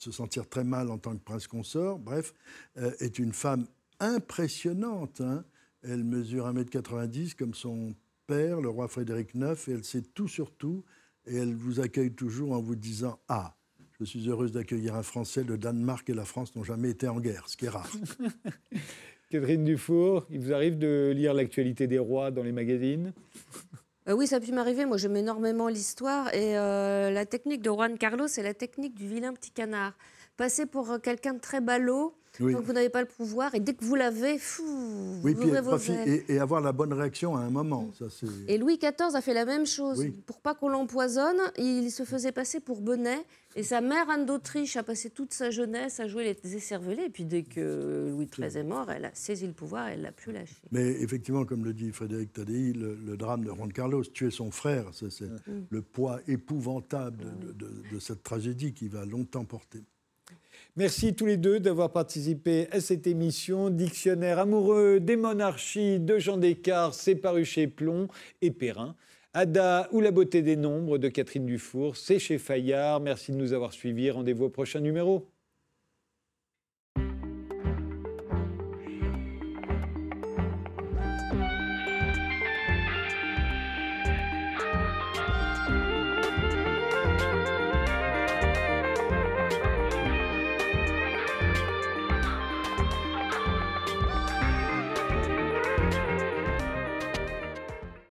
se 0.03 0.11
sentir 0.11 0.49
très 0.49 0.65
mal 0.65 0.91
en 0.91 0.99
tant 0.99 1.13
que 1.13 1.23
prince 1.23 1.47
consort, 1.47 1.99
bref, 1.99 2.35
euh, 2.77 2.93
est 2.99 3.19
une 3.19 3.33
femme 3.33 3.67
impressionnante. 4.01 5.21
Hein. 5.21 5.45
Elle 5.83 6.03
mesure 6.05 6.47
1m90 6.53 7.37
comme 7.37 7.55
son 7.55 7.95
père, 8.27 8.61
le 8.61 8.69
roi 8.69 8.89
Frédéric 8.89 9.35
IX, 9.35 9.69
et 9.69 9.73
elle 9.73 9.85
sait 9.85 10.03
tout 10.03 10.29
sur 10.29 10.53
tout, 10.53 10.85
et 11.27 11.37
elle 11.37 11.55
vous 11.55 11.81
accueille 11.81 12.13
toujours 12.13 12.53
en 12.53 12.61
vous 12.61 12.75
disant 12.75 13.21
Ah, 13.29 13.57
je 14.01 14.05
suis 14.05 14.29
heureuse 14.29 14.53
d'accueillir 14.53 14.97
un 14.97 15.05
Français, 15.05 15.45
le 15.45 15.57
Danemark 15.57 16.09
et 16.11 16.15
la 16.15 16.25
France 16.25 16.57
n'ont 16.57 16.65
jamais 16.65 16.91
été 16.91 17.07
en 17.07 17.21
guerre, 17.21 17.49
ce 17.49 17.57
qui 17.57 17.67
est 17.67 17.71
rare. 17.71 17.91
Catherine 19.31 19.65
Dufour, 19.65 20.27
il 20.31 20.41
vous 20.41 20.53
arrive 20.53 20.79
de 20.79 21.13
lire 21.15 21.33
l'actualité 21.33 21.87
des 21.87 21.99
rois 21.99 22.31
dans 22.31 22.43
les 22.43 22.53
magazines? 22.53 23.13
Euh, 24.09 24.15
oui, 24.15 24.27
ça 24.27 24.37
a 24.37 24.41
pu 24.41 24.53
m'arriver. 24.53 24.85
Moi, 24.85 24.97
j'aime 24.97 25.17
énormément 25.17 25.69
l'histoire. 25.69 26.33
Et 26.35 26.59
euh, 26.59 27.11
la 27.11 27.25
technique 27.27 27.63
de 27.63 27.71
Juan 27.71 27.97
Carlos, 27.99 28.29
c'est 28.29 28.43
la 28.43 28.55
technique 28.55 28.95
du 28.95 29.07
vilain 29.07 29.33
petit 29.33 29.53
canard. 29.53 29.93
Passer 30.37 30.67
pour 30.67 30.91
euh, 30.91 30.99
quelqu'un 30.99 31.35
de 31.35 31.41
très 31.41 31.61
ballot, 31.61 32.15
donc 32.41 32.65
vous 32.65 32.73
n'avez 32.73 32.89
pas 32.89 33.01
le 33.01 33.07
pouvoir. 33.07 33.55
Et 33.55 33.61
dès 33.61 33.75
que 33.75 33.85
vous 33.85 33.95
l'avez, 33.95 34.39
vous 34.39 35.21
oui, 35.23 35.35
puis 35.35 35.51
vos 35.51 35.77
et, 35.77 36.25
et, 36.29 36.39
avoir 36.39 36.61
la 36.61 36.73
bonne 36.73 36.93
réaction 36.93 37.37
à 37.37 37.41
un 37.41 37.51
moment. 37.51 37.91
Ça, 37.99 38.07
et 38.49 38.59
Louis 38.59 38.79
XIV 38.79 39.15
a 39.15 39.21
fait 39.21 39.35
la 39.35 39.45
même 39.45 39.67
chose. 39.67 40.05
Pour 40.27 40.41
pas 40.41 40.55
qu'on 40.55 40.69
l'empoisonne, 40.69 41.41
il 41.59 41.91
se 41.91 42.05
faisait 42.05 42.33
passer 42.33 42.61
pour 42.61 42.81
Bonnet. 42.81 43.25
Et 43.55 43.63
sa 43.63 43.83
mère, 43.83 44.09
Anne 44.09 44.25
d'Autriche, 44.25 44.77
a 44.77 44.83
passé 44.83 45.11
toute 45.11 45.35
sa 45.35 45.51
jeunesse 45.51 46.01
à 46.01 46.09
jouer 46.09 46.25
les 46.43 46.57
écervelés. 46.57 47.05
Et 47.05 47.11
puis 47.11 47.27
dès 47.27 47.43
que 47.43 48.09
Louis 48.11 48.27
XIII 48.27 48.57
est 48.57 48.65
mort, 48.65 48.91
elle 48.91 49.05
a 49.05 49.15
saisi 49.15 49.47
le 49.47 49.53
pouvoir 49.53 49.89
et 49.89 49.93
elle 49.93 50.03
l'a 50.03 50.13
plus 50.13 50.33
lâché. 50.33 50.55
Mais 50.71 50.87
effectivement, 51.03 51.45
comme 51.45 51.65
le 51.65 51.75
dit 51.75 51.93
Frédéric 51.93 52.33
Tadei, 52.33 52.73
le, 52.73 53.17
drame 53.17 53.45
de 53.45 53.51
Juan 53.51 53.71
Carlos, 53.71 54.05
tuer 54.05 54.31
son 54.31 54.51
frère, 54.51 54.87
c'est 54.93 55.23
mm. 55.23 55.67
le 55.69 55.83
poids 55.83 56.21
épouvantable 56.27 57.27
de 57.59 57.99
cette 57.99 58.23
tragédie 58.23 58.73
qui 58.73 58.89
va 58.89 59.05
longtemps 59.05 59.45
porter. 59.45 59.85
Merci 60.77 61.15
tous 61.15 61.27
les 61.27 61.37
deux 61.37 61.61
d'avoir 61.61 61.93
participé 61.93 62.67
à 62.71 62.81
cette 62.81 63.07
émission. 63.07 63.69
Dictionnaire 63.69 64.39
amoureux 64.39 65.01
des 65.01 65.17
monarchies 65.17 66.01
de 66.01 66.19
Jean 66.19 66.39
Descartes, 66.39 66.95
c'est 66.95 67.15
paru 67.15 67.45
chez 67.45 67.67
Plomb 67.67 68.09
et 68.41 68.51
Perrin. 68.51 68.97
Ada 69.35 69.91
ou 69.93 70.01
la 70.01 70.11
beauté 70.11 70.41
des 70.41 70.57
nombres 70.57 70.97
de 70.97 71.11
Catherine 71.11 71.45
Dufour, 71.45 71.99
c'est 71.99 72.19
chez 72.19 72.39
Fayard. 72.39 73.01
Merci 73.01 73.33
de 73.33 73.37
nous 73.37 73.53
avoir 73.53 73.75
suivis. 73.75 74.11
Rendez-vous 74.11 74.47
au 74.47 74.49
prochain 74.49 74.81
numéro. 74.81 75.32